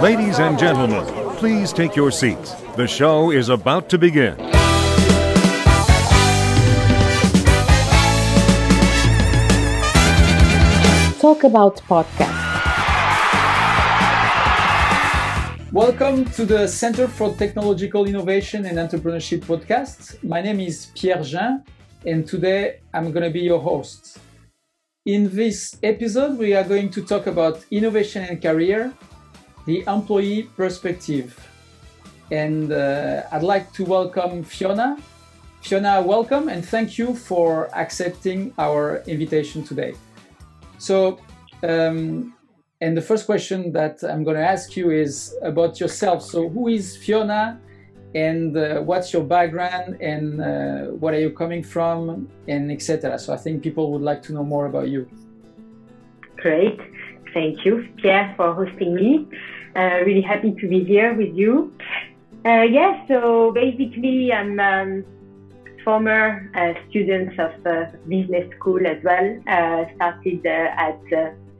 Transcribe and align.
Ladies 0.00 0.40
and 0.40 0.58
gentlemen, 0.58 1.06
please 1.36 1.72
take 1.72 1.94
your 1.94 2.10
seats. 2.10 2.52
The 2.76 2.86
show 2.86 3.30
is 3.30 3.48
about 3.48 3.88
to 3.90 3.96
begin. 3.96 4.36
Talk 11.20 11.44
About 11.44 11.76
Podcast. 11.88 12.34
Welcome 15.72 16.24
to 16.32 16.44
the 16.44 16.66
Center 16.66 17.06
for 17.06 17.32
Technological 17.34 18.06
Innovation 18.06 18.66
and 18.66 18.78
Entrepreneurship 18.78 19.40
podcast. 19.42 20.22
My 20.24 20.42
name 20.42 20.60
is 20.60 20.90
Pierre 20.96 21.22
Jean, 21.22 21.62
and 22.04 22.26
today 22.26 22.80
I'm 22.92 23.12
going 23.12 23.24
to 23.24 23.30
be 23.30 23.40
your 23.40 23.60
host. 23.60 24.18
In 25.06 25.34
this 25.34 25.78
episode, 25.82 26.36
we 26.36 26.54
are 26.54 26.64
going 26.64 26.90
to 26.90 27.02
talk 27.04 27.26
about 27.26 27.64
innovation 27.70 28.24
and 28.24 28.42
career, 28.42 28.92
the 29.66 29.84
employee 29.86 30.44
perspective. 30.56 31.38
And 32.30 32.72
uh, 32.72 33.22
I'd 33.32 33.42
like 33.42 33.72
to 33.74 33.84
welcome 33.84 34.42
Fiona. 34.42 34.98
Fiona, 35.62 36.02
welcome 36.02 36.48
and 36.48 36.64
thank 36.64 36.98
you 36.98 37.14
for 37.14 37.70
accepting 37.74 38.52
our 38.58 39.02
invitation 39.06 39.64
today. 39.64 39.94
So, 40.78 41.20
um, 41.62 42.34
and 42.80 42.94
the 42.94 43.00
first 43.00 43.24
question 43.24 43.72
that 43.72 44.02
I'm 44.02 44.24
going 44.24 44.36
to 44.36 44.46
ask 44.46 44.76
you 44.76 44.90
is 44.90 45.34
about 45.40 45.80
yourself. 45.80 46.22
So, 46.22 46.50
who 46.50 46.68
is 46.68 46.96
Fiona, 46.96 47.58
and 48.14 48.54
uh, 48.56 48.80
what's 48.80 49.12
your 49.12 49.24
background, 49.24 49.96
and 50.02 50.40
uh, 50.40 50.92
what 50.92 51.14
are 51.14 51.20
you 51.20 51.30
coming 51.30 51.62
from, 51.62 52.28
and 52.46 52.70
etc. 52.70 53.18
So, 53.18 53.32
I 53.32 53.38
think 53.38 53.62
people 53.62 53.90
would 53.92 54.02
like 54.02 54.22
to 54.24 54.34
know 54.34 54.44
more 54.44 54.66
about 54.66 54.88
you. 54.88 55.08
Great, 56.36 56.78
thank 57.32 57.64
you, 57.64 57.88
Pierre, 57.96 58.34
for 58.36 58.52
hosting 58.52 58.94
me. 58.94 59.26
Uh, 59.76 60.04
really 60.06 60.22
happy 60.22 60.54
to 60.60 60.68
be 60.68 60.84
here 60.84 61.14
with 61.14 61.34
you. 61.34 61.72
Uh, 62.46 62.62
yes, 62.62 62.70
yeah, 62.70 63.08
so 63.08 63.50
basically, 63.52 64.32
I'm 64.32 64.60
um, 64.60 65.04
former 65.84 66.50
uh, 66.54 66.74
students 66.88 67.34
of 67.38 67.52
uh, 67.66 67.86
business 68.08 68.48
school 68.56 68.86
as 68.86 69.02
well. 69.02 69.36
Uh, 69.48 69.84
started 69.96 70.46
at 70.46 71.00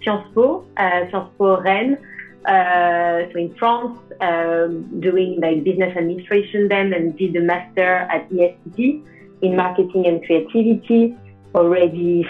Sciences 0.04 0.30
Po, 0.32 0.64
Sciences 0.76 1.30
Po 1.38 1.60
Rennes, 1.60 1.98
so 2.46 3.38
in 3.38 3.54
France, 3.58 3.98
um, 4.20 5.00
doing 5.00 5.40
like 5.40 5.64
business 5.64 5.96
administration 5.96 6.68
then, 6.68 6.92
and 6.92 7.16
did 7.18 7.34
a 7.34 7.40
master 7.40 8.06
at 8.14 8.30
ESCP 8.30 9.02
in 9.42 9.56
marketing 9.56 10.06
and 10.06 10.24
creativity 10.24 11.16
already 11.54 12.26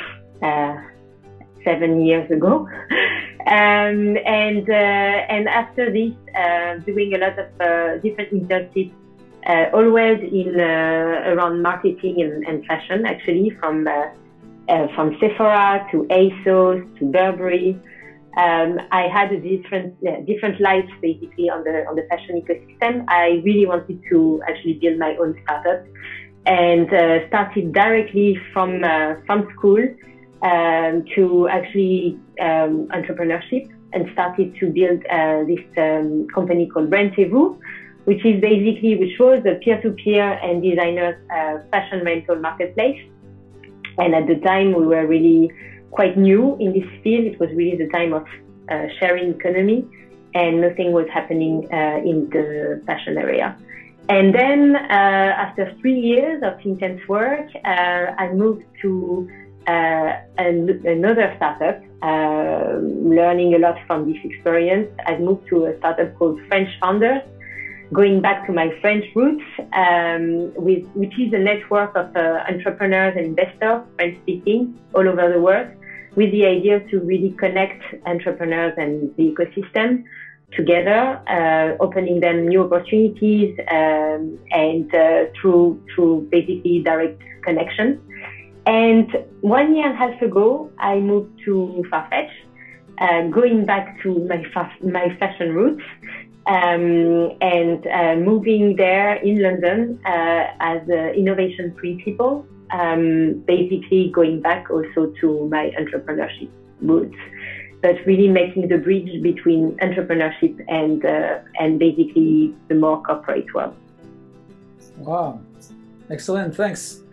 seven 1.64 2.04
years 2.04 2.30
ago. 2.30 2.68
Um, 3.46 4.16
and 4.24 4.68
uh, 4.70 5.34
and 5.34 5.48
after 5.48 5.92
this, 5.92 6.14
uh, 6.34 6.78
doing 6.86 7.14
a 7.14 7.18
lot 7.18 7.38
of 7.38 7.48
uh, 7.60 7.98
different 7.98 8.32
internships 8.32 8.94
uh, 9.46 9.66
always 9.74 10.18
in 10.20 10.58
uh, 10.58 11.32
around 11.32 11.62
marketing 11.62 12.22
and, 12.22 12.46
and, 12.46 12.64
fashion, 12.64 13.04
actually, 13.04 13.50
from 13.60 13.86
uh, 13.86 14.06
uh, 14.68 14.86
from 14.94 15.16
Sephora 15.20 15.86
to 15.90 16.04
ASOS 16.04 16.98
to 16.98 17.04
Burberry. 17.04 17.78
Um, 18.38 18.80
I 18.90 19.06
had 19.12 19.30
a 19.32 19.38
different 19.38 19.94
different 20.26 20.60
life 20.60 20.88
basically 21.02 21.50
on 21.50 21.62
the 21.64 21.84
on 21.86 21.96
the 21.96 22.06
fashion 22.08 22.40
ecosystem. 22.40 23.04
I 23.08 23.42
really 23.44 23.66
wanted 23.66 24.00
to 24.10 24.42
actually 24.48 24.78
build 24.80 24.98
my 24.98 25.14
own 25.16 25.38
startup, 25.44 25.84
and 26.46 26.92
uh, 26.92 27.28
started 27.28 27.74
directly 27.74 28.38
from 28.52 28.82
uh, 28.82 29.16
from 29.26 29.46
school 29.54 29.86
um, 30.44 31.04
to 31.14 31.48
actually 31.48 32.18
um, 32.40 32.86
entrepreneurship 32.88 33.68
and 33.92 34.08
started 34.12 34.54
to 34.60 34.70
build 34.70 35.00
this 35.48 35.64
um, 35.78 36.26
company 36.34 36.66
called 36.68 36.90
Rendezvous 36.90 37.56
which 38.04 38.24
is 38.24 38.40
basically 38.40 38.96
which 38.96 39.18
was 39.18 39.40
a 39.46 39.54
peer-to-peer 39.62 40.38
and 40.42 40.62
designers 40.62 41.16
uh, 41.30 41.58
fashion 41.70 42.04
rental 42.04 42.36
marketplace. 42.36 43.00
And 43.98 44.14
at 44.14 44.26
the 44.26 44.36
time, 44.36 44.74
we 44.74 44.86
were 44.86 45.06
really 45.06 45.50
quite 45.90 46.16
new 46.18 46.56
in 46.58 46.72
this 46.72 46.88
field. 47.02 47.24
It 47.26 47.40
was 47.40 47.50
really 47.54 47.76
the 47.76 47.88
time 47.88 48.12
of 48.12 48.26
uh, 48.68 48.86
sharing 48.98 49.30
economy, 49.30 49.86
and 50.34 50.60
nothing 50.60 50.92
was 50.92 51.06
happening 51.12 51.66
uh, 51.72 52.00
in 52.04 52.28
the 52.30 52.82
fashion 52.86 53.16
area. 53.16 53.56
And 54.08 54.34
then, 54.34 54.76
uh, 54.76 55.44
after 55.44 55.72
three 55.80 55.98
years 55.98 56.42
of 56.42 56.54
intense 56.64 57.00
work, 57.08 57.46
uh, 57.64 57.68
I 58.18 58.32
moved 58.32 58.64
to 58.82 59.30
uh, 59.66 60.12
an, 60.38 60.82
another 60.86 61.32
startup, 61.36 61.80
learning 62.02 63.54
a 63.54 63.58
lot 63.58 63.76
from 63.86 64.06
this 64.06 64.18
experience. 64.24 64.88
I 65.06 65.16
moved 65.16 65.46
to 65.48 65.66
a 65.66 65.78
startup 65.78 66.14
called 66.18 66.40
French 66.48 66.68
Founders 66.80 67.22
going 67.92 68.20
back 68.20 68.46
to 68.46 68.52
my 68.52 68.70
French 68.80 69.04
roots, 69.14 69.44
um, 69.72 70.52
with, 70.54 70.84
which 70.94 71.18
is 71.18 71.32
a 71.32 71.38
network 71.38 71.94
of 71.94 72.14
uh, 72.16 72.42
entrepreneurs 72.48 73.14
and 73.16 73.26
investors, 73.26 73.80
French 73.96 74.16
speaking, 74.22 74.78
all 74.94 75.06
over 75.08 75.28
the 75.28 75.40
world, 75.40 75.68
with 76.16 76.30
the 76.32 76.44
idea 76.44 76.80
to 76.90 76.98
really 77.00 77.30
connect 77.30 77.82
entrepreneurs 78.06 78.74
and 78.76 79.14
the 79.16 79.32
ecosystem 79.32 80.02
together, 80.52 81.20
uh, 81.28 81.76
opening 81.82 82.20
them 82.20 82.46
new 82.46 82.62
opportunities 82.62 83.56
um, 83.70 84.38
and 84.52 84.94
uh, 84.94 85.24
through 85.40 85.80
through 85.94 86.26
basically 86.30 86.80
direct 86.80 87.20
connections. 87.42 87.98
And 88.66 89.10
one 89.42 89.74
year 89.74 89.86
and 89.86 89.94
a 89.94 89.96
half 89.96 90.22
ago, 90.22 90.70
I 90.78 90.98
moved 90.98 91.40
to 91.44 91.84
Farfetch, 91.92 92.30
uh, 92.98 93.28
going 93.28 93.66
back 93.66 94.00
to 94.02 94.18
my 94.26 94.42
fa- 94.54 94.72
my 94.82 95.14
fashion 95.18 95.54
roots 95.54 95.82
um, 96.46 97.36
and 97.40 97.86
uh, 97.86 98.16
moving 98.16 98.76
there 98.76 99.14
in 99.16 99.42
London 99.42 100.00
uh, 100.06 100.46
as 100.60 100.82
an 100.88 101.14
innovation 101.14 101.72
principal, 101.74 102.46
um, 102.72 103.42
basically 103.46 104.10
going 104.10 104.40
back 104.40 104.70
also 104.70 105.12
to 105.20 105.48
my 105.48 105.72
entrepreneurship 105.78 106.48
roots, 106.80 107.16
but 107.82 107.96
really 108.06 108.28
making 108.28 108.68
the 108.68 108.78
bridge 108.78 109.22
between 109.22 109.76
entrepreneurship 109.78 110.62
and 110.68 111.04
uh, 111.04 111.38
and 111.58 111.78
basically 111.78 112.54
the 112.68 112.74
more 112.74 113.02
corporate 113.02 113.52
world. 113.54 113.76
Wow, 114.98 115.40
excellent! 116.10 116.54
Thanks. 116.54 117.03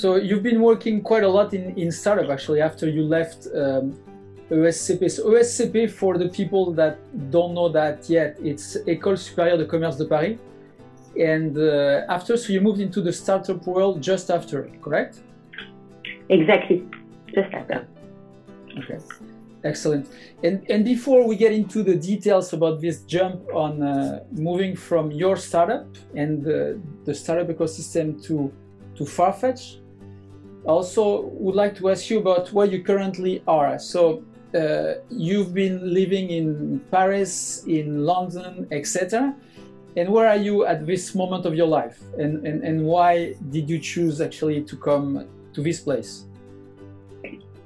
So 0.00 0.16
you've 0.16 0.42
been 0.42 0.62
working 0.62 1.02
quite 1.02 1.24
a 1.24 1.28
lot 1.28 1.52
in, 1.52 1.76
in 1.76 1.92
startup 1.92 2.30
actually 2.30 2.62
after 2.62 2.88
you 2.88 3.02
left 3.02 3.46
um, 3.54 3.84
ESCP. 4.50 5.10
So 5.10 5.24
ESCP, 5.32 5.90
for 5.90 6.16
the 6.16 6.30
people 6.30 6.72
that 6.72 6.96
don't 7.30 7.52
know 7.52 7.68
that 7.68 8.08
yet, 8.08 8.38
it's 8.42 8.78
École 8.86 9.18
Supérieure 9.18 9.58
de 9.58 9.66
Commerce 9.66 9.98
de 9.98 10.06
Paris. 10.06 10.38
And 11.20 11.58
uh, 11.58 12.06
after, 12.08 12.38
so 12.38 12.50
you 12.50 12.62
moved 12.62 12.80
into 12.80 13.02
the 13.02 13.12
startup 13.12 13.66
world 13.66 14.00
just 14.00 14.30
after, 14.30 14.70
correct? 14.80 15.20
Exactly, 16.30 16.82
just 17.34 17.52
after. 17.52 17.86
Okay, 18.78 18.98
excellent. 19.64 20.06
And 20.42 20.64
and 20.70 20.82
before 20.82 21.26
we 21.28 21.36
get 21.36 21.52
into 21.52 21.82
the 21.82 21.96
details 21.96 22.54
about 22.54 22.80
this 22.80 23.02
jump 23.02 23.42
on 23.52 23.82
uh, 23.82 24.24
moving 24.32 24.76
from 24.76 25.10
your 25.10 25.36
startup 25.36 25.88
and 26.14 26.42
the, 26.42 26.80
the 27.04 27.12
startup 27.12 27.48
ecosystem 27.48 28.24
to 28.26 28.50
to 28.94 29.04
Farfetch, 29.04 29.79
also 30.64 31.22
would 31.22 31.54
like 31.54 31.76
to 31.76 31.90
ask 31.90 32.10
you 32.10 32.18
about 32.18 32.52
where 32.52 32.66
you 32.66 32.82
currently 32.82 33.42
are. 33.46 33.78
So 33.78 34.24
uh, 34.54 34.94
you've 35.08 35.54
been 35.54 35.94
living 35.94 36.30
in 36.30 36.80
Paris, 36.90 37.64
in 37.66 38.04
London, 38.04 38.66
etc. 38.70 39.34
And 39.96 40.08
where 40.10 40.28
are 40.28 40.36
you 40.36 40.66
at 40.66 40.86
this 40.86 41.14
moment 41.14 41.46
of 41.46 41.54
your 41.54 41.66
life? 41.66 42.00
And, 42.18 42.46
and, 42.46 42.62
and 42.62 42.84
why 42.84 43.34
did 43.50 43.68
you 43.68 43.78
choose 43.78 44.20
actually 44.20 44.62
to 44.64 44.76
come 44.76 45.26
to 45.52 45.62
this 45.62 45.80
place? 45.80 46.26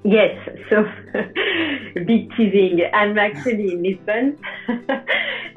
Yes, 0.04 0.36
so 0.68 0.84
big 1.94 2.30
teasing. 2.36 2.82
I'm 2.92 3.16
actually 3.18 3.72
in 3.72 3.82
Lisbon, 3.82 4.38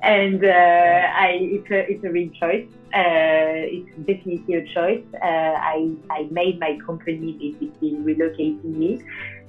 and 0.02 0.42
uh, 0.42 0.48
I, 0.48 1.38
it's 1.42 1.70
a 1.70 1.92
it's 1.92 2.04
a 2.06 2.10
real 2.10 2.30
choice. 2.40 2.66
Uh, 2.94 3.68
it's 3.76 3.90
definitely 4.08 4.56
a 4.56 4.66
choice. 4.74 5.04
Uh, 5.22 5.56
I 5.76 5.92
I 6.10 6.28
made 6.32 6.60
my 6.60 6.78
company 6.86 7.34
basically 7.34 7.92
relocating 8.08 8.64
me 8.64 9.02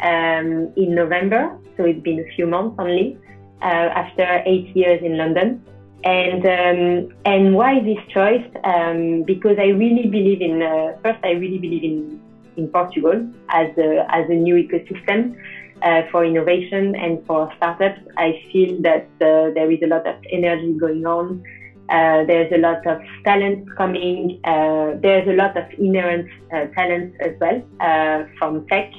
um, 0.02 0.72
in 0.76 0.94
November, 0.94 1.56
so 1.76 1.84
it's 1.84 2.02
been 2.02 2.18
a 2.18 2.28
few 2.34 2.46
months 2.46 2.76
only 2.78 3.16
uh, 3.62 3.88
after 4.02 4.42
eight 4.44 4.74
years 4.74 5.00
in 5.02 5.16
London. 5.16 5.62
And 6.04 6.44
um, 6.46 7.16
and 7.24 7.54
why 7.54 7.80
this 7.80 7.98
choice? 8.08 8.46
Um, 8.64 9.22
because 9.22 9.56
I 9.58 9.68
really 9.68 10.06
believe 10.06 10.40
in 10.40 10.62
uh, 10.62 10.96
first. 11.02 11.18
I 11.24 11.32
really 11.32 11.58
believe 11.58 11.84
in 11.84 12.20
in 12.58 12.68
Portugal 12.68 13.26
as 13.48 13.68
a, 13.78 14.04
as 14.14 14.28
a 14.28 14.34
new 14.34 14.56
ecosystem 14.56 15.36
uh, 15.82 16.02
for 16.10 16.24
innovation 16.24 16.94
and 16.96 17.24
for 17.26 17.50
startups. 17.56 18.00
I 18.16 18.42
feel 18.52 18.82
that 18.82 19.06
uh, 19.20 19.54
there 19.54 19.70
is 19.70 19.80
a 19.82 19.86
lot 19.86 20.06
of 20.06 20.16
energy 20.30 20.72
going 20.72 21.06
on. 21.06 21.42
Uh, 21.88 22.22
there's 22.24 22.52
a 22.52 22.58
lot 22.58 22.86
of 22.86 23.00
talent 23.24 23.66
coming. 23.76 24.38
Uh, 24.44 24.92
there's 25.00 25.26
a 25.26 25.32
lot 25.32 25.56
of 25.56 25.64
inherent 25.78 26.28
uh, 26.52 26.66
talent 26.76 27.14
as 27.20 27.32
well 27.40 27.62
uh, 27.80 28.24
from 28.38 28.66
tech, 28.68 28.92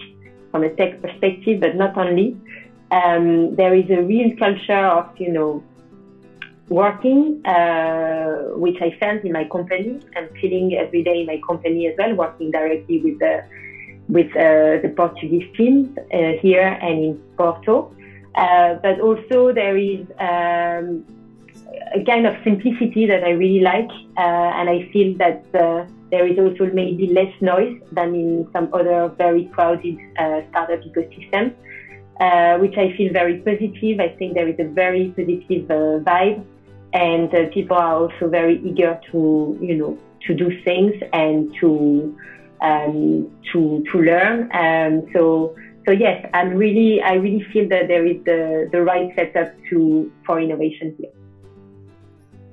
from 0.50 0.63
a 0.63 0.69
tech 0.75 1.00
perspective, 1.01 1.59
but 1.59 1.75
not 1.75 1.95
only. 1.97 2.36
Um, 2.91 3.56
there 3.56 3.75
is 3.75 3.88
a 3.91 4.01
real 4.01 4.36
culture 4.38 4.74
of, 4.74 5.06
you 5.19 5.31
know, 5.31 5.63
working, 6.69 7.45
uh, 7.45 8.57
which 8.57 8.81
I 8.81 8.97
felt 9.00 9.24
in 9.24 9.33
my 9.33 9.44
company. 9.44 10.00
I'm 10.15 10.30
feeling 10.42 10.74
every 10.74 11.03
day 11.03 11.21
in 11.21 11.27
my 11.27 11.39
company 11.47 11.85
as 11.88 11.95
well, 11.95 12.15
working 12.15 12.50
directly 12.50 13.01
with 13.01 13.19
the 13.19 13.44
with 14.07 14.33
the 14.33 14.92
Portuguese 14.97 15.47
teams 15.56 15.88
here 16.42 16.80
and 16.81 17.03
in 17.03 17.15
Porto. 17.38 17.94
But 18.33 19.00
also 19.00 19.53
there 19.53 19.77
is 19.77 20.07
um, 20.18 21.06
a 21.95 22.03
kind 22.03 22.25
of 22.27 22.36
simplicity 22.44 23.06
that 23.07 23.24
I 23.24 23.31
really 23.31 23.62
like, 23.62 23.89
uh, 24.18 24.57
and 24.57 24.69
I 24.69 24.89
feel 24.91 25.18
that 25.18 25.44
uh, 25.53 25.86
there 26.12 26.27
is 26.27 26.38
also 26.38 26.71
maybe 26.74 27.07
less 27.07 27.33
noise 27.41 27.77
than 27.91 28.15
in 28.15 28.47
some 28.53 28.69
other 28.74 29.13
very 29.18 29.45
crowded 29.45 29.97
startup 30.50 30.80
ecosystem. 30.81 31.53
which 32.59 32.77
I 32.77 32.95
feel 32.97 33.13
very 33.13 33.38
positive. 33.39 34.00
I 34.00 34.09
think 34.18 34.33
there 34.33 34.47
is 34.47 34.59
a 34.59 34.68
very 34.68 35.13
positive 35.15 35.68
vibe 36.03 36.45
and 36.94 37.33
uh, 37.33 37.47
people 37.53 37.77
are 37.77 37.95
also 37.95 38.27
very 38.30 38.59
eager 38.63 39.00
to 39.12 39.57
you 39.62 39.75
know 39.75 39.97
to 40.25 40.33
do 40.33 40.50
things 40.63 40.94
and 41.13 41.53
to 41.59 42.18
um, 42.62 43.30
to 43.51 43.83
to 43.92 44.01
learn. 44.01 44.50
Um, 44.53 45.06
so 45.13 45.56
so 45.85 45.92
yes, 45.92 46.27
I'm 46.33 46.56
really 46.56 47.01
I 47.01 47.13
really 47.13 47.45
feel 47.53 47.68
that 47.69 47.88
there 47.88 48.06
is 48.06 48.24
the 48.25 48.69
the 48.71 48.81
right 48.81 49.09
setup 49.15 49.53
to 49.69 50.12
for 50.25 50.39
innovation 50.39 50.95
here. 50.97 51.12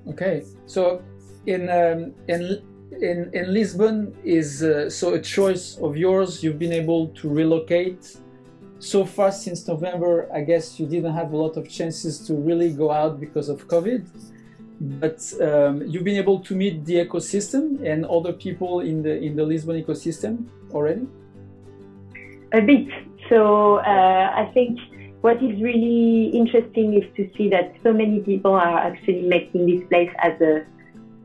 Okay, 0.09 0.45
so 0.67 1.03
in 1.47 1.69
um, 1.69 2.15
in 2.29 2.63
in 3.01 3.31
in 3.33 3.53
Lisbon 3.53 4.17
is 4.25 4.63
uh, 4.63 4.89
so 4.89 5.15
a 5.15 5.21
choice 5.21 5.77
of 5.79 5.97
yours. 5.97 6.43
You've 6.43 6.59
been 6.59 6.73
able 6.73 7.09
to 7.09 7.29
relocate 7.29 8.17
so 8.79 9.05
far 9.05 9.33
since 9.33 9.67
November, 9.67 10.29
I 10.33 10.43
guess 10.43 10.79
you 10.79 10.87
didn't 10.87 11.15
have 11.15 11.33
a 11.33 11.37
lot 11.37 11.57
of 11.57 11.69
chances 11.69 12.19
to 12.27 12.35
really 12.35 12.73
go 12.73 12.91
out 12.91 13.19
because 13.19 13.49
of 13.49 13.67
COVID. 13.69 14.07
But 14.79 15.21
um, 15.41 15.83
you've 15.87 16.05
been 16.05 16.19
able 16.19 16.41
to 16.41 16.55
meet 16.55 16.85
the 16.85 16.97
ecosystem 16.97 17.83
and 17.83 18.05
other 18.05 18.33
people 18.33 18.81
in 18.81 19.03
the 19.03 19.17
in 19.19 19.35
the 19.35 19.45
Lisbon 19.45 19.83
ecosystem 19.83 20.47
already. 20.73 21.07
A 22.53 22.61
bit. 22.61 22.89
So 23.31 23.77
uh, 23.77 24.33
I 24.43 24.51
think 24.53 24.79
what 25.27 25.43
is 25.43 25.61
really 25.61 26.31
interesting 26.41 26.95
is 26.95 27.07
to 27.17 27.29
see 27.37 27.49
that 27.49 27.75
so 27.83 27.93
many 27.93 28.21
people 28.21 28.55
are 28.55 28.79
actually 28.79 29.23
making 29.23 29.67
this 29.67 29.83
place 29.89 30.13
as 30.29 30.41
a 30.41 30.53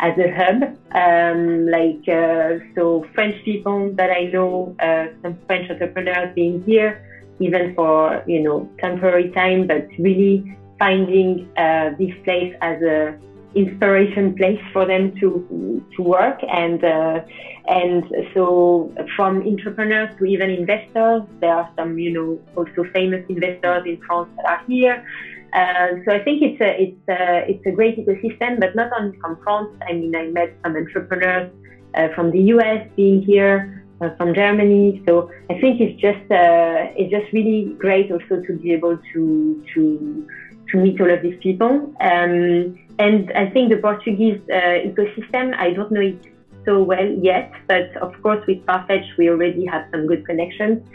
as 0.08 0.18
a 0.18 0.30
hub. 0.40 0.60
Um, 1.02 1.68
like 1.78 2.04
uh, 2.10 2.58
so, 2.74 3.06
French 3.14 3.36
people 3.46 3.94
that 4.00 4.10
I 4.10 4.24
know, 4.34 4.76
uh, 4.88 5.06
some 5.22 5.38
French 5.46 5.70
entrepreneurs 5.70 6.34
being 6.34 6.64
here, 6.64 6.92
even 7.40 7.76
for 7.76 8.24
you 8.26 8.42
know 8.46 8.58
temporary 8.80 9.30
time, 9.42 9.68
but 9.68 9.86
really 10.00 10.36
finding 10.80 11.48
uh, 11.56 11.92
this 12.00 12.14
place 12.26 12.56
as 12.62 12.82
a 12.82 13.16
inspiration 13.56 14.36
place 14.36 14.62
for 14.74 14.86
them 14.86 15.14
to 15.20 15.84
to 15.96 16.02
work. 16.02 16.40
And 16.48 16.84
uh, 16.84 17.22
and 17.68 18.04
so 18.34 18.94
from 19.16 19.42
entrepreneurs 19.42 20.10
to 20.18 20.26
even 20.26 20.50
investors 20.50 21.24
there 21.40 21.54
are 21.54 21.70
some 21.76 21.98
you 21.98 22.12
know 22.12 22.40
also 22.56 22.84
famous 22.94 23.24
investors 23.30 23.84
in 23.86 24.00
France 24.08 24.30
that 24.38 24.46
are 24.46 24.64
here. 24.68 25.06
Uh, 25.54 26.00
so 26.06 26.16
I 26.16 26.24
think 26.24 26.42
it's 26.42 26.62
a 26.62 26.82
it's 26.82 27.10
a 27.10 27.50
it's 27.52 27.66
a 27.66 27.72
great 27.72 27.98
ecosystem 27.98 28.60
but 28.60 28.76
not 28.76 28.92
only 28.98 29.18
from 29.20 29.38
France. 29.44 29.70
I 29.88 29.94
mean 29.94 30.16
I 30.16 30.28
met 30.28 30.54
some 30.64 30.76
entrepreneurs 30.76 31.52
uh, 31.94 32.08
from 32.16 32.32
the 32.32 32.42
US 32.56 32.88
being 32.96 33.22
here 33.22 33.86
uh, 34.02 34.16
from 34.16 34.34
Germany. 34.34 35.04
So 35.08 35.30
I 35.50 35.60
think 35.60 35.82
it's 35.82 36.00
just 36.00 36.24
uh, 36.32 36.90
it's 36.96 37.12
just 37.12 37.32
really 37.34 37.76
great 37.78 38.12
also 38.12 38.42
to 38.42 38.54
be 38.58 38.72
able 38.74 38.98
to 39.14 39.64
to 39.74 40.28
to 40.72 40.78
meet 40.78 41.00
all 41.02 41.12
of 41.12 41.22
these 41.22 41.38
people. 41.42 41.94
Um, 42.00 42.78
and 43.00 43.32
I 43.34 43.50
think 43.50 43.70
the 43.70 43.78
Portuguese 43.78 44.40
uh, 44.50 44.88
ecosystem, 44.90 45.56
I 45.58 45.72
don't 45.72 45.92
know 45.92 46.02
it 46.02 46.26
so 46.66 46.84
well 46.84 47.10
yet, 47.10 47.52
but 47.68 47.96
of 47.98 48.14
course 48.22 48.46
with 48.48 48.64
Farfetch 48.66 49.18
we 49.18 49.30
already 49.30 49.66
have 49.66 49.88
some 49.92 50.08
good 50.08 50.26
connections. 50.26 50.88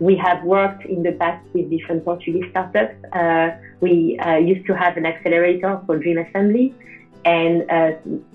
We 0.00 0.16
have 0.16 0.42
worked 0.44 0.84
in 0.84 1.02
the 1.02 1.12
past 1.12 1.44
with 1.54 1.70
different 1.70 2.04
Portuguese 2.04 2.44
startups. 2.50 2.96
Uh, 3.12 3.50
we 3.80 4.18
uh, 4.18 4.36
used 4.36 4.66
to 4.66 4.76
have 4.76 4.96
an 4.96 5.06
accelerator 5.06 5.80
for 5.86 5.96
Dream 5.98 6.18
Assembly, 6.18 6.74
and 7.24 7.70
uh, 7.70 7.92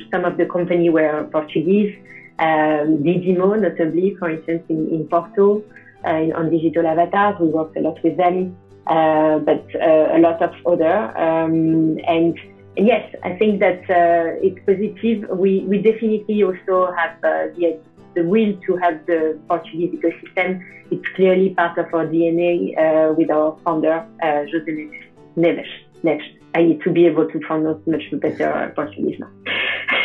some 0.10 0.24
of 0.26 0.38
the 0.38 0.46
company 0.46 0.90
were 0.90 1.28
Portuguese 1.32 1.94
um, 2.40 3.04
Didimo, 3.04 3.60
notably, 3.60 4.16
for 4.18 4.30
instance, 4.30 4.64
in, 4.70 4.88
in 4.90 5.08
Porto, 5.08 5.62
uh, 6.06 6.10
in, 6.12 6.32
on 6.34 6.50
digital 6.50 6.88
avatars. 6.88 7.36
We 7.40 7.48
worked 7.48 7.76
a 7.76 7.82
lot 7.82 8.02
with 8.04 8.16
them, 8.16 8.56
but 8.86 9.66
uh, 9.76 10.18
a 10.18 10.20
lot 10.20 10.42
of 10.42 10.54
other. 10.66 11.18
Um, 11.18 12.00
and 12.08 12.38
yes, 12.78 13.14
I 13.24 13.36
think 13.36 13.60
that 13.60 13.82
uh, 13.90 14.40
it's 14.42 14.60
positive. 14.66 15.30
We, 15.38 15.62
we 15.62 15.82
definitely 15.82 16.44
also 16.44 16.92
have 16.94 17.16
uh, 17.24 17.54
the, 17.56 17.80
the 18.16 18.24
will 18.24 18.54
to 18.66 18.78
have 18.78 19.06
the 19.06 19.40
Portuguese 19.48 19.94
ecosystem. 19.94 20.64
It's 20.92 21.08
clearly 21.16 21.54
part 21.54 21.78
of 21.78 21.94
our 21.94 22.06
DNA 22.06 22.78
uh, 22.78 23.14
with 23.14 23.30
our 23.30 23.58
founder, 23.64 24.06
uh, 24.24 24.26
José 24.26 24.92
Neves. 25.38 25.68
Neves. 26.04 26.36
I 26.56 26.64
need 26.64 26.82
to 26.82 26.92
be 26.92 27.06
able 27.06 27.30
to 27.30 27.40
pronounce 27.40 27.86
much 27.86 28.04
better 28.14 28.72
Portuguese 28.76 29.20
now. 29.20 29.30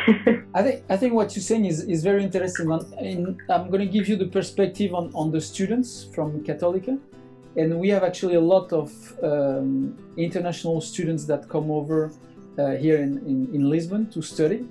I 0.55 0.62
think 0.62 0.85
I 0.91 0.97
think 0.97 1.15
what 1.15 1.35
you're 1.35 1.43
saying 1.43 1.65
is, 1.65 1.81
is 1.85 2.03
very 2.03 2.23
interesting. 2.23 2.71
In, 3.00 3.38
I'm 3.49 3.71
going 3.71 3.81
to 3.81 3.87
give 3.87 4.09
you 4.09 4.17
the 4.17 4.26
perspective 4.26 4.94
on, 4.94 5.11
on 5.15 5.31
the 5.31 5.41
students 5.41 6.05
from 6.15 6.44
Católica, 6.44 6.99
and 7.56 7.78
we 7.78 7.88
have 7.88 8.02
actually 8.02 8.34
a 8.34 8.40
lot 8.40 8.72
of 8.72 8.90
um, 9.22 9.96
international 10.16 10.80
students 10.80 11.24
that 11.26 11.48
come 11.48 11.70
over 11.70 12.12
uh, 12.58 12.72
here 12.72 12.98
in, 12.98 13.18
in, 13.26 13.54
in, 13.54 13.70
Lisbon 13.70 14.08
to 14.10 14.22
study, 14.22 14.64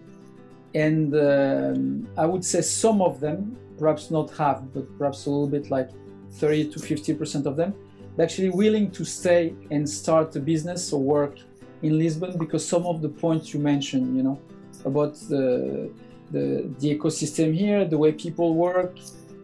and 0.74 1.14
um, 1.16 2.08
I 2.18 2.26
would 2.26 2.44
say 2.44 2.62
some 2.62 3.02
of 3.02 3.20
them, 3.20 3.58
perhaps 3.78 4.12
not 4.12 4.32
half, 4.32 4.62
but 4.74 4.86
perhaps 4.98 5.26
a 5.26 5.30
little 5.30 5.48
bit 5.48 5.70
like 5.70 5.90
30 6.32 6.72
to 6.72 6.80
50 6.80 7.14
percent 7.14 7.46
of 7.46 7.56
them, 7.56 7.74
actually 8.20 8.50
willing 8.50 8.92
to 8.92 9.04
stay 9.04 9.54
and 9.72 9.90
start 9.90 10.36
a 10.36 10.40
business 10.40 10.94
or 10.94 11.02
work 11.02 11.38
in 11.82 11.98
Lisbon 11.98 12.38
because 12.38 12.68
some 12.68 12.86
of 12.86 13.02
the 13.02 13.10
points 13.10 13.54
you 13.54 13.60
mentioned, 13.60 14.16
you 14.16 14.24
know 14.24 14.40
about 14.86 15.16
the, 15.30 15.90
the, 16.32 16.70
the 16.80 16.98
ecosystem 16.98 17.54
here, 17.54 17.86
the 17.86 17.98
way 17.98 18.12
people 18.12 18.54
work, 18.56 18.98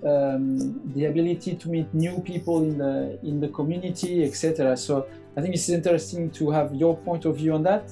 um, 0.06 0.94
the 0.94 1.06
ability 1.06 1.56
to 1.56 1.70
meet 1.70 1.94
new 1.94 2.20
people 2.22 2.64
in 2.64 2.78
the 2.78 3.20
in 3.24 3.40
the 3.40 3.50
community, 3.50 4.24
etc. 4.24 4.78
So 4.78 5.08
I 5.36 5.42
think 5.42 5.56
it's 5.56 5.70
interesting 5.70 6.32
to 6.32 6.52
have 6.52 6.74
your 6.74 6.98
point 6.98 7.26
of 7.26 7.38
view 7.38 7.54
on 7.54 7.64
that, 7.64 7.92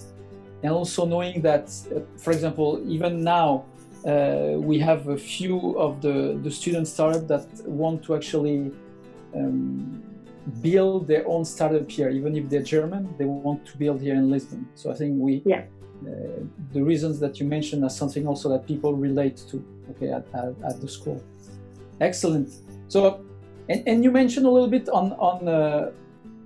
and 0.63 0.71
also 0.71 1.05
knowing 1.05 1.41
that, 1.41 1.69
uh, 1.95 1.99
for 2.17 2.31
example, 2.31 2.81
even 2.87 3.23
now 3.23 3.65
uh, 4.05 4.53
we 4.55 4.79
have 4.79 5.07
a 5.07 5.17
few 5.17 5.77
of 5.77 6.01
the 6.01 6.39
the 6.43 6.51
student 6.51 6.87
startup 6.87 7.27
that 7.27 7.45
want 7.65 8.03
to 8.03 8.15
actually 8.15 8.71
um, 9.35 10.01
build 10.61 11.07
their 11.07 11.27
own 11.27 11.43
startup 11.43 11.89
here, 11.89 12.09
even 12.09 12.35
if 12.35 12.49
they're 12.49 12.63
German, 12.63 13.13
they 13.17 13.25
want 13.25 13.65
to 13.65 13.77
build 13.77 14.01
here 14.01 14.15
in 14.15 14.29
Lisbon. 14.29 14.67
So 14.75 14.91
I 14.91 14.95
think 14.95 15.19
we 15.19 15.41
yeah. 15.45 15.65
Uh, 16.05 16.43
the 16.73 16.83
reasons 16.83 17.19
that 17.19 17.39
you 17.39 17.45
mentioned 17.47 17.83
are 17.83 17.89
something 17.89 18.27
also 18.27 18.49
that 18.49 18.67
people 18.67 18.93
relate 18.93 19.37
to 19.49 19.65
okay 19.89 20.11
at, 20.11 20.23
at, 20.35 20.53
at 20.63 20.79
the 20.79 20.87
school 20.87 21.19
excellent. 21.99 22.49
So 22.87 23.25
and, 23.69 23.83
and 23.87 24.03
you 24.03 24.11
mentioned 24.11 24.45
a 24.45 24.49
little 24.49 24.69
bit 24.69 24.89
on 24.89 25.13
on 25.13 25.47
uh, 25.47 25.91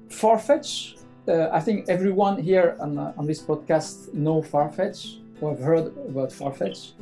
farfetch. 0.10 0.98
Uh, 1.27 1.50
i 1.53 1.60
think 1.60 1.88
everyone 1.88 2.41
here 2.41 2.75
on, 2.79 2.98
uh, 2.98 3.13
on 3.15 3.27
this 3.27 3.39
podcast 3.39 4.12
know 4.12 4.41
farfetch 4.41 5.20
or 5.39 5.51
have 5.51 5.60
heard 5.60 5.88
about 6.10 6.29
farfetch. 6.29 6.93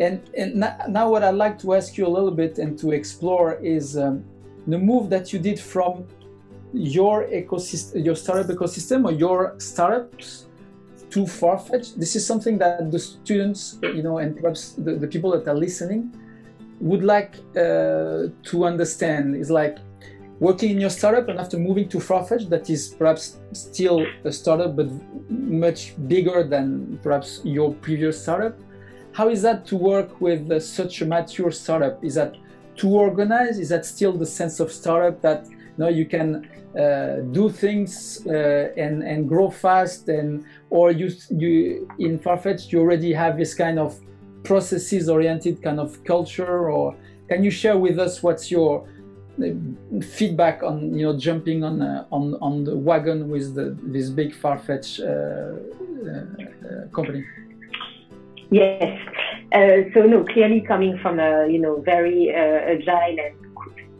And 0.00 0.28
and 0.36 0.56
now 0.88 1.08
what 1.08 1.22
i'd 1.22 1.36
like 1.36 1.58
to 1.60 1.74
ask 1.74 1.96
you 1.96 2.06
a 2.06 2.12
little 2.16 2.32
bit 2.32 2.58
and 2.58 2.76
to 2.80 2.90
explore 2.90 3.54
is 3.54 3.96
um, 3.96 4.24
the 4.66 4.78
move 4.78 5.08
that 5.10 5.32
you 5.32 5.38
did 5.38 5.60
from 5.60 6.04
your 6.72 7.28
ecosystem 7.28 8.04
your 8.04 8.16
startup 8.16 8.50
ecosystem 8.56 9.04
or 9.04 9.12
your 9.12 9.54
startups 9.58 10.46
to 11.10 11.20
Farfetch. 11.20 11.94
This 11.94 12.16
is 12.16 12.26
something 12.26 12.58
that 12.58 12.90
the 12.90 12.98
students, 12.98 13.78
you 13.82 14.02
know, 14.02 14.18
and 14.18 14.36
perhaps 14.36 14.72
the, 14.72 14.96
the 14.96 15.06
people 15.06 15.30
that 15.30 15.46
are 15.46 15.54
listening 15.54 16.12
would 16.84 17.02
like 17.02 17.36
uh, 17.56 18.28
to 18.50 18.64
understand. 18.64 19.36
Is 19.36 19.50
like 19.50 19.78
working 20.38 20.70
in 20.70 20.80
your 20.80 20.90
startup 20.90 21.28
and 21.28 21.38
after 21.38 21.56
moving 21.58 21.88
to 21.88 21.98
Farfetch, 21.98 22.48
that 22.50 22.68
is 22.68 22.94
perhaps 22.98 23.38
still 23.52 24.06
a 24.24 24.32
startup 24.32 24.76
but 24.76 24.88
much 25.30 25.94
bigger 26.06 26.44
than 26.44 26.98
perhaps 27.02 27.40
your 27.44 27.72
previous 27.86 28.22
startup. 28.22 28.56
How 29.12 29.28
is 29.28 29.40
that 29.42 29.64
to 29.66 29.76
work 29.76 30.20
with 30.20 30.50
uh, 30.50 30.60
such 30.60 31.00
a 31.00 31.06
mature 31.06 31.50
startup? 31.50 32.04
Is 32.04 32.14
that 32.16 32.36
too 32.76 32.90
organized? 32.90 33.58
Is 33.60 33.70
that 33.70 33.86
still 33.86 34.12
the 34.12 34.26
sense 34.26 34.60
of 34.60 34.70
startup 34.70 35.22
that 35.22 35.46
you 35.48 35.78
know 35.78 35.88
you 35.88 36.04
can 36.04 36.28
uh, 36.78 37.20
do 37.38 37.48
things 37.48 38.26
uh, 38.26 38.72
and 38.76 39.02
and 39.02 39.28
grow 39.28 39.48
fast 39.48 40.08
and 40.08 40.44
or 40.70 40.90
you 40.90 41.08
you 41.30 41.88
in 41.98 42.18
Farfetch 42.18 42.72
you 42.72 42.80
already 42.80 43.12
have 43.12 43.38
this 43.38 43.54
kind 43.54 43.78
of 43.78 43.98
processes 44.44 45.08
oriented 45.08 45.62
kind 45.62 45.80
of 45.80 46.02
culture 46.04 46.70
or 46.70 46.94
can 47.28 47.42
you 47.42 47.50
share 47.50 47.78
with 47.78 47.98
us 47.98 48.22
what's 48.22 48.50
your 48.50 48.86
uh, 49.42 49.48
feedback 50.00 50.62
on 50.62 50.94
you 50.96 51.04
know 51.06 51.18
jumping 51.18 51.64
on 51.64 51.82
uh, 51.82 52.04
on 52.12 52.34
on 52.40 52.64
the 52.64 52.76
wagon 52.76 53.28
with 53.28 53.54
the, 53.54 53.76
this 53.82 54.08
big 54.10 54.32
Farfetch 54.32 55.00
uh, 55.00 55.56
uh, 56.10 56.88
company? 56.94 57.24
Yes. 58.50 59.00
Uh, 59.52 59.90
so 59.92 60.02
no, 60.02 60.24
clearly 60.24 60.60
coming 60.60 60.98
from 60.98 61.18
a 61.18 61.48
you 61.48 61.58
know 61.58 61.80
very 61.80 62.30
uh, 62.30 62.72
agile 62.74 63.16
and 63.18 63.43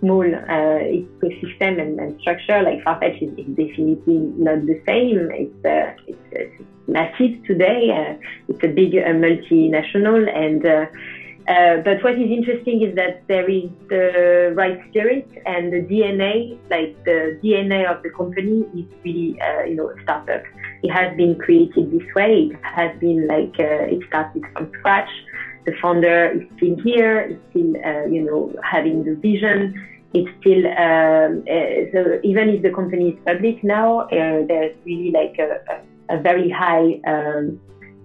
small 0.04 0.22
uh, 0.22 0.80
ecosystem 1.00 1.80
and, 1.80 1.98
and, 1.98 2.20
structure, 2.20 2.62
like 2.62 2.84
Farfetch 2.84 3.22
is, 3.22 3.32
is, 3.38 3.46
definitely 3.56 4.18
not 4.36 4.66
the 4.66 4.80
same. 4.86 5.30
It's 5.32 5.64
uh, 5.64 5.94
it's, 6.06 6.18
it's, 6.32 6.62
massive 6.86 7.42
today. 7.46 7.88
Uh, 7.90 8.14
it's 8.48 8.62
a 8.62 8.68
big 8.68 8.92
multinational 8.92 10.28
and 10.28 10.66
uh, 11.46 11.76
but 11.84 12.02
what 12.02 12.14
is 12.14 12.30
interesting 12.30 12.80
is 12.82 12.94
that 12.94 13.22
there 13.28 13.48
is 13.48 13.68
the 13.90 14.54
right 14.56 14.80
spirit 14.88 15.28
and 15.44 15.72
the 15.72 15.80
DNA, 15.80 16.58
like 16.70 16.96
the 17.04 17.38
DNA 17.44 17.84
of 17.84 18.02
the 18.02 18.08
company 18.10 18.64
is 18.74 18.86
really, 19.04 19.38
uh, 19.42 19.64
you 19.64 19.74
know, 19.74 19.90
a 19.90 20.02
startup. 20.02 20.42
It 20.82 20.90
has 20.90 21.14
been 21.18 21.38
created 21.38 21.90
this 21.90 22.14
way. 22.14 22.50
It 22.50 22.58
has 22.62 22.98
been 22.98 23.26
like, 23.26 23.54
uh, 23.58 23.92
it 23.92 24.00
started 24.08 24.42
from 24.54 24.72
scratch. 24.78 25.10
The 25.66 25.72
founder 25.82 26.30
is 26.30 26.48
still 26.56 26.76
here, 26.82 27.20
is 27.20 27.36
still, 27.50 27.76
uh, 27.84 28.06
you 28.06 28.22
know, 28.22 28.54
having 28.62 29.04
the 29.04 29.14
vision. 29.14 29.74
It's 30.14 30.30
still, 30.40 30.64
um, 30.66 31.44
uh, 31.50 31.90
so 31.92 32.20
even 32.22 32.48
if 32.48 32.62
the 32.62 32.70
company 32.70 33.10
is 33.10 33.18
public 33.26 33.64
now, 33.64 34.02
uh, 34.02 34.46
there's 34.46 34.76
really 34.84 35.10
like 35.10 35.36
a, 35.38 35.82
a, 36.08 36.20
very 36.20 36.48
high, 36.48 37.00
um, 37.06 37.60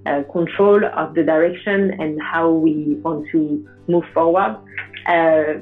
uh, 0.07 0.23
control 0.31 0.83
of 0.85 1.13
the 1.13 1.23
direction 1.23 1.91
and 2.01 2.19
how 2.21 2.49
we 2.49 2.95
want 3.03 3.27
to 3.31 3.67
move 3.87 4.05
forward, 4.13 4.57
uh, 5.05 5.53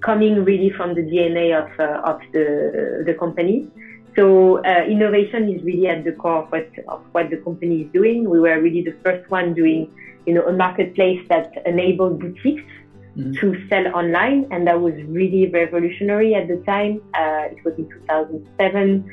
coming 0.00 0.44
really 0.44 0.70
from 0.76 0.94
the 0.94 1.02
DNA 1.02 1.56
of, 1.56 1.70
uh, 1.80 2.10
of 2.10 2.20
the, 2.32 3.02
the 3.06 3.14
company. 3.14 3.68
So 4.16 4.62
uh, 4.64 4.84
innovation 4.86 5.48
is 5.48 5.62
really 5.62 5.88
at 5.88 6.04
the 6.04 6.12
core 6.12 6.42
of 6.42 6.52
what, 6.52 6.68
of 6.88 7.00
what 7.12 7.30
the 7.30 7.38
company 7.38 7.82
is 7.82 7.92
doing. 7.92 8.28
We 8.28 8.40
were 8.40 8.60
really 8.60 8.82
the 8.82 8.94
first 9.02 9.30
one 9.30 9.54
doing, 9.54 9.90
you 10.26 10.34
know, 10.34 10.46
a 10.46 10.52
marketplace 10.52 11.26
that 11.28 11.50
enabled 11.64 12.20
boutiques 12.20 12.70
Mm-hmm. 13.16 13.32
to 13.40 13.68
sell 13.68 13.86
online, 13.94 14.46
and 14.50 14.66
that 14.66 14.80
was 14.80 14.94
really 15.06 15.46
revolutionary 15.50 16.34
at 16.34 16.48
the 16.48 16.56
time. 16.64 17.02
Uh, 17.12 17.52
it 17.52 17.62
was 17.62 17.74
in 17.76 17.86
2007, 17.86 19.04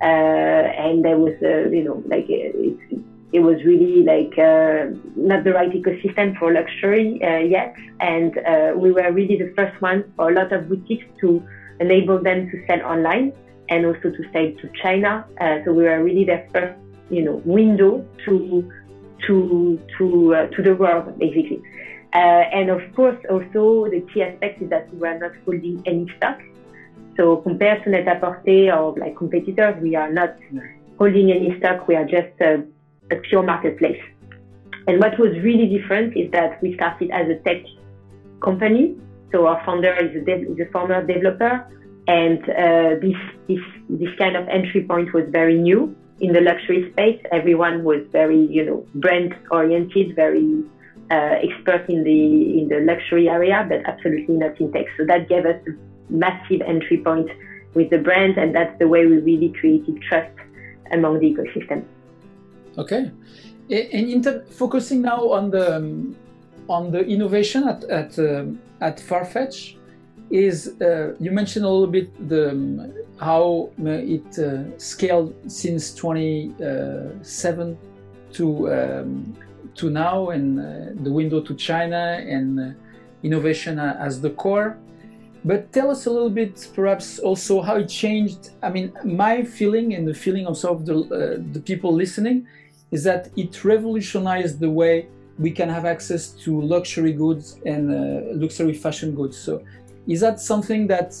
uh, 0.00 0.04
and 0.04 1.04
there 1.04 1.18
was, 1.18 1.34
uh, 1.42 1.68
you 1.68 1.82
know, 1.82 2.00
like 2.06 2.26
it, 2.28 2.78
it 3.32 3.40
was 3.40 3.62
really 3.64 4.04
like 4.04 4.38
uh, 4.38 4.86
not 5.16 5.44
the 5.44 5.52
right 5.52 5.70
ecosystem 5.70 6.38
for 6.38 6.52
luxury 6.52 7.20
uh, 7.22 7.38
yet. 7.38 7.74
And 8.00 8.38
uh, 8.38 8.72
we 8.76 8.92
were 8.92 9.12
really 9.12 9.36
the 9.36 9.52
first 9.56 9.80
one 9.82 10.10
for 10.16 10.30
a 10.30 10.34
lot 10.34 10.52
of 10.52 10.68
boutiques 10.68 11.04
to 11.20 11.42
enable 11.80 12.22
them 12.22 12.50
to 12.50 12.66
sell 12.66 12.80
online 12.82 13.32
and 13.68 13.84
also 13.84 14.10
to 14.10 14.22
sell 14.32 14.50
to 14.60 14.70
China. 14.82 15.26
Uh, 15.40 15.58
so 15.64 15.72
we 15.72 15.84
were 15.84 16.02
really 16.02 16.24
their 16.24 16.48
first, 16.52 16.78
you 17.10 17.22
know, 17.22 17.42
window 17.44 18.06
to 18.24 18.70
to 19.26 19.78
to 19.98 20.34
uh, 20.34 20.46
to 20.48 20.62
the 20.62 20.74
world 20.74 21.18
basically. 21.18 21.60
Uh, 22.14 22.44
and 22.58 22.70
of 22.70 22.80
course, 22.94 23.18
also 23.28 23.88
the 23.90 24.00
key 24.12 24.22
aspect 24.22 24.62
is 24.62 24.70
that 24.70 24.92
we 24.94 25.06
are 25.06 25.18
not 25.18 25.32
holding 25.44 25.82
any 25.86 26.06
stock. 26.16 26.40
So 27.16 27.36
compared 27.38 27.84
to 27.84 27.90
Net-a-Porter 27.90 28.72
or 28.72 28.94
like 28.96 29.16
competitors, 29.16 29.74
we 29.82 29.96
are 29.96 30.10
not 30.10 30.36
holding 30.98 31.30
any 31.30 31.58
stock. 31.58 31.86
We 31.88 31.96
are 31.96 32.04
just 32.04 32.32
a 32.40 32.64
pure 33.28 33.42
marketplace. 33.42 34.00
And 34.86 35.00
what 35.00 35.18
was 35.18 35.32
really 35.42 35.66
different 35.66 36.16
is 36.16 36.30
that 36.30 36.62
we 36.62 36.74
started 36.74 37.10
as 37.10 37.28
a 37.28 37.34
tech 37.40 37.62
company. 38.42 38.96
So 39.32 39.46
our 39.46 39.62
founder 39.64 39.92
is 39.94 40.16
a, 40.16 40.52
is 40.52 40.58
a 40.66 40.70
former 40.72 41.04
developer, 41.06 41.66
and 42.06 42.42
uh, 42.48 42.96
this 43.02 43.16
this 43.46 43.60
this 43.90 44.08
kind 44.16 44.34
of 44.36 44.48
entry 44.48 44.84
point 44.84 45.12
was 45.12 45.24
very 45.28 45.58
new 45.58 45.94
in 46.20 46.32
the 46.32 46.40
luxury 46.40 46.90
space. 46.92 47.20
Everyone 47.30 47.84
was 47.84 48.00
very 48.10 48.46
you 48.46 48.64
know 48.64 48.86
brand 48.94 49.36
oriented, 49.50 50.16
very 50.16 50.64
uh, 51.10 51.36
expert 51.42 51.88
in 51.88 52.04
the 52.04 52.58
in 52.58 52.68
the 52.68 52.80
luxury 52.80 53.28
area, 53.28 53.66
but 53.68 53.80
absolutely 53.86 54.36
not 54.36 54.60
in 54.60 54.72
tech. 54.72 54.86
So 54.96 55.04
that 55.06 55.28
gave 55.28 55.46
us 55.46 55.60
a 55.66 55.72
massive 56.12 56.60
entry 56.62 56.98
point 56.98 57.30
with 57.74 57.90
the 57.90 57.98
brand, 57.98 58.36
and 58.38 58.54
that's 58.54 58.78
the 58.78 58.88
way 58.88 59.06
we 59.06 59.18
really 59.18 59.50
created 59.60 60.00
trust 60.02 60.36
among 60.92 61.20
the 61.20 61.34
ecosystem. 61.34 61.84
Okay, 62.76 63.10
and 63.70 64.08
in 64.08 64.22
ter- 64.22 64.44
focusing 64.50 65.02
now 65.02 65.30
on 65.30 65.50
the 65.50 65.76
um, 65.76 66.16
on 66.68 66.90
the 66.90 67.00
innovation 67.06 67.66
at 67.68 67.84
at, 67.84 68.18
um, 68.18 68.60
at 68.80 68.98
Farfetch, 68.98 69.76
is 70.30 70.80
uh, 70.80 71.14
you 71.18 71.30
mentioned 71.30 71.64
a 71.64 71.68
little 71.68 71.86
bit 71.86 72.28
the 72.28 72.50
um, 72.50 72.92
how 73.18 73.70
uh, 73.84 73.90
it 73.90 74.38
uh, 74.38 74.64
scaled 74.78 75.34
since 75.50 75.94
27 75.94 77.78
to 78.32 78.72
um, 78.72 79.34
to 79.78 79.90
now, 79.90 80.30
and 80.30 80.58
uh, 80.58 81.02
the 81.02 81.10
window 81.10 81.40
to 81.40 81.54
China 81.54 82.22
and 82.36 82.60
uh, 82.60 82.64
innovation 83.22 83.78
as 83.78 84.20
the 84.20 84.30
core. 84.30 84.78
But 85.44 85.72
tell 85.72 85.90
us 85.90 86.06
a 86.06 86.10
little 86.10 86.30
bit, 86.30 86.68
perhaps 86.74 87.18
also 87.18 87.62
how 87.62 87.76
it 87.76 87.88
changed. 87.88 88.50
I 88.62 88.70
mean, 88.70 88.92
my 89.04 89.42
feeling 89.42 89.94
and 89.94 90.06
the 90.06 90.14
feeling 90.14 90.46
of 90.46 90.58
some 90.58 90.76
of 90.76 90.86
the, 90.86 90.96
uh, 90.96 91.42
the 91.52 91.60
people 91.60 91.92
listening 91.92 92.46
is 92.90 93.04
that 93.04 93.30
it 93.36 93.64
revolutionized 93.64 94.58
the 94.60 94.70
way 94.70 95.08
we 95.38 95.50
can 95.52 95.68
have 95.68 95.84
access 95.84 96.30
to 96.44 96.60
luxury 96.60 97.12
goods 97.12 97.60
and 97.64 97.90
uh, 97.90 98.34
luxury 98.34 98.74
fashion 98.74 99.14
goods. 99.14 99.38
So, 99.38 99.62
is 100.08 100.20
that 100.20 100.40
something 100.40 100.88
that 100.88 101.14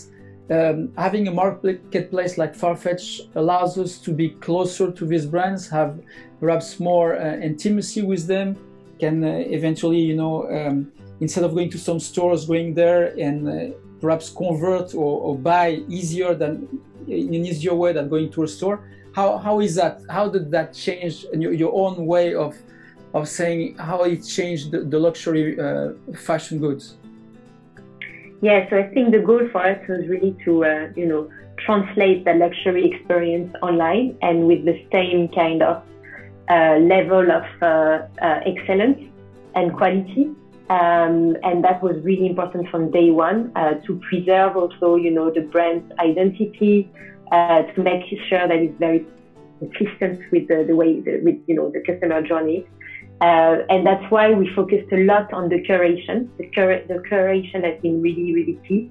um, 0.50 0.92
having 0.96 1.28
a 1.28 1.30
marketplace 1.30 2.38
like 2.38 2.56
Farfetch 2.56 3.28
allows 3.36 3.78
us 3.78 3.98
to 3.98 4.12
be 4.12 4.30
closer 4.30 4.90
to 4.90 5.06
these 5.06 5.26
brands, 5.26 5.68
have 5.68 6.00
perhaps 6.40 6.80
more 6.80 7.16
uh, 7.16 7.36
intimacy 7.36 8.02
with 8.02 8.26
them, 8.26 8.56
can 8.98 9.24
uh, 9.24 9.28
eventually, 9.28 10.00
you 10.00 10.16
know, 10.16 10.48
um, 10.50 10.92
instead 11.20 11.44
of 11.44 11.54
going 11.54 11.70
to 11.70 11.78
some 11.78 12.00
stores, 12.00 12.46
going 12.46 12.74
there 12.74 13.18
and 13.18 13.48
uh, 13.48 13.74
perhaps 14.00 14.30
convert 14.30 14.94
or, 14.94 15.20
or 15.20 15.38
buy 15.38 15.82
easier 15.88 16.34
than 16.34 16.68
in 17.06 17.34
an 17.34 17.46
easier 17.46 17.74
way 17.74 17.92
than 17.92 18.08
going 18.08 18.30
to 18.30 18.42
a 18.42 18.48
store 18.48 18.84
how 19.18 19.38
how 19.38 19.60
is 19.60 19.74
that? 19.80 19.94
How 20.08 20.26
did 20.28 20.50
that 20.56 20.68
change 20.74 21.26
your, 21.32 21.52
your 21.52 21.72
own 21.82 22.06
way 22.06 22.34
of 22.34 22.52
of 23.14 23.28
saying 23.38 23.76
how 23.88 23.98
it 24.04 24.20
changed 24.36 24.70
the, 24.72 24.80
the 24.92 24.98
luxury 25.06 25.58
uh, 25.58 25.92
fashion 26.28 26.58
goods? 26.64 26.84
Yeah, 28.40 28.68
so 28.70 28.78
I 28.78 28.86
think 28.94 29.10
the 29.10 29.22
goal 29.30 29.44
for 29.52 29.60
us 29.70 29.80
was 29.88 30.06
really 30.12 30.36
to 30.44 30.52
uh, 30.64 30.88
you 31.00 31.06
know 31.10 31.22
translate 31.64 32.24
the 32.24 32.34
luxury 32.34 32.84
experience 32.90 33.52
online 33.62 34.16
and 34.22 34.46
with 34.46 34.64
the 34.64 34.76
same 34.92 35.28
kind 35.40 35.60
of 35.62 35.82
uh, 36.50 36.78
level 36.78 37.30
of 37.30 37.44
uh, 37.62 37.66
uh, 38.22 38.40
excellence 38.46 38.98
and 39.54 39.76
quality. 39.76 40.30
Um, 40.70 41.36
and 41.42 41.64
that 41.64 41.82
was 41.82 41.96
really 42.02 42.26
important 42.26 42.68
from 42.68 42.90
day 42.90 43.10
one 43.10 43.52
to 43.86 44.00
preserve 44.08 44.56
also, 44.56 44.96
you 44.96 45.10
know, 45.10 45.30
the 45.30 45.40
brand's 45.40 45.90
identity, 45.98 46.90
to 47.32 47.72
make 47.78 48.04
sure 48.28 48.46
that 48.46 48.58
it's 48.58 48.78
very 48.78 49.06
consistent 49.58 50.20
with 50.30 50.48
the, 50.48 50.64
the 50.66 50.76
way, 50.76 51.00
the, 51.00 51.20
with, 51.22 51.38
you 51.46 51.54
know, 51.54 51.70
the 51.70 51.80
customer 51.80 52.22
journey. 52.22 52.66
Uh, 53.20 53.62
and 53.68 53.86
that's 53.86 54.04
why 54.10 54.32
we 54.32 54.48
focused 54.54 54.92
a 54.92 55.04
lot 55.04 55.32
on 55.32 55.48
the 55.48 55.60
curation. 55.62 56.28
The, 56.38 56.46
cur- 56.54 56.84
the 56.86 57.02
curation 57.10 57.64
has 57.64 57.80
been 57.80 58.00
really, 58.00 58.34
really 58.34 58.58
key. 58.68 58.90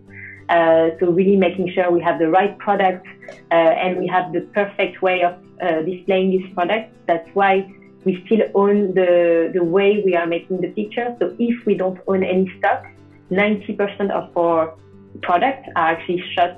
Uh, 0.50 0.92
so 1.00 1.12
really 1.12 1.36
making 1.36 1.70
sure 1.74 1.92
we 1.92 2.01
have 2.01 2.20
the 2.20 2.30
right 2.30 2.58
product 2.58 3.06
uh, 3.51 3.54
and 3.54 4.00
we 4.00 4.08
have 4.08 4.32
the 4.32 4.42
perfect 4.54 5.01
way 5.01 5.22
of 5.24 5.36
uh, 5.62 5.82
displaying 5.82 6.32
this 6.32 6.54
product. 6.54 6.94
That's 7.06 7.30
why 7.34 7.70
we 8.06 8.24
still 8.25 8.44
own 8.56 8.94
the, 8.94 9.51
the 9.54 9.63
way 9.63 10.01
we 10.06 10.16
are 10.16 10.25
making 10.25 10.62
the 10.62 10.70
picture. 10.70 11.16
So 11.20 11.36
if 11.38 11.66
we 11.66 11.75
don't 11.75 12.00
own 12.08 12.24
any 12.24 12.51
stock, 12.60 12.86
90% 13.32 14.10
of 14.12 14.36
our 14.38 14.74
products 15.22 15.68
are 15.75 15.88
actually 15.88 16.24
shot 16.34 16.58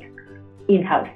in-house. 0.67 1.10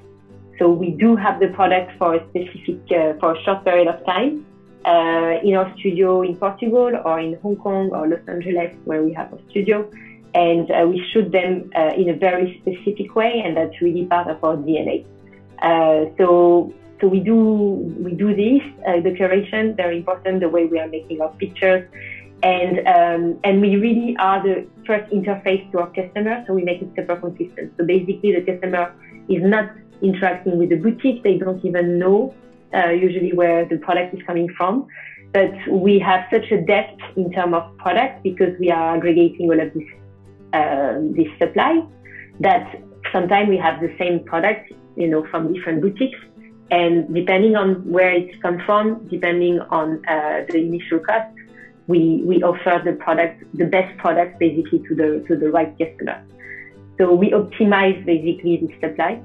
So 0.58 0.70
we 0.70 0.92
do 0.92 1.15
have 1.15 1.39
the 1.39 1.50
product 1.50 1.92
for 2.00 2.15
a 2.15 2.27
specific, 2.30 2.80
uh, 2.92 3.13
for 3.20 3.36
a 3.36 3.44
short 3.44 3.63
period 3.63 3.88
of 3.88 4.03
time 4.06 4.46
uh, 4.86 5.39
in 5.44 5.56
our 5.56 5.72
studio 5.77 6.22
in 6.22 6.36
Portugal 6.36 6.92
or 7.06 7.20
in 7.20 7.38
Hong 7.42 7.56
Kong 7.58 7.89
or 7.92 8.08
Los 8.08 8.20
Angeles 8.27 8.75
where 8.86 9.03
we 9.03 9.13
have 9.13 9.32
a 9.34 9.39
studio. 9.50 9.89
And 10.34 10.70
uh, 10.72 10.88
we 10.88 11.06
shoot 11.12 11.32
them 11.32 11.70
uh, 11.75 11.92
in 11.96 12.10
a 12.10 12.16
very 12.16 12.60
specific 12.62 13.16
way, 13.16 13.42
and 13.46 13.56
that's 13.56 13.80
really 13.82 14.06
part 14.06 14.28
of 14.28 14.44
our 14.44 14.58
DNA. 14.58 15.06
Uh, 15.62 16.06
so, 16.18 16.74
so 17.00 17.08
we 17.08 17.20
do 17.20 17.36
we 17.36 18.13
do 18.13 18.36
this. 18.36 18.62
Uh, 18.88 19.00
the 19.02 19.12
curation 19.12 19.75
very 19.75 19.98
important. 19.98 20.40
The 20.40 20.50
way 20.50 20.66
we 20.66 20.80
are 20.80 20.88
making 20.88 21.22
our 21.22 21.32
pictures, 21.34 21.88
and 22.42 22.80
um, 22.88 23.40
and 23.44 23.62
we 23.62 23.75
really 23.78 24.16
are 24.18 24.42
the 24.42 24.68
first 24.88 25.12
interface 25.12 25.72
to 25.72 25.80
our 25.80 25.92
customer. 25.92 26.44
So 26.48 26.54
we 26.54 26.63
make 26.63 26.82
it 26.82 26.90
super 26.96 27.16
consistent. 27.16 27.74
So 27.78 27.86
basically, 27.86 28.34
the 28.34 28.42
customer 28.42 28.94
is 29.30 29.44
not 29.44 29.70
interacting 30.02 30.58
with 30.58 30.70
the 30.70 30.75
boutique. 30.78 31.24
They 31.24 31.38
don't 31.38 31.63
even 31.63 32.00
know 32.00 32.34
uh, 32.74 32.90
usually 32.90 33.34
where 33.34 33.66
the 33.66 33.78
product 33.78 34.13
is 34.16 34.22
coming 34.25 34.50
from. 34.58 34.88
But 35.32 35.54
we 35.68 35.98
have 36.00 36.25
such 36.32 36.52
a 36.52 36.62
depth 36.62 37.02
in 37.16 37.32
terms 37.32 37.56
of 37.56 37.78
product 37.78 38.22
because 38.24 38.58
we 38.60 38.70
are 38.70 38.96
aggregating 38.96 39.50
all 39.50 39.60
of 39.60 39.74
this 39.74 39.84
uh, 40.53 40.95
this 41.17 41.27
supply 41.39 41.83
that 42.39 42.79
sometimes 43.12 43.50
we 43.50 43.57
have 43.57 43.81
the 43.81 43.93
same 43.98 44.24
product, 44.24 44.72
you 44.95 45.07
know, 45.07 45.25
from 45.29 45.53
different 45.53 45.81
boutiques, 45.81 46.19
and 46.72 47.13
depending 47.13 47.55
on 47.55 47.67
where 47.89 48.12
it 48.12 48.41
comes 48.41 48.62
from, 48.65 49.07
depending 49.07 49.60
on 49.60 50.03
uh, 50.07 50.43
the 50.50 50.57
initial 50.57 51.00
cost, 51.00 51.29
we, 51.88 52.22
we 52.24 52.41
offer 52.41 52.81
the 52.83 52.93
product, 52.93 53.43
the 53.53 53.65
best 53.65 53.95
product 53.98 54.39
basically 54.39 54.79
to 54.88 54.95
the, 54.95 55.24
to 55.27 55.36
the 55.36 55.51
right 55.51 55.77
customer. 55.77 56.25
So 56.98 57.13
we 57.13 57.31
optimize 57.31 58.03
basically 58.05 58.57
the 58.57 58.74
supply 58.88 59.22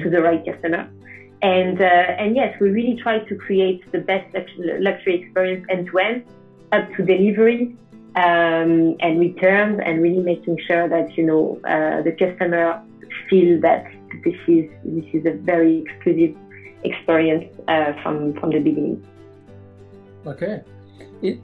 to 0.00 0.10
the 0.10 0.20
right 0.20 0.44
customer. 0.44 0.90
And, 1.40 1.80
uh, 1.80 1.84
and 1.84 2.34
yes, 2.34 2.58
we 2.60 2.70
really 2.70 2.96
try 3.00 3.20
to 3.20 3.34
create 3.36 3.90
the 3.92 4.00
best 4.00 4.34
luxury 4.58 5.22
experience 5.22 5.64
end 5.70 5.88
to 5.92 5.98
end 5.98 6.24
up 6.72 6.92
to 6.96 7.04
delivery, 7.04 7.76
um, 8.24 8.96
and 9.04 9.20
returns 9.20 9.80
and 9.84 10.02
really 10.02 10.24
making 10.32 10.56
sure 10.66 10.88
that, 10.88 11.16
you 11.16 11.24
know, 11.30 11.60
uh, 11.74 12.02
the 12.02 12.12
customer 12.22 12.82
feel 13.28 13.60
that 13.60 13.84
this 14.24 14.40
is, 14.48 14.64
this 14.84 15.08
is 15.12 15.22
a 15.32 15.34
very 15.52 15.74
exclusive 15.84 16.34
experience 16.82 17.46
uh, 17.68 17.92
from, 18.02 18.34
from 18.38 18.50
the 18.50 18.58
beginning. 18.58 18.98
Okay. 20.26 20.62
It, 21.22 21.38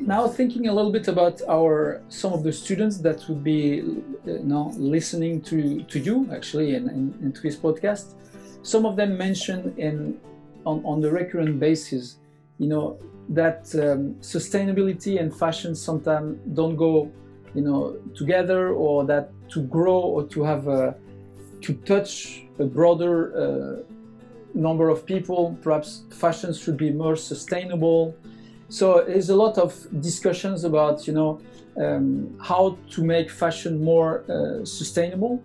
now 0.00 0.28
thinking 0.28 0.68
a 0.68 0.72
little 0.72 0.92
bit 0.92 1.08
about 1.08 1.40
our 1.48 2.02
some 2.08 2.32
of 2.32 2.42
the 2.42 2.52
students 2.52 2.98
that 2.98 3.18
would 3.28 3.42
be 3.42 3.80
uh, 3.80 4.32
you 4.32 4.44
know, 4.44 4.72
listening 4.76 5.40
to, 5.42 5.82
to 5.92 5.98
you 5.98 6.28
actually 6.32 6.74
and, 6.76 6.88
and, 6.88 7.14
and 7.22 7.34
to 7.34 7.40
this 7.42 7.56
podcast, 7.56 8.14
some 8.62 8.86
of 8.86 8.96
them 8.96 9.16
mentioned 9.16 9.78
in 9.78 10.18
on, 10.64 10.82
on 10.84 11.00
the 11.00 11.10
recurrent 11.10 11.60
basis, 11.60 12.16
you 12.58 12.68
know, 12.68 12.98
that 13.28 13.74
um, 13.74 14.14
sustainability 14.20 15.20
and 15.20 15.34
fashion 15.34 15.74
sometimes 15.74 16.38
don't 16.54 16.76
go, 16.76 17.10
you 17.54 17.62
know, 17.62 17.96
together, 18.14 18.70
or 18.70 19.04
that 19.04 19.30
to 19.48 19.62
grow 19.62 19.98
or 20.00 20.24
to 20.28 20.42
have 20.42 20.68
a, 20.68 20.94
to 21.62 21.74
touch 21.74 22.44
a 22.58 22.64
broader 22.64 23.16
uh, 23.36 23.82
number 24.54 24.88
of 24.88 25.04
people, 25.04 25.58
perhaps 25.62 26.04
fashion 26.10 26.52
should 26.54 26.76
be 26.76 26.90
more 26.90 27.16
sustainable. 27.16 28.14
So 28.68 29.04
there's 29.06 29.30
a 29.30 29.36
lot 29.36 29.58
of 29.58 29.86
discussions 30.00 30.64
about, 30.64 31.06
you 31.06 31.12
know, 31.12 31.40
um, 31.76 32.36
how 32.40 32.78
to 32.90 33.04
make 33.04 33.30
fashion 33.30 33.82
more 33.84 34.24
uh, 34.28 34.64
sustainable. 34.64 35.42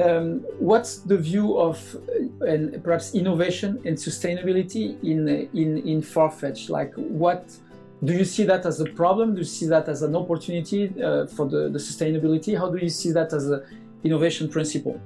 Um, 0.00 0.40
what's 0.58 0.98
the 1.00 1.18
view 1.18 1.58
of 1.58 1.96
uh, 2.08 2.46
and 2.46 2.82
perhaps 2.82 3.14
innovation 3.14 3.78
and 3.84 3.96
sustainability 3.96 5.02
in 5.04 5.28
in 5.52 5.78
in 5.86 6.00
Farfetch? 6.00 6.70
Like, 6.70 6.94
what 6.94 7.54
do 8.02 8.14
you 8.14 8.24
see 8.24 8.44
that 8.44 8.64
as 8.64 8.80
a 8.80 8.86
problem? 8.86 9.34
Do 9.34 9.40
you 9.40 9.44
see 9.44 9.66
that 9.66 9.88
as 9.88 10.02
an 10.02 10.16
opportunity 10.16 10.92
uh, 11.02 11.26
for 11.26 11.46
the, 11.46 11.68
the 11.68 11.78
sustainability? 11.78 12.56
How 12.58 12.70
do 12.70 12.78
you 12.78 12.88
see 12.88 13.12
that 13.12 13.34
as 13.34 13.50
an 13.50 13.62
innovation 14.02 14.48
principle? 14.48 14.98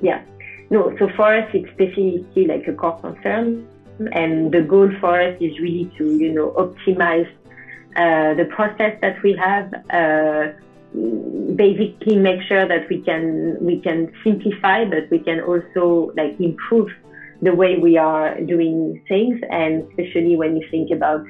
Yeah, 0.00 0.22
no. 0.70 0.96
So 0.98 1.08
for 1.16 1.34
us, 1.34 1.48
it's 1.52 1.68
definitely 1.70 2.46
like 2.46 2.68
a 2.68 2.72
core 2.72 2.98
concern, 3.00 3.66
and 4.12 4.52
the 4.52 4.62
goal 4.62 4.90
for 5.00 5.20
us 5.20 5.36
is 5.40 5.58
really 5.58 5.90
to 5.98 6.16
you 6.16 6.32
know 6.32 6.50
optimize 6.52 7.28
uh, 7.96 8.34
the 8.34 8.44
process 8.44 8.96
that 9.00 9.20
we 9.24 9.34
have. 9.34 9.74
Basically 11.56 12.16
make 12.16 12.40
sure 12.42 12.66
that 12.66 12.88
we 12.88 13.00
can 13.02 13.56
we 13.60 13.80
can 13.80 14.12
simplify, 14.24 14.84
but 14.84 15.10
we 15.10 15.18
can 15.18 15.40
also 15.40 16.12
like 16.16 16.38
improve 16.40 16.88
the 17.42 17.54
way 17.54 17.76
we 17.76 17.96
are 17.98 18.40
doing 18.40 19.02
things, 19.08 19.40
and 19.50 19.84
especially 19.90 20.36
when 20.36 20.56
you 20.56 20.66
think 20.70 20.90
about 20.90 21.24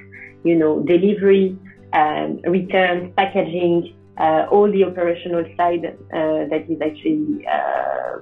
you 0.44 0.54
know 0.54 0.80
delivery, 0.80 1.56
um, 1.92 2.40
returns, 2.46 3.12
packaging, 3.16 3.94
uh, 4.18 4.46
all 4.50 4.70
the 4.70 4.84
operational 4.84 5.44
side 5.56 5.84
uh, 5.84 6.46
that 6.50 6.64
is 6.68 6.80
actually 6.80 7.46
uh, 7.46 8.18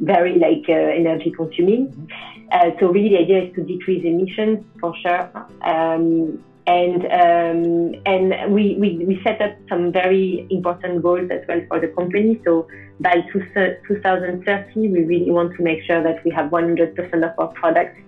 very 0.00 0.38
like 0.38 0.64
uh, 0.68 0.72
energy 0.72 1.30
consuming. 1.30 2.08
Uh, 2.50 2.70
so 2.78 2.88
really, 2.88 3.10
the 3.10 3.18
idea 3.18 3.44
is 3.44 3.54
to 3.54 3.62
decrease 3.62 4.04
emissions 4.04 4.64
for 4.80 4.94
sure. 5.02 5.30
Um, 5.62 6.42
and 6.66 7.04
um, 7.06 8.02
and 8.06 8.52
we, 8.52 8.76
we, 8.78 9.04
we 9.04 9.20
set 9.24 9.40
up 9.42 9.56
some 9.68 9.90
very 9.90 10.46
important 10.50 11.02
goals 11.02 11.28
as 11.30 11.40
well 11.48 11.60
for 11.68 11.80
the 11.80 11.88
company. 11.88 12.40
So 12.44 12.68
by 13.00 13.24
2030, 13.32 14.88
we 14.88 15.02
really 15.02 15.30
want 15.30 15.56
to 15.56 15.62
make 15.62 15.82
sure 15.82 16.02
that 16.02 16.22
we 16.24 16.30
have 16.30 16.50
100% 16.50 17.14
of 17.14 17.38
our 17.38 17.48
products 17.48 17.98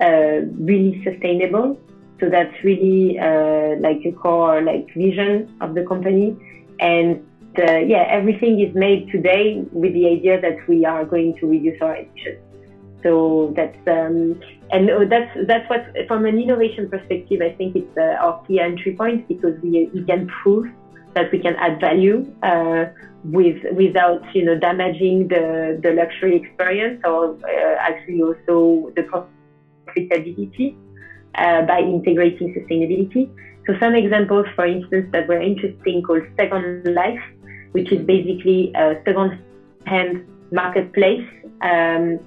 uh, 0.00 0.44
really 0.58 1.02
sustainable. 1.04 1.78
So 2.20 2.28
that's 2.28 2.54
really 2.62 3.18
uh, 3.18 3.76
like 3.80 4.04
a 4.04 4.12
core 4.12 4.60
like 4.60 4.92
vision 4.94 5.56
of 5.60 5.74
the 5.74 5.84
company. 5.84 6.36
And 6.80 7.24
uh, 7.58 7.78
yeah, 7.78 8.06
everything 8.10 8.60
is 8.60 8.74
made 8.74 9.10
today 9.10 9.64
with 9.72 9.94
the 9.94 10.06
idea 10.06 10.40
that 10.40 10.68
we 10.68 10.84
are 10.84 11.04
going 11.04 11.36
to 11.38 11.46
reduce 11.46 11.80
our 11.80 11.96
emissions. 11.96 12.51
So 13.02 13.52
that's 13.56 13.76
um, 13.86 14.40
and 14.70 14.90
uh, 14.90 15.04
that's 15.08 15.30
that's 15.46 15.68
what 15.68 15.84
from 16.06 16.24
an 16.24 16.38
innovation 16.38 16.88
perspective, 16.88 17.40
I 17.42 17.50
think 17.54 17.76
it's 17.76 17.96
uh, 17.96 18.24
our 18.24 18.42
key 18.46 18.60
entry 18.60 18.94
point 18.94 19.26
because 19.28 19.60
we 19.62 19.90
we 19.92 20.04
can 20.04 20.28
prove 20.42 20.66
that 21.14 21.30
we 21.32 21.38
can 21.38 21.56
add 21.56 21.80
value 21.80 22.24
uh, 22.42 22.86
with 23.24 23.58
without 23.72 24.22
you 24.34 24.44
know 24.44 24.58
damaging 24.58 25.28
the 25.28 25.78
the 25.82 25.92
luxury 25.92 26.36
experience 26.36 27.00
or 27.04 27.36
uh, 27.44 27.76
actually 27.78 28.22
also 28.22 28.92
the 28.96 29.02
profitability 29.02 30.76
uh, 31.34 31.62
by 31.62 31.80
integrating 31.80 32.54
sustainability. 32.54 33.30
So 33.66 33.74
some 33.80 33.94
examples, 33.94 34.46
for 34.56 34.66
instance, 34.66 35.08
that 35.12 35.28
were 35.28 35.40
interesting 35.40 36.02
called 36.02 36.22
Second 36.36 36.84
Life, 36.94 37.20
which 37.72 37.92
is 37.92 38.04
basically 38.04 38.72
a 38.74 39.00
second-hand 39.04 40.26
marketplace. 40.50 41.24
Um, 41.60 42.18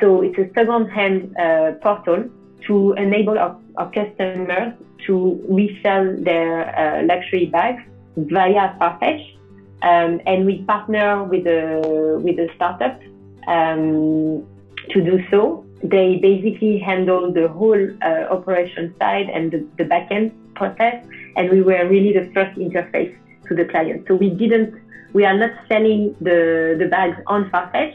so 0.00 0.22
it's 0.22 0.38
a 0.38 0.48
second-hand 0.54 1.36
uh, 1.36 1.72
portal 1.82 2.30
to 2.66 2.92
enable 2.94 3.38
our, 3.38 3.58
our, 3.76 3.90
customers 3.90 4.72
to 5.06 5.44
resell 5.48 6.16
their 6.20 6.74
uh, 6.78 7.02
luxury 7.04 7.46
bags 7.46 7.82
via 8.16 8.74
Farfetch. 8.80 9.36
Um, 9.82 10.20
and 10.26 10.46
we 10.46 10.62
partner 10.62 11.24
with 11.24 11.46
a, 11.46 12.18
with 12.22 12.38
a 12.38 12.48
startup 12.54 12.98
um, 13.46 14.46
to 14.90 15.00
do 15.04 15.22
so. 15.30 15.66
They 15.82 16.16
basically 16.16 16.78
handle 16.78 17.30
the 17.30 17.48
whole 17.48 17.90
uh, 18.02 18.32
operation 18.32 18.94
side 18.98 19.28
and 19.28 19.52
the, 19.52 19.66
the 19.76 19.84
backend 19.84 20.32
process. 20.54 21.04
And 21.36 21.50
we 21.50 21.60
were 21.60 21.86
really 21.86 22.12
the 22.14 22.30
first 22.32 22.56
interface 22.58 23.14
to 23.48 23.54
the 23.54 23.66
client. 23.66 24.06
So 24.08 24.14
we 24.14 24.30
didn't, 24.30 24.74
we 25.12 25.26
are 25.26 25.36
not 25.36 25.50
selling 25.68 26.16
the, 26.22 26.76
the 26.78 26.86
bags 26.86 27.18
on 27.26 27.50
Farfetch 27.50 27.94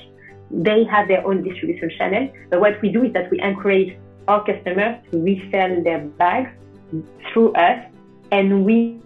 they 0.52 0.84
have 0.86 1.08
their 1.08 1.26
own 1.26 1.44
distribution 1.44 1.92
channel. 1.98 2.32
But 2.50 2.60
what 2.60 2.82
we 2.82 2.90
do 2.90 3.04
is 3.04 3.14
that 3.14 3.30
we 3.32 3.40
encourage 3.42 3.98
our 4.28 4.44
customers 4.46 4.98
to 5.12 5.22
resell 5.22 5.84
their 5.84 6.00
bags 6.00 6.52
through 7.32 7.54
us, 7.54 7.86
and 8.32 8.66
we 8.66 9.00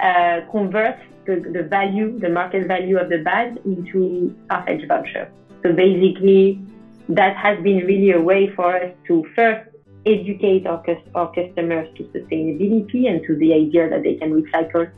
uh, 0.00 0.40
convert 0.50 0.96
the, 1.26 1.36
the 1.52 1.62
value, 1.62 2.18
the 2.18 2.28
market 2.28 2.66
value 2.66 2.98
of 2.98 3.08
the 3.08 3.18
bag 3.18 3.58
into 3.64 4.34
Farfetch 4.50 4.86
voucher. 4.88 5.30
So 5.62 5.72
basically, 5.72 6.60
that 7.08 7.36
has 7.36 7.62
been 7.62 7.86
really 7.86 8.12
a 8.12 8.20
way 8.20 8.50
for 8.54 8.76
us 8.76 8.92
to 9.06 9.24
first 9.36 9.68
educate 10.04 10.66
our, 10.66 10.82
our 11.14 11.32
customers 11.32 11.88
to 11.96 12.02
sustainability 12.04 13.08
and 13.08 13.24
to 13.26 13.36
the 13.36 13.52
idea 13.54 13.88
that 13.88 14.02
they 14.02 14.14
can 14.14 14.32
recycle 14.32 14.90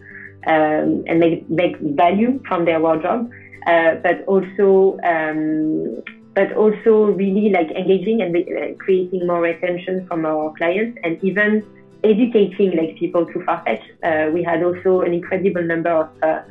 um, 0.47 1.05
and 1.07 1.21
make, 1.21 1.49
make 1.51 1.79
value 1.79 2.41
from 2.49 2.65
their 2.65 2.81
wardrobe. 2.81 3.31
Uh, 3.67 3.95
but 4.03 4.23
also 4.27 4.99
um, 5.05 6.03
but 6.35 6.53
also 6.53 7.07
really 7.13 7.49
like 7.51 7.71
engaging 7.71 8.21
and 8.21 8.37
uh, 8.37 8.75
creating 8.79 9.27
more 9.27 9.41
retention 9.41 10.07
from 10.07 10.27
our 10.27 10.53
clients 10.59 10.99
and 11.05 11.23
even 11.23 11.65
educating 12.03 12.77
like 12.77 12.97
people 12.99 13.25
to 13.25 13.39
Farfetch. 13.41 13.83
Uh, 14.03 14.31
we 14.33 14.43
had 14.43 14.63
also 14.63 15.01
an 15.01 15.15
incredible 15.15 15.63
number 15.63 15.91
of 15.91 16.09
uh, 16.23 16.43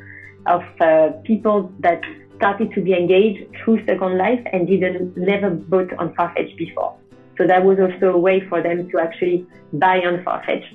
of 0.46 0.64
uh, 0.82 1.12
people 1.24 1.72
that 1.80 2.02
started 2.38 2.72
to 2.74 2.82
be 2.82 2.94
engaged 2.94 3.46
through 3.58 3.86
Second 3.86 4.18
Life 4.18 4.42
and 4.52 4.68
didn't 4.68 5.16
never 5.16 5.50
bought 5.50 5.94
on 5.94 6.14
Farfetch 6.16 6.56
before. 6.58 6.96
So 7.38 7.48
that 7.48 7.64
was 7.64 7.80
also 7.80 8.14
a 8.14 8.18
way 8.18 8.42
for 8.48 8.62
them 8.62 8.90
to 8.90 9.00
actually 9.00 9.46
buy 9.74 10.00
on 10.00 10.24
Farfetch. 10.24 10.66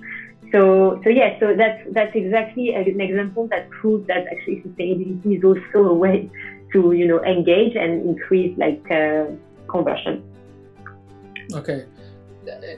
So, 0.52 1.00
so 1.04 1.10
yeah, 1.10 1.38
so 1.40 1.54
that's 1.54 1.80
that's 1.92 2.14
exactly 2.14 2.74
an 2.74 3.00
example 3.00 3.48
that 3.48 3.68
proves 3.70 4.06
that 4.06 4.26
actually 4.32 4.62
sustainability 4.62 5.36
is 5.36 5.44
also 5.44 5.88
a 5.90 5.94
way 5.94 6.30
to 6.72 6.92
you 6.92 7.06
know 7.06 7.22
engage 7.24 7.76
and 7.76 8.06
increase 8.08 8.56
like 8.56 8.82
uh, 8.90 9.26
conversion. 9.68 10.24
Okay, 11.52 11.84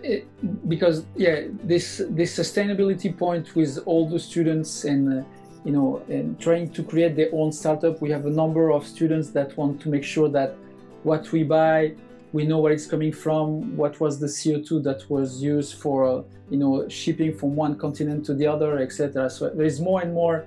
it, 0.02 0.26
because 0.68 1.04
yeah, 1.16 1.42
this 1.64 2.02
this 2.10 2.36
sustainability 2.36 3.16
point 3.16 3.54
with 3.54 3.78
all 3.86 4.08
the 4.08 4.18
students 4.18 4.84
and 4.84 5.20
uh, 5.20 5.24
you 5.64 5.72
know 5.72 6.02
and 6.08 6.40
trying 6.40 6.70
to 6.70 6.82
create 6.82 7.14
their 7.14 7.30
own 7.32 7.52
startup, 7.52 8.00
we 8.00 8.10
have 8.10 8.26
a 8.26 8.30
number 8.30 8.70
of 8.70 8.86
students 8.86 9.30
that 9.30 9.56
want 9.56 9.80
to 9.82 9.88
make 9.88 10.04
sure 10.04 10.28
that 10.28 10.56
what 11.02 11.30
we 11.32 11.44
buy 11.44 11.94
we 12.32 12.44
know 12.44 12.58
where 12.58 12.72
it's 12.72 12.86
coming 12.86 13.12
from, 13.12 13.76
what 13.76 14.00
was 14.00 14.20
the 14.20 14.26
CO2 14.26 14.82
that 14.84 15.08
was 15.10 15.42
used 15.42 15.74
for, 15.74 16.04
uh, 16.04 16.22
you 16.48 16.58
know, 16.58 16.88
shipping 16.88 17.36
from 17.36 17.56
one 17.56 17.76
continent 17.76 18.24
to 18.26 18.34
the 18.34 18.46
other, 18.46 18.78
etc. 18.78 19.28
So 19.30 19.50
there 19.50 19.66
is 19.66 19.80
more 19.80 20.00
and 20.02 20.14
more, 20.14 20.46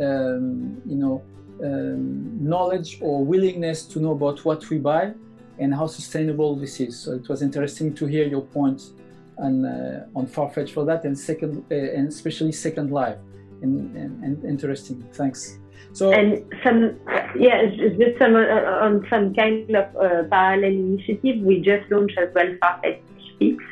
um, 0.00 0.80
you 0.86 0.96
know, 0.96 1.22
um, 1.62 2.36
knowledge 2.40 2.98
or 3.00 3.24
willingness 3.24 3.84
to 3.86 4.00
know 4.00 4.12
about 4.12 4.44
what 4.44 4.68
we 4.70 4.78
buy. 4.78 5.14
and 5.58 5.72
how 5.72 5.86
sustainable 5.86 6.56
this 6.56 6.80
is. 6.80 6.98
So 6.98 7.12
it 7.12 7.28
was 7.28 7.40
interesting 7.40 7.94
to 7.94 8.06
hear 8.06 8.26
your 8.26 8.42
points 8.42 8.92
on 9.38 9.64
uh, 9.64 10.06
on 10.14 10.26
Farfetch 10.26 10.70
for 10.70 10.84
that, 10.84 11.04
and 11.04 11.18
second, 11.18 11.64
uh, 11.70 11.74
and 11.74 12.08
especially 12.08 12.52
Second 12.52 12.90
Life, 12.90 13.18
and, 13.62 13.94
and, 13.96 14.24
and, 14.24 14.44
interesting. 14.44 15.02
Thanks. 15.12 15.58
So 15.92 16.12
and 16.12 16.44
some 16.64 16.98
yeah, 17.38 17.66
just 17.66 18.18
some 18.18 18.34
uh, 18.34 18.84
on 18.86 19.06
some 19.08 19.34
kind 19.34 19.70
of 19.76 19.96
uh, 19.96 20.24
parallel 20.28 20.72
initiative. 20.72 21.42
We 21.42 21.60
just 21.60 21.90
launched 21.90 22.18
as 22.18 22.34
well 22.34 22.46
Farfetch 22.62 23.00
Fix, 23.38 23.62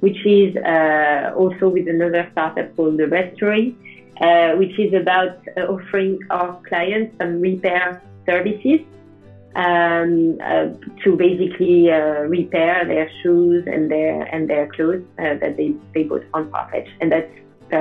which 0.00 0.26
is 0.26 0.56
uh, 0.56 1.32
also 1.36 1.68
with 1.68 1.88
another 1.88 2.28
startup 2.32 2.76
called 2.76 2.98
the 2.98 3.04
Restory, 3.04 3.74
uh, 4.20 4.56
which 4.56 4.78
is 4.78 4.92
about 4.92 5.38
offering 5.56 6.18
our 6.30 6.60
clients 6.68 7.16
some 7.18 7.40
repair 7.40 8.02
services 8.26 8.80
um, 9.54 10.38
uh, 10.42 10.68
to 11.04 11.16
basically 11.16 11.90
uh, 11.90 12.22
repair 12.22 12.84
their 12.84 13.10
shoes 13.22 13.64
and 13.66 13.90
their 13.90 14.22
and 14.34 14.48
their 14.48 14.66
clothes 14.68 15.04
uh, 15.18 15.34
that 15.34 15.56
they, 15.56 15.74
they 15.94 16.04
bought 16.04 16.24
on 16.34 16.50
Farfetch, 16.50 16.88
and 17.00 17.12
that's 17.12 17.32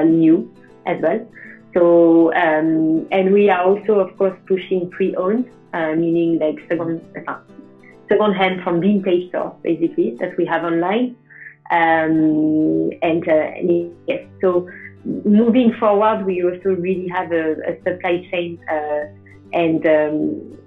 new 0.05 0.53
as 0.85 1.01
well. 1.01 1.27
So 1.73 2.33
um, 2.33 3.07
and 3.11 3.33
we 3.33 3.49
are 3.49 3.63
also 3.63 3.99
of 3.99 4.15
course 4.17 4.37
pushing 4.47 4.89
pre-owned, 4.89 5.49
uh, 5.73 5.93
meaning 5.95 6.39
like 6.39 6.57
second 6.69 7.01
uh, 7.27 7.35
second 8.09 8.33
hand 8.33 8.61
from 8.63 8.81
vintage 8.81 9.29
stores 9.29 9.53
basically 9.63 10.15
that 10.19 10.35
we 10.37 10.45
have 10.45 10.63
online. 10.63 11.15
Um, 11.71 12.91
and, 13.01 13.25
and 13.27 13.95
yes, 14.05 14.25
so 14.41 14.67
moving 15.05 15.71
forward, 15.79 16.25
we 16.25 16.43
also 16.43 16.75
really 16.75 17.07
have 17.07 17.31
a, 17.31 17.53
a 17.65 17.75
supply 17.83 18.17
chain 18.29 18.59
and 19.53 19.85
um, 19.85 20.57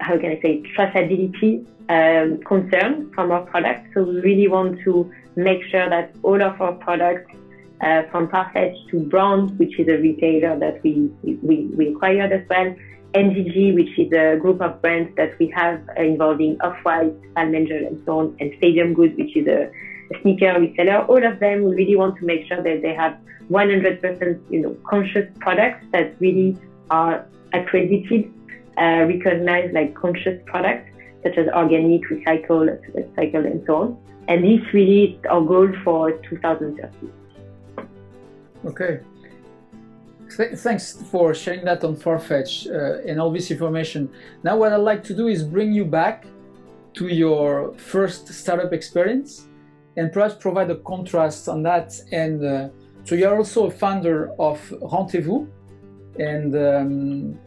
how 0.00 0.18
can 0.18 0.30
I 0.30 0.40
say, 0.40 0.62
traceability 0.76 1.66
um, 1.88 2.38
concern 2.42 3.10
from 3.12 3.30
our 3.30 3.42
products. 3.42 3.88
So 3.94 4.02
we 4.04 4.20
really 4.20 4.48
want 4.48 4.78
to 4.84 5.10
make 5.36 5.62
sure 5.64 5.88
that 5.88 6.10
all 6.22 6.40
of 6.42 6.60
our 6.60 6.72
products, 6.72 7.30
uh, 7.80 8.02
from 8.10 8.28
Farfetch 8.28 8.76
to 8.90 9.00
Browns, 9.00 9.52
which 9.58 9.78
is 9.78 9.88
a 9.88 9.98
retailer 9.98 10.58
that 10.58 10.82
we, 10.82 11.10
we, 11.22 11.66
we 11.76 11.88
acquired 11.88 12.32
as 12.32 12.48
well, 12.48 12.74
NGG, 13.14 13.74
which 13.74 13.98
is 13.98 14.12
a 14.12 14.36
group 14.36 14.60
of 14.60 14.80
brands 14.82 15.14
that 15.16 15.38
we 15.38 15.48
have 15.54 15.80
involving 15.96 16.60
Off-White, 16.60 17.14
Palm 17.34 17.54
and 17.54 18.02
so 18.04 18.18
on, 18.20 18.36
and 18.40 18.52
Stadium 18.58 18.94
Goods, 18.94 19.14
which 19.16 19.36
is 19.36 19.46
a, 19.46 19.70
a 20.14 20.22
sneaker 20.22 20.54
reseller. 20.54 21.08
All 21.08 21.24
of 21.24 21.38
them, 21.40 21.64
we 21.64 21.74
really 21.76 21.96
want 21.96 22.16
to 22.18 22.24
make 22.24 22.46
sure 22.46 22.62
that 22.62 22.82
they 22.82 22.94
have 22.94 23.16
100% 23.50 24.50
you 24.50 24.60
know, 24.60 24.76
conscious 24.88 25.26
products 25.40 25.86
that 25.92 26.14
really 26.20 26.58
are 26.90 27.26
accredited 27.52 28.32
uh, 28.78 29.06
recognize 29.08 29.70
like 29.72 29.94
conscious 29.94 30.38
products 30.44 30.90
such 31.22 31.38
as 31.38 31.48
organic, 31.48 32.02
recycled, 32.10 32.78
recycle, 32.94 33.46
and 33.46 33.62
so 33.66 33.76
on. 33.76 33.98
And 34.28 34.44
this 34.44 34.60
really 34.72 35.04
is 35.04 35.24
our 35.30 35.40
goal 35.40 35.72
for 35.82 36.12
2030. 36.28 37.12
Okay. 38.66 39.00
Th- 40.36 40.58
thanks 40.58 40.92
for 41.10 41.34
sharing 41.34 41.64
that 41.64 41.84
on 41.84 41.94
Farfetch 41.96 42.66
uh, 42.66 43.08
and 43.08 43.20
all 43.20 43.30
this 43.30 43.50
information. 43.50 44.10
Now, 44.42 44.56
what 44.56 44.72
I'd 44.72 44.76
like 44.76 45.04
to 45.04 45.14
do 45.14 45.28
is 45.28 45.44
bring 45.44 45.72
you 45.72 45.84
back 45.84 46.26
to 46.94 47.06
your 47.06 47.74
first 47.76 48.26
startup 48.28 48.72
experience 48.72 49.46
and 49.96 50.12
perhaps 50.12 50.34
provide 50.34 50.70
a 50.70 50.76
contrast 50.76 51.48
on 51.48 51.62
that. 51.62 51.94
And 52.10 52.44
uh, 52.44 52.68
so, 53.04 53.14
you're 53.14 53.36
also 53.36 53.66
a 53.66 53.70
founder 53.70 54.32
of 54.40 54.58
Rendezvous, 54.82 55.46
and 56.18 56.56
um, 56.56 57.38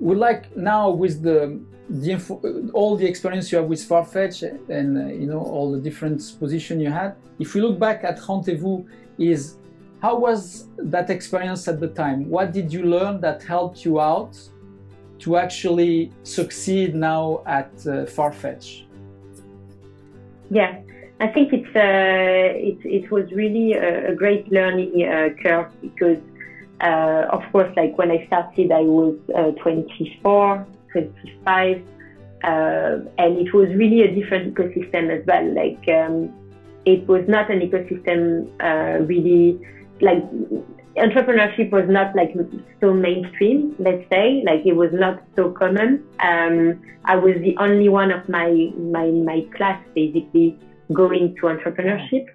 we 0.00 0.16
like 0.16 0.54
now 0.56 0.90
with 0.90 1.22
the 1.22 1.60
the 1.88 2.10
info, 2.10 2.42
all 2.74 2.96
the 2.96 3.06
experience 3.06 3.52
you 3.52 3.58
have 3.58 3.68
with 3.68 3.88
Farfetch 3.88 4.42
and 4.68 4.98
uh, 4.98 5.06
you 5.06 5.26
know 5.26 5.38
all 5.38 5.70
the 5.70 5.78
different 5.78 6.20
position 6.40 6.80
you 6.80 6.90
had. 6.90 7.14
If 7.38 7.54
we 7.54 7.60
look 7.60 7.78
back 7.78 8.02
at 8.02 8.18
Rendezvous, 8.28 8.84
is 9.18 9.56
how 10.02 10.16
was 10.16 10.68
that 10.78 11.10
experience 11.10 11.68
at 11.68 11.80
the 11.80 11.88
time? 11.88 12.28
What 12.28 12.52
did 12.52 12.72
you 12.72 12.82
learn 12.82 13.20
that 13.20 13.42
helped 13.42 13.84
you 13.84 14.00
out 14.00 14.38
to 15.20 15.36
actually 15.36 16.12
succeed 16.22 16.94
now 16.94 17.42
at 17.46 17.70
uh, 17.86 18.04
Farfetch? 18.04 18.84
Yeah, 20.50 20.80
I 21.18 21.28
think 21.28 21.52
it's 21.52 21.74
uh, 21.74 22.52
it, 22.70 22.78
it 22.84 23.10
was 23.10 23.30
really 23.32 23.72
a, 23.72 24.12
a 24.12 24.14
great 24.14 24.52
learning 24.52 24.92
uh, 25.02 25.30
curve 25.42 25.72
because 25.80 26.18
uh, 26.80 27.26
of 27.30 27.42
course, 27.52 27.72
like 27.74 27.96
when 27.96 28.10
I 28.10 28.26
started, 28.26 28.70
I 28.70 28.82
was 28.82 29.16
uh, 29.34 29.52
24, 29.62 30.66
25, 30.92 31.82
uh, 32.44 32.48
and 33.16 33.38
it 33.38 33.54
was 33.54 33.70
really 33.70 34.02
a 34.02 34.14
different 34.14 34.54
ecosystem 34.54 35.08
as 35.08 35.26
well. 35.26 35.54
Like, 35.54 35.88
um, 35.88 36.34
it 36.84 37.08
was 37.08 37.26
not 37.28 37.50
an 37.50 37.60
ecosystem 37.60 38.50
really 39.08 39.58
like 40.00 40.22
entrepreneurship 40.96 41.70
was 41.70 41.84
not 41.88 42.14
like 42.16 42.34
so 42.80 42.92
mainstream, 42.92 43.74
let's 43.78 44.08
say, 44.10 44.42
like 44.46 44.64
it 44.64 44.72
was 44.74 44.90
not 44.92 45.22
so 45.36 45.50
common. 45.50 46.02
Um, 46.20 46.80
I 47.04 47.16
was 47.16 47.36
the 47.42 47.56
only 47.58 47.88
one 47.88 48.10
of 48.10 48.28
my, 48.28 48.70
my, 48.76 49.06
my 49.10 49.46
class 49.56 49.80
basically 49.94 50.58
going 50.92 51.34
to 51.36 51.42
entrepreneurship. 51.42 52.26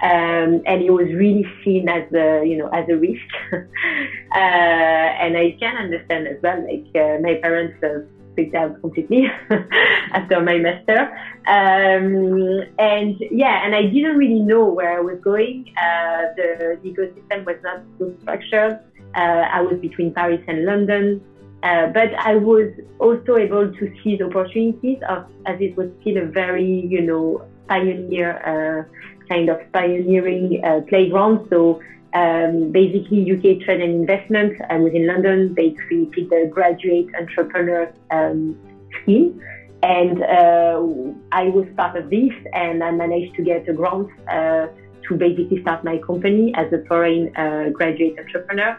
Um, 0.00 0.62
and 0.66 0.80
it 0.82 0.90
was 0.90 1.08
really 1.08 1.44
seen 1.64 1.88
as 1.88 2.04
a, 2.12 2.44
you 2.44 2.56
know, 2.56 2.68
as 2.68 2.88
a 2.88 2.96
risk. 2.96 3.30
uh, 3.52 4.38
and 4.38 5.36
I 5.36 5.56
can 5.58 5.76
understand 5.76 6.28
as 6.28 6.36
well, 6.42 6.62
like, 6.62 6.86
uh, 6.94 7.18
my 7.20 7.34
parents 7.42 7.82
uh, 7.82 8.00
freaked 8.38 8.54
out 8.54 8.80
completely 8.80 9.26
after 10.12 10.40
my 10.40 10.58
master. 10.58 11.00
Um, 11.48 12.62
and 12.78 13.16
yeah, 13.32 13.64
and 13.64 13.74
I 13.74 13.82
didn't 13.82 14.16
really 14.16 14.38
know 14.40 14.64
where 14.66 14.96
I 14.96 15.00
was 15.00 15.18
going. 15.24 15.74
Uh, 15.76 16.22
the, 16.36 16.78
the, 16.80 16.88
ecosystem 16.88 17.44
was 17.44 17.56
not 17.64 17.82
so 17.98 18.14
structured. 18.22 18.78
Uh, 19.16 19.44
I 19.56 19.60
was 19.62 19.80
between 19.80 20.14
Paris 20.14 20.40
and 20.46 20.64
London. 20.64 21.20
Uh, 21.64 21.88
but 21.88 22.14
I 22.14 22.36
was 22.36 22.70
also 23.00 23.36
able 23.36 23.72
to 23.72 23.92
see 24.04 24.14
the 24.16 24.26
opportunities 24.26 24.98
of, 25.08 25.26
as 25.46 25.60
it 25.60 25.76
was 25.76 25.88
still 26.00 26.18
a 26.18 26.26
very, 26.26 26.86
you 26.86 27.02
know, 27.02 27.44
pioneer 27.66 28.86
kind 29.28 29.48
of 29.48 29.58
pioneering 29.72 30.62
uh, 30.64 30.80
playground. 30.88 31.48
So 31.50 31.80
um, 32.18 32.72
basically, 32.72 33.30
UK 33.32 33.60
Trade 33.64 33.80
and 33.80 33.94
Investment 33.94 34.52
um, 34.70 34.82
within 34.82 35.06
London, 35.06 35.54
they 35.54 35.70
created 35.70 36.30
the 36.30 36.50
Graduate 36.50 37.08
Entrepreneur 37.20 37.92
um, 38.10 38.58
Scheme. 38.96 39.40
And 39.82 40.22
uh, 40.24 40.82
I 41.30 41.44
was 41.56 41.66
part 41.76 41.96
of 41.96 42.10
this, 42.10 42.32
and 42.52 42.82
I 42.82 42.90
managed 42.90 43.36
to 43.36 43.42
get 43.42 43.68
a 43.68 43.72
grant 43.72 44.08
uh, 44.28 44.66
to 45.06 45.14
basically 45.16 45.62
start 45.62 45.84
my 45.84 45.98
company 45.98 46.52
as 46.56 46.72
a 46.72 46.84
foreign 46.86 47.34
uh, 47.36 47.68
graduate 47.70 48.16
entrepreneur. 48.18 48.76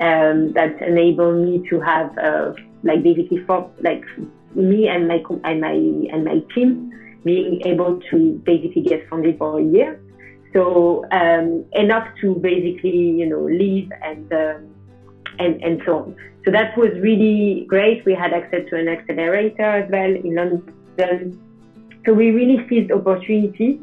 Um, 0.00 0.52
that 0.52 0.82
enabled 0.82 1.46
me 1.46 1.66
to 1.70 1.80
have 1.80 2.18
uh, 2.18 2.52
like 2.82 3.02
basically 3.04 3.38
for 3.46 3.70
like 3.80 4.04
me 4.54 4.88
and 4.88 5.06
my 5.06 5.22
and 5.44 5.60
my 5.60 5.74
and 6.12 6.24
my 6.24 6.42
team 6.54 6.90
being 7.24 7.62
able 7.64 8.00
to 8.10 8.42
basically 8.44 8.82
get 8.82 9.08
funded 9.08 9.38
for 9.38 9.60
a 9.60 9.62
year. 9.62 10.00
So 10.52 11.04
um, 11.10 11.64
enough 11.72 12.08
to 12.20 12.34
basically, 12.34 13.10
you 13.20 13.26
know, 13.26 13.42
leave 13.42 13.90
and 14.02 14.32
um, 14.32 14.74
and 15.38 15.62
and 15.62 15.82
so 15.84 15.98
on. 15.98 16.16
So 16.44 16.50
that 16.50 16.76
was 16.76 16.90
really 17.00 17.64
great. 17.68 18.04
We 18.04 18.14
had 18.14 18.32
access 18.32 18.68
to 18.70 18.76
an 18.76 18.88
accelerator 18.88 19.62
as 19.62 19.90
well 19.90 20.10
in 20.10 20.34
London. 20.34 21.38
So 22.04 22.12
we 22.12 22.30
really 22.30 22.66
seized 22.68 22.90
opportunity 22.90 23.80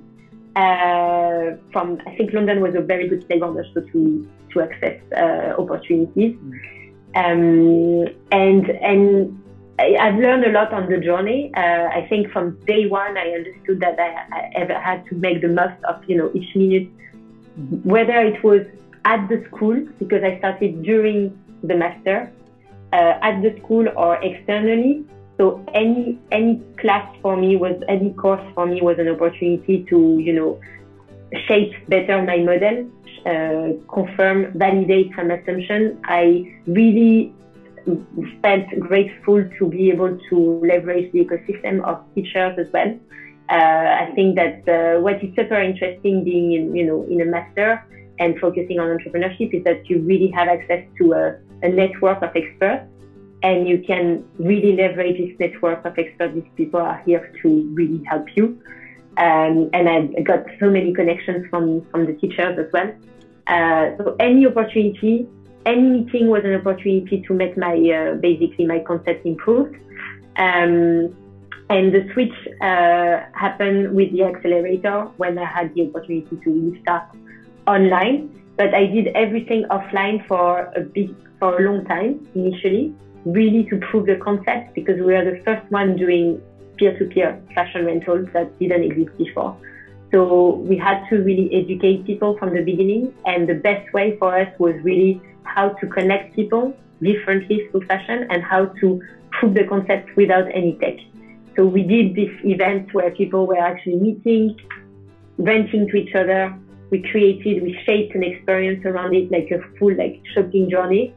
uh, 0.55 1.55
from. 1.71 2.01
I 2.05 2.15
think 2.17 2.33
London 2.33 2.61
was 2.61 2.75
a 2.75 2.81
very 2.81 3.07
good 3.07 3.25
playground 3.27 3.57
also 3.57 3.81
to 3.81 4.29
to 4.53 4.61
access 4.61 4.99
uh, 5.15 5.55
opportunities. 5.57 6.35
Mm. 6.35 6.51
Um, 7.15 8.15
and 8.31 8.69
and 8.69 9.41
I've 9.79 10.19
learned 10.19 10.45
a 10.45 10.51
lot 10.51 10.73
on 10.73 10.89
the 10.89 10.97
journey. 10.97 11.51
Uh, 11.55 11.87
I 11.99 12.05
think 12.09 12.31
from 12.31 12.59
day 12.65 12.87
one, 12.87 13.17
I 13.17 13.29
understood 13.29 13.79
that 13.79 13.99
I, 13.99 14.09
I 14.37 14.51
ever 14.55 14.77
had 14.77 15.05
to 15.07 15.15
make 15.15 15.41
the 15.41 15.47
most 15.47 15.81
of 15.85 16.03
you 16.07 16.17
know 16.17 16.31
each 16.33 16.55
minute, 16.55 16.89
whether 17.83 18.19
it 18.19 18.43
was 18.43 18.61
at 19.05 19.27
the 19.29 19.43
school 19.47 19.79
because 19.97 20.23
I 20.23 20.37
started 20.39 20.83
during 20.83 21.37
the 21.63 21.75
master, 21.75 22.31
uh, 22.93 23.13
at 23.21 23.41
the 23.41 23.55
school 23.59 23.87
or 23.95 24.15
externally. 24.23 25.05
So 25.37 25.63
any 25.73 26.19
any 26.31 26.61
class 26.77 27.07
for 27.21 27.37
me 27.37 27.55
was 27.55 27.81
any 27.87 28.11
course 28.13 28.45
for 28.53 28.65
me 28.65 28.81
was 28.81 28.99
an 28.99 29.07
opportunity 29.07 29.85
to 29.89 30.19
you 30.19 30.33
know 30.33 30.59
shape 31.47 31.73
better 31.87 32.21
my 32.23 32.37
model, 32.39 32.89
uh, 33.25 33.93
confirm, 33.93 34.51
validate 34.57 35.11
some 35.15 35.31
assumption. 35.31 35.99
I 36.03 36.53
really 36.67 37.33
felt 38.41 38.65
grateful 38.79 39.43
to 39.57 39.67
be 39.67 39.89
able 39.89 40.17
to 40.29 40.61
leverage 40.65 41.11
the 41.11 41.25
ecosystem 41.25 41.83
of 41.83 42.03
teachers 42.15 42.57
as 42.57 42.67
well. 42.71 42.97
Uh, 43.49 44.05
I 44.05 44.11
think 44.15 44.35
that 44.35 44.67
uh, 44.67 45.01
what 45.01 45.23
is 45.23 45.33
super 45.35 45.59
interesting 45.59 46.23
being 46.23 46.53
in, 46.53 46.75
you 46.75 46.85
know, 46.85 47.03
in 47.09 47.21
a 47.21 47.25
master 47.25 47.83
and 48.19 48.37
focusing 48.39 48.79
on 48.79 48.95
entrepreneurship 48.95 49.53
is 49.53 49.63
that 49.63 49.89
you 49.89 49.99
really 49.99 50.29
have 50.35 50.47
access 50.47 50.83
to 50.99 51.13
a, 51.13 51.35
a 51.63 51.69
network 51.69 52.21
of 52.21 52.29
experts 52.35 52.85
and 53.41 53.67
you 53.67 53.79
can 53.79 54.23
really 54.37 54.75
leverage 54.75 55.17
this 55.17 55.35
network 55.39 55.83
of 55.85 55.97
experts. 55.97 56.33
These 56.35 56.51
people 56.55 56.79
are 56.79 57.01
here 57.05 57.31
to 57.41 57.69
really 57.73 58.03
help 58.05 58.27
you. 58.35 58.61
Um, 59.17 59.69
and 59.73 59.89
I 59.89 60.21
got 60.21 60.45
so 60.59 60.69
many 60.69 60.93
connections 60.93 61.45
from, 61.49 61.81
from 61.89 62.05
the 62.05 62.13
teachers 62.13 62.57
as 62.59 62.71
well. 62.71 62.93
Uh, 63.47 63.97
so 63.97 64.15
any 64.19 64.45
opportunity, 64.45 65.27
any 65.65 65.81
meeting 65.81 66.27
was 66.27 66.43
an 66.43 66.55
opportunity 66.55 67.23
to 67.27 67.33
make 67.33 67.57
my, 67.57 67.75
uh, 67.75 68.15
basically 68.15 68.65
my 68.65 68.79
concept 68.79 69.25
improved. 69.25 69.75
Um, 70.37 71.15
and 71.69 71.93
the 71.93 72.09
switch 72.13 72.33
uh, 72.61 73.19
happened 73.33 73.93
with 73.93 74.11
the 74.11 74.23
accelerator 74.23 75.03
when 75.17 75.37
I 75.37 75.45
had 75.45 75.73
the 75.75 75.87
opportunity 75.87 76.35
to 76.43 76.49
really 76.49 76.81
start 76.81 77.03
online. 77.67 78.35
But 78.57 78.73
I 78.73 78.87
did 78.87 79.07
everything 79.15 79.65
offline 79.69 80.27
for 80.27 80.71
a 80.75 80.81
big, 80.81 81.15
for 81.39 81.59
a 81.59 81.61
long 81.61 81.85
time 81.85 82.27
initially, 82.33 82.93
really 83.25 83.65
to 83.69 83.77
prove 83.77 84.07
the 84.07 84.15
concept 84.15 84.73
because 84.73 84.97
we 84.97 85.13
were 85.13 85.23
the 85.23 85.41
first 85.43 85.69
one 85.71 85.95
doing 85.95 86.41
peer-to-peer 86.77 87.39
fashion 87.53 87.85
rentals 87.85 88.27
that 88.33 88.57
didn't 88.59 88.83
exist 88.83 89.15
before. 89.17 89.55
So 90.11 90.55
we 90.55 90.75
had 90.75 91.07
to 91.09 91.17
really 91.17 91.53
educate 91.53 92.05
people 92.05 92.35
from 92.37 92.55
the 92.55 92.61
beginning. 92.61 93.13
And 93.25 93.47
the 93.47 93.53
best 93.53 93.93
way 93.93 94.17
for 94.17 94.35
us 94.37 94.47
was 94.57 94.73
really 94.83 95.21
how 95.43 95.69
to 95.69 95.87
connect 95.87 96.35
people 96.35 96.75
differently 97.01 97.67
through 97.69 97.81
fashion 97.85 98.27
and 98.29 98.43
how 98.43 98.65
to 98.81 99.01
prove 99.31 99.53
the 99.53 99.63
concept 99.65 100.15
without 100.15 100.45
any 100.53 100.77
tech. 100.81 100.95
So 101.55 101.65
we 101.65 101.83
did 101.83 102.15
this 102.15 102.29
event 102.43 102.93
where 102.93 103.11
people 103.11 103.45
were 103.45 103.57
actually 103.57 103.97
meeting, 103.97 104.57
renting 105.37 105.87
to 105.89 105.97
each 105.97 106.15
other. 106.15 106.55
We 106.89 107.01
created, 107.11 107.61
we 107.61 107.77
shaped 107.85 108.15
an 108.15 108.23
experience 108.23 108.85
around 108.85 109.13
it, 109.13 109.31
like 109.31 109.51
a 109.51 109.59
full 109.77 109.95
like 109.95 110.21
shopping 110.33 110.69
journey. 110.69 111.13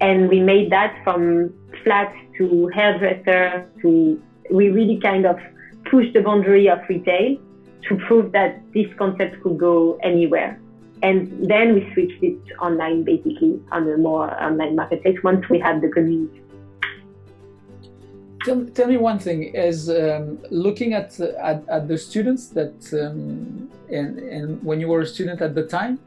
And 0.00 0.28
we 0.28 0.40
made 0.40 0.70
that 0.70 0.98
from 1.04 1.52
flats 1.84 2.16
to 2.38 2.68
hairdresser 2.68 3.68
to, 3.82 4.22
we 4.50 4.68
really 4.68 4.98
kind 5.00 5.26
of 5.26 5.36
pushed 5.90 6.14
the 6.14 6.20
boundary 6.20 6.68
of 6.68 6.78
retail 6.88 7.36
to 7.88 7.96
prove 8.06 8.32
that 8.32 8.60
this 8.72 8.86
concept 8.96 9.42
could 9.42 9.58
go 9.58 9.98
anywhere. 10.02 10.61
And 11.02 11.50
then 11.50 11.74
we 11.74 11.92
switched 11.92 12.22
it 12.22 12.38
online 12.60 13.02
basically 13.02 13.60
on 13.72 13.90
a 13.90 13.96
more 13.96 14.30
online 14.40 14.76
marketplace 14.76 15.18
once 15.24 15.48
we 15.48 15.58
had 15.58 15.80
the 15.80 15.88
community. 15.88 16.40
Tell, 18.44 18.64
tell 18.66 18.88
me 18.88 18.96
one 18.96 19.18
thing: 19.18 19.42
is 19.54 19.88
um, 19.90 20.38
looking 20.50 20.94
at, 20.94 21.18
at, 21.20 21.68
at 21.68 21.88
the 21.88 21.98
students 21.98 22.48
that 22.48 22.76
um, 22.92 23.70
and 23.88 24.18
and 24.18 24.62
when 24.62 24.80
you 24.80 24.88
were 24.88 25.00
a 25.00 25.06
student 25.06 25.40
at 25.40 25.54
the 25.54 25.66
time, 25.66 25.98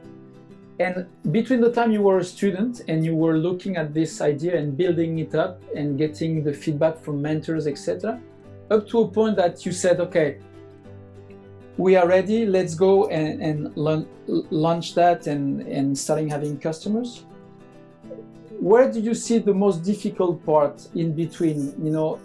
and 0.79 1.05
between 1.31 1.61
the 1.61 1.71
time 1.71 1.91
you 1.91 2.01
were 2.01 2.19
a 2.19 2.23
student 2.23 2.81
and 2.89 3.05
you 3.05 3.15
were 3.15 3.37
looking 3.37 3.77
at 3.77 3.93
this 3.93 4.19
idea 4.19 4.57
and 4.57 4.75
building 4.75 5.19
it 5.19 5.33
up 5.33 5.61
and 5.73 5.97
getting 5.97 6.43
the 6.43 6.53
feedback 6.53 6.99
from 6.99 7.21
mentors, 7.21 7.67
etc., 7.67 8.19
up 8.69 8.87
to 8.89 9.01
a 9.01 9.07
point 9.07 9.37
that 9.37 9.65
you 9.65 9.71
said, 9.71 10.01
okay, 10.01 10.37
we 11.77 11.95
are 11.95 12.07
ready. 12.07 12.45
Let's 12.45 12.75
go 12.75 13.07
and, 13.07 13.41
and 13.41 13.77
launch 14.51 14.95
that 14.95 15.27
and 15.27 15.61
and 15.61 15.97
starting 15.97 16.29
having 16.29 16.57
customers 16.57 17.25
where 18.59 18.91
do 18.91 18.99
you 18.99 19.13
see 19.13 19.37
the 19.37 19.53
most 19.53 19.83
difficult 19.83 20.43
part 20.45 20.87
in 20.95 21.13
between 21.13 21.73
you 21.83 21.91
know 21.91 22.19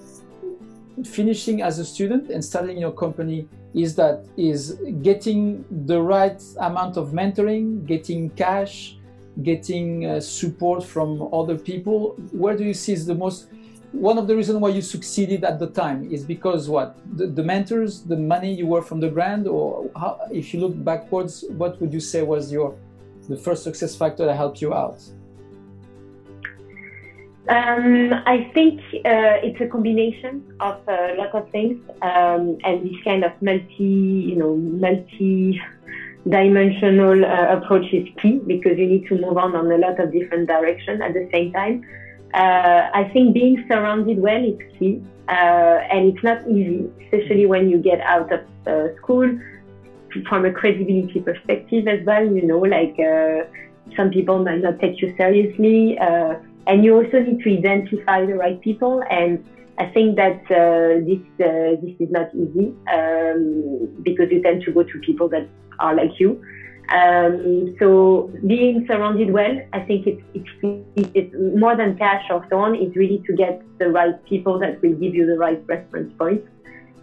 finishing 1.05 1.63
as 1.63 1.79
a 1.79 1.85
student 1.85 2.31
and 2.31 2.45
starting 2.45 2.79
your 2.79 2.93
company 2.93 3.49
is 3.75 3.95
that 3.95 4.25
is 4.37 4.79
getting 5.03 5.65
the 5.87 6.01
right 6.01 6.43
amount 6.61 6.97
of 6.97 7.11
mentoring 7.11 7.85
getting 7.87 8.31
cash 8.31 8.97
getting 9.43 10.07
uh, 10.07 10.21
support 10.21 10.85
from 10.85 11.29
other 11.33 11.57
people 11.57 12.15
where 12.33 12.57
do 12.57 12.65
you 12.65 12.75
see 12.75 12.93
is 12.93 13.07
the 13.07 13.15
most 13.15 13.49
one 13.93 14.19
of 14.19 14.29
the 14.29 14.37
reasons 14.37 14.59
why 14.59 14.69
you 14.69 14.83
succeeded 14.83 15.45
at 15.45 15.59
the 15.59 15.67
time 15.67 16.09
is 16.13 16.25
because 16.25 16.69
what 16.69 16.97
the, 17.17 17.27
the 17.27 17.43
mentors 17.43 18.03
the 18.03 18.17
money 18.17 18.55
you 18.55 18.67
were 18.67 18.83
from 18.83 19.01
the 19.01 19.09
brand 19.09 19.49
or 19.49 19.91
how, 19.97 20.21
if 20.31 20.55
you 20.55 20.61
look 20.61 20.85
backwards 20.85 21.45
what 21.51 21.81
would 21.81 21.93
you 21.93 22.01
say 22.01 22.23
was 22.23 22.53
your 22.53 22.77
the 23.29 23.37
first 23.37 23.65
success 23.65 23.97
factor 23.97 24.27
that 24.27 24.37
helped 24.37 24.61
you 24.61 24.73
out 24.73 25.01
um, 27.51 28.15
I 28.27 28.51
think 28.55 28.81
uh, 29.05 29.43
it's 29.43 29.61
a 29.61 29.67
combination 29.67 30.55
of 30.61 30.79
a 30.87 31.17
lot 31.19 31.35
of 31.35 31.51
things, 31.51 31.83
um, 32.01 32.57
and 32.63 32.89
this 32.89 32.95
kind 33.03 33.25
of 33.25 33.33
multi, 33.43 33.83
you 33.83 34.37
know, 34.37 34.55
multi-dimensional 34.57 37.25
uh, 37.25 37.57
approach 37.57 37.93
is 37.93 38.07
key 38.19 38.39
because 38.47 38.79
you 38.79 38.87
need 38.87 39.09
to 39.09 39.19
move 39.19 39.37
on 39.37 39.57
on 39.57 39.73
a 39.73 39.79
lot 39.79 39.99
of 39.99 40.13
different 40.13 40.47
directions 40.47 41.01
at 41.01 41.13
the 41.13 41.29
same 41.33 41.53
time. 41.53 41.85
Uh, 42.35 42.89
I 42.95 43.11
think 43.13 43.35
being 43.35 43.65
surrounded 43.69 44.19
well 44.19 44.45
is 44.45 44.59
key, 44.79 45.03
uh, 45.29 45.79
and 45.93 46.15
it's 46.15 46.23
not 46.23 46.47
easy, 46.49 46.89
especially 47.05 47.47
when 47.47 47.69
you 47.69 47.79
get 47.79 48.01
out 48.01 48.33
of 48.33 48.41
uh, 48.67 48.95
school. 48.97 49.29
From 50.29 50.45
a 50.45 50.51
credibility 50.51 51.21
perspective 51.21 51.87
as 51.87 52.05
well, 52.05 52.25
you 52.25 52.43
know, 52.43 52.59
like 52.59 52.99
uh, 52.99 53.45
some 53.97 54.11
people 54.11 54.43
might 54.43 54.61
not 54.61 54.81
take 54.81 55.01
you 55.01 55.15
seriously 55.17 55.97
and 56.67 56.85
you 56.85 56.95
also 56.95 57.19
need 57.21 57.41
to 57.41 57.51
identify 57.51 58.25
the 58.25 58.35
right 58.35 58.61
people. 58.61 59.03
And 59.11 59.45
I 59.79 59.87
think 59.87 60.17
that 60.17 60.41
uh, 60.51 61.03
this 61.09 61.23
uh, 61.41 61.75
this 61.83 61.95
is 61.99 62.11
not 62.11 62.29
easy 62.35 62.75
um, 62.93 63.89
because 64.03 64.31
you 64.31 64.43
tend 64.43 64.63
to 64.65 64.73
go 64.73 64.83
to 64.83 64.99
people 65.01 65.29
that 65.29 65.49
are 65.79 65.95
like 65.95 66.21
you. 66.21 66.41
Um, 66.91 67.77
so 67.79 68.33
being 68.47 68.85
surrounded 68.87 69.31
well, 69.31 69.61
I 69.73 69.81
think 69.81 70.07
it's, 70.07 70.23
it's, 70.35 70.51
it's 71.15 71.35
more 71.59 71.77
than 71.77 71.97
cash 71.97 72.25
or 72.31 72.45
so 72.51 72.59
on. 72.59 72.75
It's 72.75 72.97
really 72.97 73.23
to 73.27 73.33
get 73.33 73.63
the 73.79 73.91
right 73.91 74.23
people 74.25 74.59
that 74.59 74.83
will 74.83 74.95
give 74.95 75.15
you 75.15 75.27
the 75.27 75.39
right 75.39 75.63
reference 75.67 76.13
points. 76.19 76.47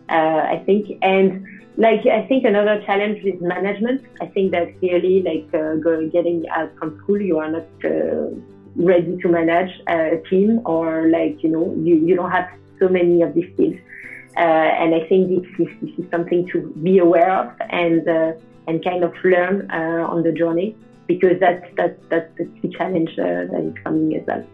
Uh, 0.09 0.41
I 0.55 0.63
think 0.65 0.97
and 1.01 1.45
like 1.77 2.05
I 2.05 2.25
think 2.27 2.45
another 2.45 2.81
challenge 2.85 3.23
is 3.23 3.39
management. 3.41 4.05
I 4.19 4.25
think 4.25 4.51
that 4.51 4.77
clearly 4.79 5.21
like 5.21 5.47
uh, 5.53 5.75
going, 5.75 6.09
getting 6.09 6.47
out 6.49 6.75
from 6.77 6.97
school, 6.99 7.21
you 7.21 7.37
are 7.37 7.51
not 7.51 7.67
uh, 7.85 8.29
ready 8.77 9.17
to 9.17 9.27
manage 9.27 9.71
a 9.87 10.21
team 10.29 10.61
or 10.65 11.09
like, 11.09 11.43
you 11.43 11.49
know, 11.49 11.73
you, 11.83 11.95
you 11.95 12.15
don't 12.15 12.31
have 12.31 12.49
so 12.79 12.87
many 12.87 13.21
of 13.21 13.33
these 13.33 13.51
skills. 13.53 13.75
Uh, 14.35 14.39
and 14.39 14.93
I 14.93 15.07
think 15.07 15.29
this 15.29 15.67
is, 15.67 15.67
this 15.81 16.05
is 16.05 16.11
something 16.11 16.47
to 16.49 16.61
be 16.83 16.99
aware 16.99 17.31
of 17.31 17.51
and, 17.69 18.07
uh, 18.07 18.33
and 18.67 18.83
kind 18.83 19.03
of 19.03 19.13
learn 19.23 19.69
uh, 19.71 20.05
on 20.07 20.23
the 20.23 20.31
journey 20.31 20.75
because 21.07 21.39
that's, 21.39 21.65
that's, 21.75 21.99
that's 22.09 22.31
the 22.37 22.69
challenge 22.77 23.11
uh, 23.17 23.45
that 23.51 23.71
is 23.71 23.83
coming 23.83 24.15
as 24.15 24.27
well. 24.27 24.45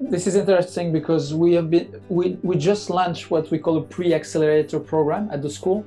This 0.00 0.26
is 0.26 0.34
interesting 0.34 0.92
because 0.92 1.32
we 1.32 1.52
have 1.54 1.70
been 1.70 2.00
we, 2.08 2.36
we 2.42 2.56
just 2.56 2.90
launched 2.90 3.30
what 3.30 3.48
we 3.52 3.58
call 3.58 3.78
a 3.78 3.82
pre-accelerator 3.82 4.80
program 4.80 5.30
at 5.30 5.40
the 5.40 5.50
school 5.50 5.86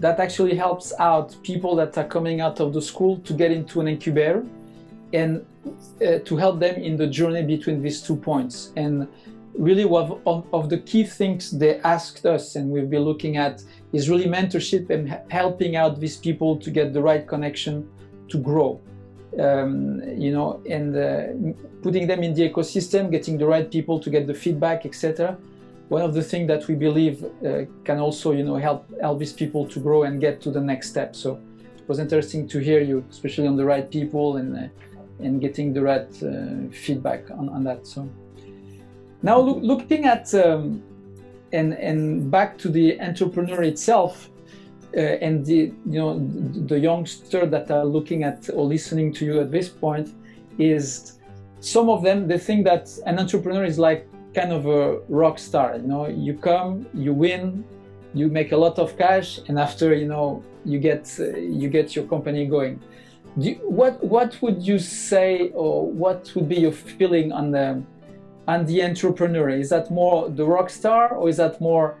that 0.00 0.18
actually 0.18 0.56
helps 0.56 0.92
out 0.98 1.36
people 1.44 1.76
that 1.76 1.96
are 1.96 2.04
coming 2.04 2.40
out 2.40 2.58
of 2.58 2.72
the 2.72 2.82
school 2.82 3.18
to 3.18 3.32
get 3.32 3.52
into 3.52 3.80
an 3.80 3.86
incubator 3.86 4.44
and 5.12 5.46
uh, 6.04 6.18
to 6.24 6.36
help 6.36 6.58
them 6.58 6.74
in 6.76 6.96
the 6.96 7.06
journey 7.06 7.42
between 7.42 7.80
these 7.80 8.02
two 8.02 8.16
points. 8.16 8.72
And 8.76 9.06
really, 9.58 9.84
of, 9.84 10.46
of, 10.52 10.70
the 10.70 10.78
key 10.78 11.04
things 11.04 11.50
they 11.50 11.80
asked 11.80 12.24
us, 12.24 12.54
and 12.56 12.70
we've 12.70 12.88
been 12.88 13.02
looking 13.02 13.36
at, 13.36 13.62
is 13.92 14.08
really 14.08 14.26
mentorship 14.26 14.88
and 14.90 15.20
helping 15.30 15.74
out 15.76 16.00
these 16.00 16.16
people 16.16 16.56
to 16.56 16.70
get 16.70 16.92
the 16.92 17.02
right 17.02 17.26
connection 17.26 17.88
to 18.28 18.38
grow. 18.38 18.80
Um, 19.38 20.02
you 20.16 20.32
know, 20.32 20.62
and 20.68 20.96
uh, 20.96 21.54
putting 21.82 22.06
them 22.06 22.22
in 22.22 22.34
the 22.34 22.48
ecosystem, 22.48 23.10
getting 23.10 23.36
the 23.36 23.46
right 23.46 23.70
people 23.70 24.00
to 24.00 24.08
get 24.10 24.26
the 24.26 24.34
feedback, 24.34 24.86
etc. 24.86 25.36
One 25.88 26.02
of 26.02 26.14
the 26.14 26.22
things 26.22 26.48
that 26.48 26.66
we 26.66 26.74
believe 26.74 27.24
uh, 27.24 27.64
can 27.84 27.98
also, 27.98 28.32
you 28.32 28.44
know, 28.44 28.56
help 28.56 28.86
help 29.00 29.18
these 29.18 29.32
people 29.32 29.66
to 29.68 29.80
grow 29.80 30.04
and 30.04 30.20
get 30.20 30.40
to 30.42 30.50
the 30.50 30.60
next 30.60 30.88
step. 30.90 31.14
So 31.14 31.40
it 31.76 31.88
was 31.88 31.98
interesting 31.98 32.48
to 32.48 32.58
hear 32.58 32.80
you, 32.80 33.04
especially 33.10 33.46
on 33.46 33.56
the 33.56 33.64
right 33.64 33.88
people 33.90 34.38
and 34.38 34.56
uh, 34.56 34.68
and 35.20 35.40
getting 35.40 35.72
the 35.72 35.82
right 35.82 36.10
uh, 36.22 36.70
feedback 36.72 37.30
on, 37.30 37.48
on 37.50 37.64
that. 37.64 37.86
So 37.86 38.08
now 39.22 39.40
look, 39.40 39.58
looking 39.62 40.04
at 40.06 40.32
um, 40.34 40.82
and 41.52 41.74
and 41.74 42.30
back 42.30 42.58
to 42.58 42.68
the 42.68 43.00
entrepreneur 43.00 43.62
itself 43.62 44.30
uh, 44.96 45.00
and 45.00 45.44
the 45.44 45.72
you 45.86 45.98
know 45.98 46.18
the 46.66 46.78
youngster 46.78 47.46
that 47.46 47.70
are 47.70 47.84
looking 47.84 48.22
at 48.22 48.48
or 48.54 48.64
listening 48.64 49.12
to 49.12 49.24
you 49.24 49.40
at 49.40 49.50
this 49.50 49.68
point 49.68 50.14
is 50.58 51.18
some 51.60 51.88
of 51.88 52.02
them 52.02 52.28
they 52.28 52.38
think 52.38 52.64
that 52.64 52.90
an 53.06 53.18
entrepreneur 53.18 53.64
is 53.64 53.78
like 53.78 54.08
kind 54.34 54.52
of 54.52 54.66
a 54.66 54.98
rock 55.08 55.38
star 55.38 55.76
you 55.76 55.88
know. 55.88 56.06
You 56.06 56.34
come 56.34 56.86
you 56.94 57.12
win 57.12 57.64
you 58.14 58.28
make 58.28 58.52
a 58.52 58.56
lot 58.56 58.78
of 58.78 58.96
cash 58.96 59.40
and 59.48 59.58
after 59.58 59.94
you 59.94 60.06
know 60.06 60.42
you 60.64 60.78
get 60.78 61.14
uh, 61.18 61.36
you 61.36 61.68
get 61.68 61.96
your 61.96 62.04
company 62.06 62.46
going. 62.46 62.80
You, 63.36 63.54
what 63.64 64.02
what 64.02 64.40
would 64.42 64.62
you 64.62 64.78
say, 64.78 65.50
or 65.50 65.90
what 65.90 66.32
would 66.34 66.48
be 66.48 66.56
your 66.56 66.72
feeling 66.72 67.32
on 67.32 67.50
the 67.50 67.82
on 68.48 68.64
the 68.64 68.82
entrepreneur? 68.82 69.50
Is 69.50 69.68
that 69.68 69.90
more 69.90 70.30
the 70.30 70.44
rock 70.44 70.70
star, 70.70 71.14
or 71.14 71.28
is 71.28 71.36
that 71.36 71.60
more 71.60 72.00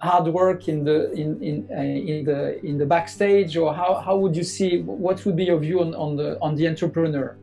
hard 0.00 0.26
work 0.32 0.68
in 0.68 0.84
the 0.84 1.12
in 1.12 1.30
in 1.42 1.56
uh, 1.70 1.82
in 2.12 2.24
the 2.24 2.64
in 2.64 2.78
the 2.78 2.86
backstage, 2.86 3.56
or 3.56 3.74
how, 3.74 3.94
how 4.06 4.16
would 4.16 4.34
you 4.36 4.44
see? 4.44 4.80
What 4.82 5.24
would 5.24 5.36
be 5.36 5.44
your 5.44 5.58
view 5.58 5.80
on, 5.80 5.94
on 5.94 6.16
the 6.16 6.38
on 6.40 6.54
the 6.54 6.66
entrepreneur? 6.68 7.36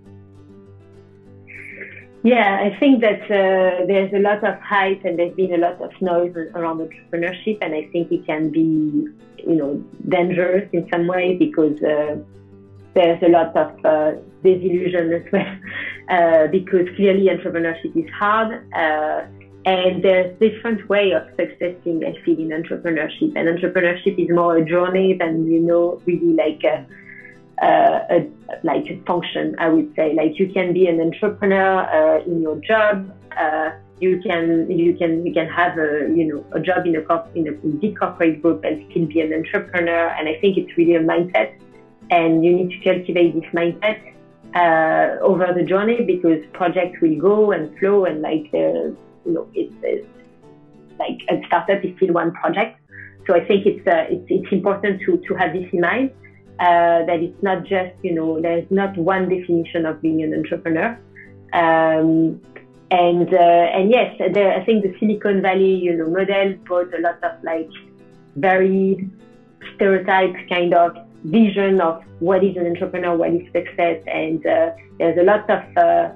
Yeah, 2.24 2.60
I 2.68 2.78
think 2.80 3.02
that 3.02 3.24
uh, 3.24 3.86
there's 3.86 4.12
a 4.12 4.20
lot 4.20 4.44
of 4.44 4.60
hype 4.60 5.06
and 5.06 5.18
there's 5.20 5.36
been 5.36 5.54
a 5.54 5.58
lot 5.58 5.80
of 5.82 5.92
noise 6.02 6.36
around 6.56 6.80
entrepreneurship, 6.80 7.60
and 7.62 7.74
I 7.76 7.84
think 7.92 8.12
it 8.12 8.26
can 8.26 8.50
be, 8.50 9.08
you 9.38 9.56
know, 9.56 9.82
dangerous 10.10 10.68
in 10.74 10.90
some 10.90 11.08
way 11.08 11.36
because 11.36 11.82
uh, 11.84 12.18
there's 12.94 13.22
a 13.24 13.30
lot 13.30 13.56
of 13.56 13.86
uh, 13.86 14.12
disillusion 14.44 15.14
as 15.14 15.32
well, 15.32 15.58
uh, 16.10 16.48
because 16.48 16.88
clearly 16.96 17.28
entrepreneurship 17.28 17.96
is 17.96 18.10
hard, 18.12 18.64
uh, 18.74 19.26
and 19.66 20.04
there's 20.04 20.38
different 20.40 20.88
way 20.88 21.12
of 21.12 21.24
successing, 21.36 22.04
I 22.06 22.14
feel, 22.24 22.40
in 22.40 22.50
entrepreneurship, 22.50 23.34
and 23.36 23.48
entrepreneurship 23.48 24.22
is 24.24 24.30
more 24.34 24.58
a 24.58 24.66
journey 24.66 25.14
than 25.14 25.46
you 25.46 25.60
know, 25.60 26.02
really 26.06 26.34
like. 26.34 26.64
A, 26.64 26.86
a, 27.60 28.28
like 28.62 28.86
a 28.88 29.02
function, 29.08 29.56
I 29.58 29.70
would 29.70 29.92
say. 29.96 30.14
Like 30.14 30.38
you 30.38 30.48
can 30.54 30.74
be 30.74 30.86
an 30.86 31.02
entrepreneur 31.02 31.82
uh, 31.90 32.24
in 32.24 32.40
your 32.40 32.58
job. 32.58 33.12
Uh, 33.36 33.72
you 34.00 34.22
can 34.22 34.70
you 34.70 34.96
can 34.96 35.26
you 35.26 35.34
can 35.34 35.48
have 35.48 35.78
a 35.78 36.08
you 36.16 36.26
know 36.28 36.46
a 36.52 36.60
job 36.60 36.86
in 36.86 36.96
a 36.96 37.30
in 37.34 37.48
a 37.48 37.52
big 37.52 37.98
corporate 37.98 38.42
group 38.42 38.64
and 38.64 38.86
still 38.92 39.06
be 39.08 39.22
an 39.22 39.34
entrepreneur. 39.34 40.10
And 40.10 40.30
I 40.30 40.40
think 40.40 40.58
it's 40.58 40.78
really 40.78 40.96
a 40.96 41.00
mindset, 41.00 41.54
and 42.10 42.44
you 42.44 42.54
need 42.54 42.70
to 42.72 42.80
cultivate 42.84 43.34
this 43.34 43.50
mindset 43.54 44.00
uh, 44.56 45.20
over 45.22 45.54
the 45.54 45.64
journey 45.64 46.04
because 46.04 46.44
projects 46.54 47.00
will 47.02 47.20
go 47.20 47.52
and 47.52 47.78
flow 47.80 48.06
and 48.06 48.22
like 48.22 48.50
uh, 48.54 48.90
you 49.26 49.34
know 49.34 49.48
it's, 49.54 49.74
it's 49.84 50.08
like 51.00 51.20
a 51.30 51.46
startup 51.48 51.84
is 51.84 51.96
still 51.98 52.14
one 52.14 52.32
project. 52.32 52.80
So 53.28 53.36
I 53.36 53.46
think 53.46 53.66
it's 53.66 53.86
uh, 53.86 54.06
it's, 54.10 54.26
it's 54.30 54.52
important 54.52 55.02
to 55.06 55.18
to 55.28 55.36
have 55.36 55.54
this 55.54 55.68
in 55.72 55.82
mind 55.82 56.12
uh, 56.60 57.06
that 57.06 57.20
it's 57.22 57.44
not 57.44 57.64
just, 57.64 57.94
you 58.02 58.14
know, 58.14 58.42
there's 58.42 58.66
not 58.72 58.98
one 58.98 59.30
definition 59.30 59.86
of 59.86 60.02
being 60.02 60.24
an 60.24 60.34
entrepreneur. 60.34 60.98
Um, 61.54 62.42
and 62.90 63.32
uh, 63.34 63.78
and 63.78 63.92
yes, 63.92 64.16
there, 64.34 64.60
I 64.60 64.66
think 64.66 64.84
the 64.84 64.96
Silicon 65.00 65.42
Valley, 65.42 65.76
you 65.76 65.96
know, 65.96 66.10
model 66.10 66.56
brought 66.64 66.94
a 66.94 67.00
lot 67.00 67.24
of 67.24 67.44
like 67.44 67.70
very 68.38 69.08
stereotype 69.76 70.34
kind 70.50 70.74
of 70.74 70.96
vision 71.28 71.82
of 71.82 72.04
what 72.20 72.44
is 72.44 72.56
an 72.58 72.66
entrepreneur, 72.66 73.16
what 73.16 73.34
is 73.34 73.46
success, 73.54 74.02
and 74.08 74.46
uh, 74.46 74.72
there's 74.98 75.18
a 75.18 75.24
lot 75.24 75.50
of 75.50 75.78
uh, 75.78 76.12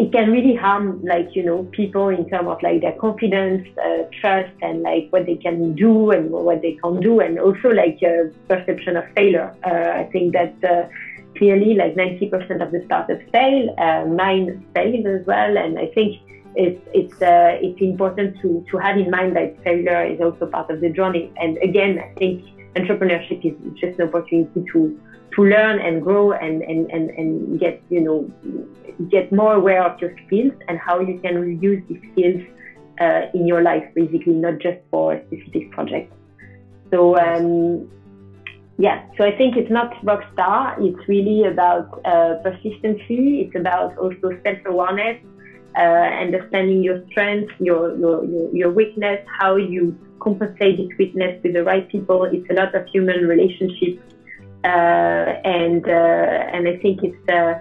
it 0.00 0.12
can 0.12 0.30
really 0.30 0.54
harm 0.54 1.02
like 1.04 1.36
you 1.36 1.44
know 1.44 1.64
people 1.72 2.08
in 2.08 2.28
terms 2.30 2.48
of 2.48 2.62
like 2.62 2.80
their 2.80 2.92
confidence 2.92 3.66
uh, 3.84 4.02
trust 4.20 4.52
and 4.62 4.82
like 4.82 5.08
what 5.10 5.26
they 5.26 5.36
can 5.36 5.74
do 5.74 6.10
and 6.10 6.30
what 6.30 6.62
they 6.62 6.74
can't 6.82 7.02
do 7.02 7.20
and 7.20 7.38
also 7.38 7.68
like 7.68 7.98
uh, 8.02 8.24
perception 8.48 8.96
of 8.96 9.04
failure. 9.14 9.54
Uh, 9.64 9.90
i 10.02 10.04
think 10.12 10.32
that 10.32 10.54
uh, 10.64 10.88
clearly 11.36 11.74
like 11.74 11.94
90% 11.94 12.62
of 12.64 12.72
the 12.72 12.82
startups 12.86 13.24
fail 13.30 13.74
uh, 13.78 14.04
mine 14.06 14.66
failed 14.74 15.06
as 15.06 15.26
well 15.26 15.56
and 15.56 15.78
i 15.78 15.86
think 15.94 16.16
it's 16.56 16.80
it's 16.92 17.22
uh, 17.22 17.52
it's 17.66 17.80
important 17.80 18.40
to 18.40 18.64
to 18.70 18.78
have 18.78 18.96
in 18.96 19.10
mind 19.10 19.36
that 19.36 19.62
failure 19.62 20.02
is 20.12 20.20
also 20.20 20.46
part 20.46 20.68
of 20.68 20.80
the 20.80 20.90
journey. 20.90 21.30
And 21.36 21.56
again 21.58 22.00
i 22.00 22.12
think 22.18 22.42
entrepreneurship 22.76 23.44
is 23.44 23.54
just 23.80 23.98
an 23.98 24.08
opportunity 24.08 24.64
to 24.72 24.98
to 25.32 25.44
learn 25.44 25.78
and 25.78 26.02
grow 26.02 26.32
and, 26.32 26.60
and, 26.62 26.90
and, 26.90 27.10
and 27.10 27.60
get, 27.60 27.80
you 27.88 28.00
know, 28.00 28.28
get 29.10 29.30
more 29.30 29.54
aware 29.54 29.84
of 29.84 30.00
your 30.00 30.12
skills 30.26 30.52
and 30.66 30.76
how 30.76 30.98
you 30.98 31.20
can 31.20 31.62
use 31.62 31.80
these 31.88 32.00
skills 32.10 32.42
uh, 33.00 33.22
in 33.32 33.46
your 33.46 33.62
life, 33.62 33.84
basically, 33.94 34.32
not 34.32 34.58
just 34.58 34.78
for 34.90 35.14
a 35.14 35.24
specific 35.26 35.70
project. 35.70 36.12
So, 36.90 37.16
um, 37.16 37.88
yeah, 38.76 39.06
so 39.16 39.24
I 39.24 39.36
think 39.36 39.56
it's 39.56 39.70
not 39.70 39.94
rock 40.04 40.24
star. 40.32 40.76
It's 40.80 41.08
really 41.08 41.44
about 41.44 42.00
uh, 42.04 42.34
persistency. 42.42 43.42
It's 43.42 43.54
about 43.54 43.96
also 43.98 44.36
self-awareness, 44.42 45.22
uh, 45.76 45.80
understanding 45.80 46.82
your 46.82 47.06
strengths, 47.06 47.52
your, 47.60 47.96
your, 47.96 48.24
your, 48.24 48.56
your 48.56 48.70
weakness, 48.72 49.24
how 49.38 49.54
you 49.54 49.96
compensate 50.20 50.76
this 50.76 50.98
weakness 50.98 51.40
with 51.42 51.54
the 51.54 51.64
right 51.64 51.88
people. 51.88 52.24
It's 52.24 52.48
a 52.50 52.54
lot 52.54 52.74
of 52.74 52.86
human 52.86 53.26
relationships 53.26 54.00
uh, 54.64 55.40
and 55.44 55.86
uh, 55.88 56.52
and 56.52 56.68
I 56.68 56.76
think 56.82 57.00
it's 57.02 57.28
uh, 57.30 57.60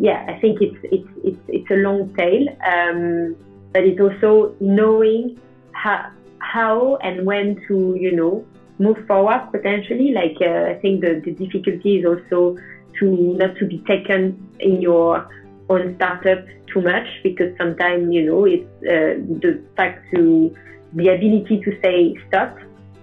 yeah, 0.00 0.24
I 0.28 0.38
think 0.40 0.62
it's 0.62 0.78
it's 0.84 1.08
it's 1.22 1.42
it's 1.48 1.70
a 1.70 1.74
long 1.74 2.14
tail, 2.14 2.48
um, 2.66 3.36
but 3.72 3.84
it's 3.84 4.00
also 4.00 4.54
knowing 4.60 5.38
how 5.72 6.10
how 6.38 6.96
and 7.02 7.26
when 7.26 7.56
to 7.68 7.96
you 7.98 8.16
know 8.16 8.44
move 8.78 8.96
forward 9.06 9.48
potentially. 9.52 10.12
Like 10.12 10.40
I 10.40 10.74
think 10.80 11.02
the, 11.02 11.20
the 11.22 11.32
difficulty 11.32 11.98
is 11.98 12.06
also 12.06 12.56
to 12.98 13.06
not 13.36 13.56
to 13.56 13.66
be 13.66 13.78
taken 13.86 14.40
in 14.58 14.80
your 14.80 15.28
own 15.68 15.96
startup 15.96 16.44
too 16.72 16.80
much 16.80 17.06
because 17.22 17.54
sometimes 17.58 18.12
you 18.12 18.24
know 18.24 18.46
it's 18.46 18.64
uh, 18.84 19.20
the 19.40 19.62
fact 19.76 20.02
to 20.14 20.54
the 20.94 21.08
ability 21.08 21.60
to 21.64 21.78
say 21.82 22.14
stop 22.28 22.56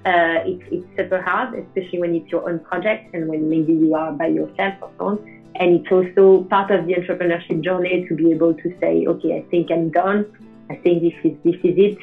uh, 0.07 0.39
it's, 0.45 0.63
it's 0.71 0.87
super 0.97 1.21
hard, 1.21 1.53
especially 1.53 1.99
when 1.99 2.15
it's 2.15 2.31
your 2.31 2.49
own 2.49 2.59
project 2.59 3.13
and 3.13 3.27
when 3.27 3.49
maybe 3.49 3.73
you 3.73 3.93
are 3.93 4.13
by 4.13 4.27
yourself 4.27 4.73
or 4.81 4.91
so 4.97 5.05
on. 5.05 5.43
And 5.55 5.81
it's 5.81 5.91
also 5.91 6.43
part 6.45 6.71
of 6.71 6.85
the 6.87 6.93
entrepreneurship 6.93 7.61
journey 7.61 8.05
to 8.07 8.15
be 8.15 8.31
able 8.31 8.53
to 8.53 8.77
say, 8.79 9.05
okay, 9.05 9.35
I 9.35 9.41
think 9.49 9.69
I'm 9.69 9.89
done. 9.89 10.25
I 10.69 10.75
think 10.75 11.01
this 11.01 11.13
is 11.25 11.37
this 11.43 11.55
is 11.55 11.75
it. 11.77 11.97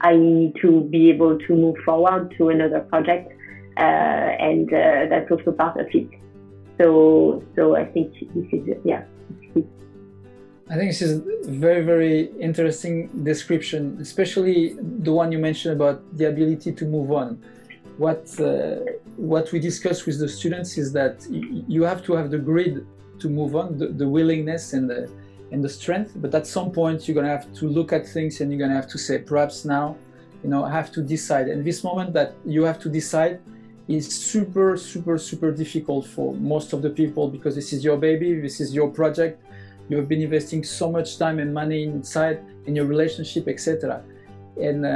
I 0.00 0.16
need 0.16 0.54
to 0.62 0.82
be 0.84 1.10
able 1.10 1.38
to 1.38 1.54
move 1.54 1.76
forward 1.84 2.34
to 2.38 2.48
another 2.48 2.80
project, 2.80 3.30
uh, 3.76 3.80
and 4.48 4.72
uh, 4.72 5.06
that's 5.10 5.30
also 5.30 5.52
part 5.52 5.78
of 5.78 5.86
it. 5.92 6.08
So, 6.80 7.42
so 7.56 7.76
I 7.76 7.84
think 7.84 8.12
this 8.34 8.46
is 8.52 8.76
yeah. 8.84 9.02
I 10.70 10.76
think 10.76 10.90
this 10.92 11.02
is 11.02 11.20
very, 11.48 11.82
very 11.82 12.30
interesting 12.38 13.24
description, 13.24 13.98
especially 14.00 14.76
the 14.78 15.12
one 15.12 15.32
you 15.32 15.38
mentioned 15.38 15.74
about 15.74 16.00
the 16.16 16.26
ability 16.26 16.70
to 16.72 16.84
move 16.84 17.10
on. 17.10 17.42
What 17.98 18.24
uh, 18.38 18.76
what 19.16 19.50
we 19.50 19.58
discuss 19.58 20.06
with 20.06 20.20
the 20.20 20.28
students 20.28 20.78
is 20.78 20.92
that 20.92 21.26
you 21.28 21.82
have 21.82 22.04
to 22.04 22.12
have 22.12 22.30
the 22.30 22.38
grid 22.38 22.86
to 23.18 23.28
move 23.28 23.56
on, 23.56 23.78
the, 23.78 23.88
the 23.88 24.08
willingness 24.08 24.72
and 24.72 24.88
the 24.88 25.10
and 25.50 25.64
the 25.64 25.68
strength. 25.68 26.12
But 26.14 26.32
at 26.36 26.46
some 26.46 26.70
point, 26.70 27.08
you're 27.08 27.16
gonna 27.16 27.36
have 27.38 27.52
to 27.54 27.64
look 27.68 27.92
at 27.92 28.06
things 28.06 28.40
and 28.40 28.52
you're 28.52 28.60
gonna 28.60 28.80
have 28.80 28.90
to 28.90 28.98
say, 28.98 29.18
perhaps 29.18 29.64
now, 29.64 29.96
you 30.44 30.50
know, 30.50 30.62
I 30.64 30.70
have 30.70 30.92
to 30.92 31.02
decide. 31.02 31.48
And 31.48 31.64
this 31.64 31.82
moment 31.82 32.12
that 32.12 32.34
you 32.46 32.62
have 32.62 32.78
to 32.84 32.88
decide 32.88 33.40
is 33.88 34.06
super, 34.06 34.76
super, 34.76 35.18
super 35.18 35.50
difficult 35.50 36.06
for 36.06 36.32
most 36.34 36.72
of 36.72 36.80
the 36.80 36.90
people 36.90 37.26
because 37.26 37.56
this 37.56 37.72
is 37.72 37.82
your 37.82 37.96
baby, 37.96 38.40
this 38.40 38.60
is 38.60 38.72
your 38.72 38.88
project 38.88 39.42
you 39.90 39.96
have 39.96 40.08
been 40.08 40.22
investing 40.22 40.64
so 40.64 40.90
much 40.90 41.18
time 41.18 41.38
and 41.38 41.52
money 41.52 41.82
inside 41.84 42.38
in 42.66 42.74
your 42.74 42.86
relationship 42.86 43.48
etc 43.48 44.02
and, 44.60 44.86
uh, 44.86 44.88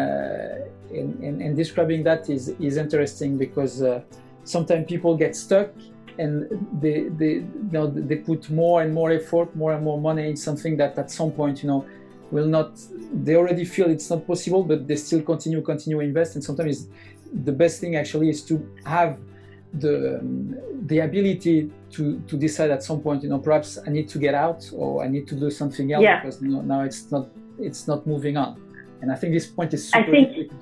and, 0.90 1.22
and, 1.22 1.42
and 1.42 1.56
describing 1.56 2.02
that 2.04 2.30
is 2.30 2.48
is 2.60 2.76
interesting 2.76 3.36
because 3.36 3.82
uh, 3.82 4.00
sometimes 4.44 4.86
people 4.86 5.16
get 5.16 5.36
stuck 5.36 5.70
and 6.18 6.32
they 6.80 7.08
they 7.20 7.32
you 7.32 7.72
know 7.72 7.86
they 7.88 8.16
put 8.16 8.48
more 8.50 8.82
and 8.82 8.94
more 8.94 9.10
effort 9.10 9.54
more 9.56 9.72
and 9.72 9.82
more 9.82 10.00
money 10.00 10.28
in 10.30 10.36
something 10.36 10.76
that 10.76 10.96
at 10.96 11.10
some 11.10 11.32
point 11.32 11.62
you 11.62 11.68
know 11.68 11.84
will 12.30 12.46
not 12.46 12.70
they 13.12 13.36
already 13.36 13.64
feel 13.64 13.88
it's 13.90 14.10
not 14.10 14.26
possible 14.26 14.62
but 14.62 14.86
they 14.88 14.96
still 14.96 15.22
continue 15.22 15.60
continue 15.62 16.00
invest. 16.00 16.34
And 16.34 16.42
sometimes 16.44 16.88
the 17.48 17.52
best 17.52 17.80
thing 17.80 17.96
actually 17.96 18.28
is 18.30 18.42
to 18.50 18.54
have 18.84 19.18
the 19.72 20.18
um, 20.18 20.56
the 20.86 21.00
ability 21.00 21.70
to 21.94 22.20
to 22.28 22.36
decide 22.36 22.70
at 22.70 22.82
some 22.82 23.00
point 23.00 23.22
you 23.22 23.28
know 23.28 23.38
perhaps 23.38 23.78
i 23.86 23.90
need 23.90 24.08
to 24.08 24.18
get 24.18 24.34
out 24.34 24.68
or 24.74 25.04
i 25.04 25.08
need 25.08 25.26
to 25.26 25.34
do 25.34 25.50
something 25.50 25.92
else 25.92 26.02
yeah. 26.02 26.20
because 26.20 26.40
you 26.42 26.48
know, 26.48 26.62
now 26.62 26.80
it's 26.82 27.10
not 27.10 27.28
it's 27.58 27.86
not 27.86 28.06
moving 28.06 28.36
on 28.36 28.60
and 29.00 29.12
i 29.12 29.14
think 29.14 29.32
this 29.32 29.46
point 29.46 29.72
is 29.72 29.88
super 29.88 30.08
I 30.08 30.10
think, 30.10 30.52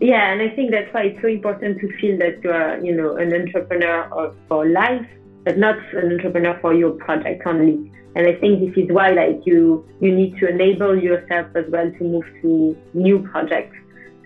yeah 0.00 0.32
and 0.32 0.42
i 0.42 0.48
think 0.54 0.70
that's 0.70 0.92
why 0.92 1.02
it's 1.04 1.20
so 1.20 1.28
important 1.28 1.80
to 1.80 1.86
feel 1.98 2.18
that 2.18 2.42
you 2.44 2.50
are 2.50 2.78
you 2.84 2.94
know 2.94 3.16
an 3.16 3.32
entrepreneur 3.34 4.34
for 4.48 4.68
life 4.68 5.06
but 5.44 5.58
not 5.58 5.78
an 5.94 6.12
entrepreneur 6.12 6.58
for 6.60 6.74
your 6.74 6.92
project 6.92 7.42
only 7.46 7.92
and 8.14 8.26
i 8.26 8.34
think 8.34 8.60
this 8.60 8.84
is 8.84 8.90
why 8.90 9.10
like 9.10 9.40
you 9.46 9.86
you 10.00 10.14
need 10.14 10.36
to 10.38 10.48
enable 10.48 10.96
yourself 10.96 11.46
as 11.54 11.64
well 11.68 11.90
to 11.98 12.04
move 12.04 12.24
to 12.42 12.76
new 12.94 13.18
projects 13.30 13.76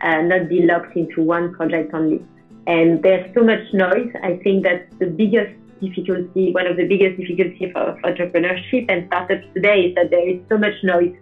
and 0.01 0.29
not 0.29 0.49
be 0.49 0.63
locked 0.63 0.97
into 0.97 1.23
one 1.23 1.55
project 1.55 1.95
only 1.95 2.21
and 2.67 3.03
there's 3.03 3.33
so 3.35 3.45
much 3.45 3.73
noise. 3.73 4.11
I 4.23 4.37
think 4.43 4.65
that 4.65 4.89
the 4.99 5.07
biggest 5.07 5.55
difficulty, 5.89 6.53
one 6.53 6.67
of 6.67 6.77
the 6.77 6.87
biggest 6.87 7.19
difficulties 7.19 7.71
for, 7.73 7.99
for 8.01 8.13
entrepreneurship 8.13 8.87
and 8.89 9.07
startups 9.07 9.47
today 9.55 9.87
is 9.87 9.95
that 9.95 10.11
there 10.11 10.29
is 10.29 10.41
so 10.49 10.59
much 10.59 10.75
noise 10.83 11.15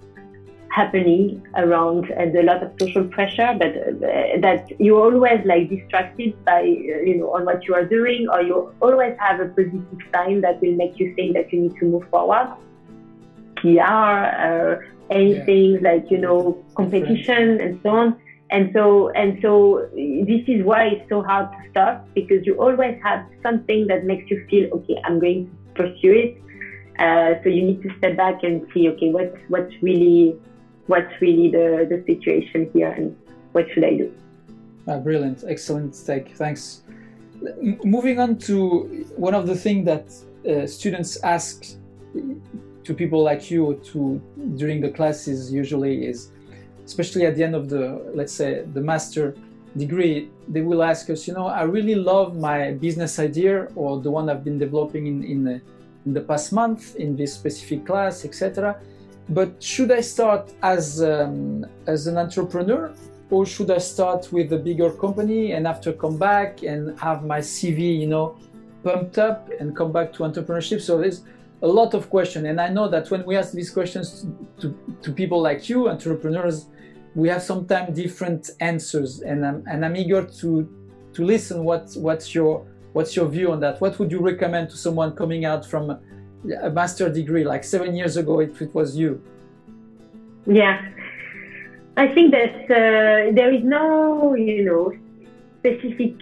happening 0.73 1.47
around 1.57 2.11
and 2.13 2.35
a 2.35 2.43
lot 2.43 2.63
of 2.63 2.73
social 2.81 3.05
pressure 3.05 3.55
but 3.59 3.77
uh, 3.77 4.41
that 4.41 4.67
you're 4.81 5.13
always 5.13 5.41
like 5.45 5.69
distracted 5.69 6.33
by 6.47 6.61
uh, 6.61 7.01
you 7.09 7.17
know 7.19 7.31
on 7.35 7.45
what 7.45 7.63
you 7.67 7.75
are 7.75 7.85
doing 7.85 8.27
or 8.33 8.41
you 8.41 8.73
always 8.81 9.15
have 9.19 9.39
a 9.39 9.49
positive 9.49 9.99
sign 10.15 10.41
that 10.41 10.59
will 10.63 10.75
make 10.75 10.99
you 10.99 11.15
think 11.15 11.35
that 11.35 11.53
you 11.53 11.61
need 11.61 11.77
to 11.77 11.85
move 11.85 12.09
forward. 12.09 12.49
Pr 13.57 13.81
uh, 13.81 14.77
anything 15.11 15.73
yeah. 15.73 15.93
like 15.93 16.11
you 16.11 16.19
know 16.19 16.65
competition 16.75 17.61
and 17.61 17.79
so 17.83 17.91
on 17.91 18.17
and 18.53 18.70
so, 18.74 19.09
and 19.11 19.38
so 19.40 19.88
this 19.94 20.44
is 20.46 20.62
why 20.62 20.84
it's 20.88 21.09
so 21.09 21.22
hard 21.22 21.50
to 21.53 21.70
start 21.70 22.03
because 22.14 22.46
you 22.46 22.55
always 22.61 23.00
have 23.03 23.26
something 23.42 23.86
that 23.86 24.05
makes 24.05 24.30
you 24.30 24.46
feel, 24.50 24.70
okay, 24.74 24.96
I'm 25.05 25.18
going 25.18 25.46
to 25.46 25.82
pursue 25.82 26.12
it. 26.24 26.38
Uh, 26.98 27.42
so 27.42 27.48
you 27.48 27.62
need 27.62 27.82
to 27.82 27.88
step 27.96 28.16
back 28.16 28.42
and 28.42 28.66
see, 28.74 28.88
okay, 28.90 29.11
what's 29.11 29.36
what's 29.48 29.72
really 29.80 30.36
what's 30.86 31.12
really 31.22 31.50
the, 31.50 31.86
the 31.88 32.05
situation 32.07 32.70
here 32.74 32.90
and 32.90 33.16
what 33.53 33.64
should 33.72 33.84
I 33.84 33.96
do? 33.96 34.12
Ah, 34.86 34.98
brilliant, 34.98 35.44
excellent 35.48 35.98
take. 36.07 36.36
Thanks. 36.36 36.82
M- 37.42 37.80
moving 37.84 38.18
on 38.20 38.36
to 38.48 39.07
one 39.16 39.34
of 39.34 39.46
the 39.46 39.57
things 39.57 39.86
that 39.86 40.07
uh, 40.46 40.66
students 40.66 41.16
ask 41.22 41.64
to 42.84 42.94
people 42.94 43.22
like 43.22 43.50
you 43.50 43.80
to 43.92 44.20
during 44.57 44.82
the 44.82 44.90
classes 44.90 45.50
usually 45.50 46.05
is, 46.05 46.32
especially 46.93 47.24
at 47.30 47.34
the 47.36 47.45
end 47.49 47.55
of 47.61 47.64
the 47.72 47.82
let's 48.18 48.34
say 48.40 48.51
the 48.76 48.84
master 48.93 49.24
degree, 49.76 50.30
they 50.49 50.61
will 50.61 50.82
ask 50.82 51.09
us, 51.14 51.26
you 51.26 51.34
know, 51.34 51.47
I 51.47 51.62
really 51.62 51.95
love 51.95 52.36
my 52.36 52.72
business 52.72 53.18
idea 53.18 53.55
or 53.74 54.01
the 54.07 54.11
one 54.11 54.28
I've 54.30 54.45
been 54.49 54.59
developing 54.66 55.05
in 55.12 55.16
in 55.32 55.38
the, 55.49 55.57
in 56.07 56.12
the 56.18 56.24
past 56.30 56.53
month 56.53 56.82
in 56.97 57.16
this 57.20 57.30
specific 57.40 57.80
class, 57.86 58.24
etc. 58.28 58.76
But 59.38 59.51
should 59.62 59.90
I 60.01 60.03
start 60.14 60.45
as 60.74 60.84
um, 61.03 61.64
as 61.86 62.01
an 62.11 62.16
entrepreneur 62.24 62.82
or 63.30 63.47
should 63.47 63.70
I 63.78 63.80
start 63.95 64.22
with 64.36 64.53
a 64.53 64.61
bigger 64.68 64.90
company 65.05 65.43
and 65.55 65.62
after 65.66 65.90
come 66.05 66.16
back 66.30 66.51
and 66.70 66.80
have 67.07 67.18
my 67.34 67.40
CV, 67.53 67.80
you 68.03 68.09
know, 68.14 68.26
pumped 68.84 69.16
up 69.28 69.40
and 69.59 69.66
come 69.80 69.90
back 69.97 70.09
to 70.14 70.18
entrepreneurship? 70.28 70.80
So 70.88 70.93
there's 71.03 71.20
a 71.62 71.70
lot 71.80 71.95
of 71.95 72.11
questions, 72.16 72.45
and 72.51 72.61
I 72.61 72.68
know 72.76 72.86
that 72.95 73.05
when 73.12 73.22
we 73.24 73.34
ask 73.40 73.53
these 73.61 73.70
questions 73.78 74.07
to, 74.20 74.26
to, 74.61 74.66
to 75.05 75.09
people 75.20 75.40
like 75.49 75.61
you, 75.70 75.88
entrepreneurs, 75.88 76.66
we 77.15 77.29
have 77.29 77.43
sometimes 77.43 77.97
different 77.97 78.51
answers, 78.61 79.21
and 79.21 79.45
I'm 79.45 79.65
and 79.67 79.85
I'm 79.85 79.97
eager 79.97 80.25
to 80.41 80.69
to 81.15 81.25
listen. 81.25 81.65
What 81.65 81.93
what's 81.97 82.35
your 82.35 82.67
what's 82.93 83.15
your 83.17 83.29
view 83.29 83.53
on 83.53 83.61
that? 83.61 83.81
What 83.81 83.99
would 83.99 84.11
you 84.11 84.21
recommend 84.21 84.71
to 84.71 84.77
someone 84.77 85.15
coming 85.15 85.45
out 85.45 85.67
from 85.67 85.99
a 86.63 86.71
master 86.71 87.09
degree 87.09 87.45
like 87.45 87.65
seven 87.65 87.95
years 87.95 88.17
ago? 88.17 88.41
If 88.41 88.63
it 88.63 88.75
was 88.75 88.97
you. 88.97 89.23
Yeah, 90.47 90.89
I 91.97 92.09
think 92.09 92.33
that 92.33 92.65
uh, 92.65 93.33
there 93.35 93.53
is 93.53 93.63
no, 93.63 94.35
you 94.35 94.65
know, 94.65 94.93
specific 95.59 96.15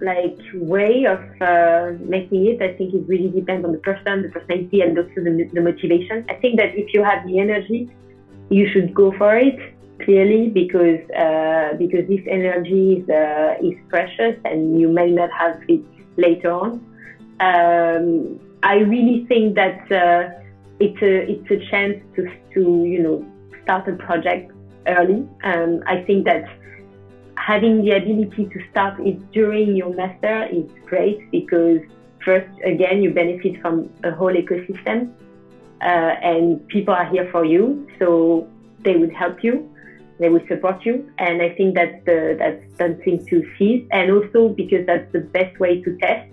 like 0.00 0.38
way 0.54 1.06
of 1.06 1.20
uh, 1.40 1.92
making 2.00 2.46
it. 2.46 2.60
I 2.60 2.74
think 2.74 2.92
it 2.94 3.04
really 3.06 3.28
depends 3.28 3.64
on 3.64 3.72
the 3.72 3.78
person, 3.78 4.22
the 4.22 4.28
personality, 4.28 4.80
and 4.80 4.98
also 4.98 5.14
the, 5.16 5.48
the 5.52 5.60
motivation. 5.60 6.24
I 6.28 6.34
think 6.34 6.58
that 6.58 6.74
if 6.74 6.92
you 6.92 7.04
have 7.04 7.26
the 7.26 7.38
energy, 7.38 7.90
you 8.50 8.68
should 8.72 8.94
go 8.94 9.12
for 9.12 9.36
it 9.36 9.75
clearly 10.04 10.48
because 10.48 11.00
uh, 11.10 11.74
because 11.78 12.06
this 12.08 12.20
energy 12.28 12.98
is 12.98 13.08
uh, 13.08 13.54
is 13.62 13.74
precious 13.88 14.36
and 14.44 14.80
you 14.80 14.88
may 14.88 15.10
not 15.10 15.30
have 15.32 15.60
it 15.68 15.82
later 16.16 16.50
on. 16.50 16.72
Um, 17.40 18.40
I 18.62 18.76
really 18.78 19.26
think 19.28 19.54
that 19.54 19.80
uh, 19.92 20.30
it's 20.80 21.00
a 21.02 21.30
it's 21.30 21.50
a 21.50 21.70
chance 21.70 21.96
to 22.16 22.26
to 22.54 22.84
you 22.84 23.02
know 23.02 23.24
start 23.62 23.88
a 23.88 23.94
project 23.94 24.52
early. 24.86 25.26
Um, 25.44 25.82
I 25.86 26.02
think 26.02 26.24
that 26.26 26.44
having 27.36 27.82
the 27.82 27.92
ability 27.92 28.46
to 28.46 28.58
start 28.70 28.98
it 29.00 29.18
during 29.32 29.76
your 29.76 29.94
master 29.94 30.44
is 30.44 30.64
great 30.86 31.30
because 31.30 31.80
first, 32.24 32.48
again, 32.64 33.02
you 33.02 33.12
benefit 33.12 33.60
from 33.60 33.88
a 34.04 34.10
whole 34.10 34.32
ecosystem 34.32 35.12
uh, 35.80 36.12
and 36.30 36.66
people 36.68 36.94
are 36.94 37.06
here 37.06 37.28
for 37.30 37.44
you. 37.44 37.86
So 37.98 38.48
they 38.80 38.96
will 38.96 39.14
help 39.14 39.44
you. 39.44 39.70
They 40.18 40.28
will 40.28 40.46
support 40.48 40.84
you. 40.84 41.10
And 41.18 41.42
I 41.42 41.50
think 41.50 41.74
that's 41.74 42.04
the, 42.04 42.36
that's 42.38 42.62
something 42.78 43.24
to 43.26 43.44
seize. 43.58 43.86
And 43.90 44.10
also 44.10 44.48
because 44.48 44.86
that's 44.86 45.10
the 45.12 45.20
best 45.20 45.58
way 45.60 45.82
to 45.82 45.96
test. 45.98 46.30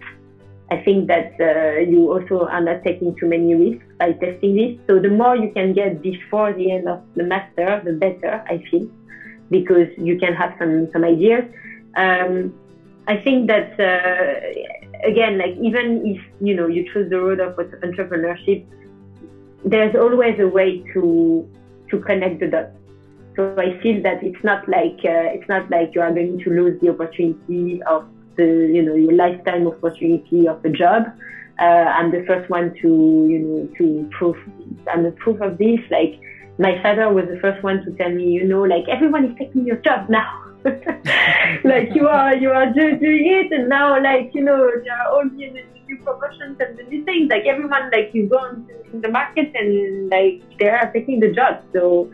I 0.72 0.82
think 0.82 1.08
that 1.08 1.34
uh, 1.40 1.82
you 1.82 2.12
also 2.12 2.48
are 2.48 2.62
not 2.62 2.84
taking 2.84 3.16
too 3.16 3.28
many 3.28 3.54
risks 3.54 3.86
by 4.00 4.14
testing 4.14 4.56
this. 4.56 4.80
So 4.88 5.00
the 5.00 5.10
more 5.10 5.36
you 5.36 5.52
can 5.52 5.74
get 5.74 6.02
before 6.02 6.54
the 6.54 6.72
end 6.72 6.88
of 6.88 7.02
the 7.16 7.24
master, 7.24 7.82
the 7.86 7.94
better, 7.94 8.44
I 8.48 8.64
feel 8.72 8.90
because 9.52 9.90
you 9.98 10.18
can 10.18 10.34
have 10.34 10.56
some 10.58 10.90
some 10.92 11.04
ideas. 11.04 11.44
Um, 11.96 12.54
I 13.08 13.18
think 13.18 13.48
that 13.48 13.80
uh, 13.80 15.08
again, 15.08 15.38
like 15.38 15.56
even 15.62 16.06
if 16.06 16.22
you 16.42 16.56
know 16.56 16.68
you 16.68 16.82
choose 16.92 17.10
the 17.10 17.20
road 17.20 17.40
of 17.40 17.56
entrepreneurship, 17.58 18.66
there's 19.66 19.96
always 19.96 20.40
a 20.40 20.48
way 20.48 20.84
to 20.94 21.48
to 21.90 22.00
connect 22.00 22.40
the 22.40 22.48
dots. 22.48 22.78
So 23.36 23.56
I 23.58 23.80
feel 23.82 24.02
that 24.04 24.24
it's 24.24 24.44
not 24.44 24.68
like 24.68 25.00
uh, 25.04 25.34
it's 25.36 25.48
not 25.50 25.70
like 25.70 25.96
you 25.96 26.02
are 26.02 26.14
going 26.14 26.40
to 26.44 26.50
lose 26.50 26.80
the 26.82 26.90
opportunity 26.90 27.82
of 27.84 28.06
the 28.36 28.70
you 28.74 28.82
know 28.82 28.96
your 28.96 29.14
lifetime 29.14 29.68
opportunity 29.68 30.48
of 30.48 30.64
a 30.64 30.70
job. 30.70 31.04
Uh, 31.60 31.88
I'm 31.98 32.12
the 32.12 32.24
first 32.26 32.50
one 32.50 32.74
to 32.82 33.28
you 33.30 33.40
know 33.40 33.70
to 33.78 34.10
prove 34.12 34.38
I'm 34.92 35.04
the 35.04 35.12
proof 35.12 35.42
of 35.42 35.58
this. 35.58 35.80
Like 35.90 36.20
my 36.58 36.82
father 36.84 37.12
was 37.12 37.26
the 37.28 37.40
first 37.40 37.64
one 37.64 37.84
to 37.84 37.92
tell 37.94 38.12
me, 38.12 38.26
you 38.30 38.46
know, 38.46 38.62
like 38.62 38.88
everyone 38.88 39.26
is 39.26 39.36
taking 39.38 39.66
your 39.66 39.78
job 39.78 40.10
now. 40.10 40.40
like 41.64 41.94
you 41.94 42.08
are, 42.08 42.36
you 42.36 42.50
are 42.50 42.68
just 42.68 43.02
doing 43.02 43.26
it, 43.28 43.52
and 43.52 43.68
now, 43.68 44.02
like 44.02 44.32
you 44.34 44.44
know, 44.44 44.70
there 44.84 44.96
are 44.96 45.08
all 45.12 45.24
the 45.24 45.50
new 45.88 45.98
promotions 45.98 46.58
and 46.60 46.78
the 46.78 46.84
new 46.84 47.04
things. 47.04 47.30
Like 47.30 47.46
everyone, 47.46 47.90
like 47.92 48.12
you 48.14 48.28
go 48.28 48.46
in 48.46 49.02
the 49.02 49.10
market 49.10 49.52
and 49.56 50.10
like 50.10 50.42
they 50.60 50.70
are 50.70 50.90
taking 50.94 51.20
the 51.20 51.32
job. 51.32 51.62
So, 51.74 52.10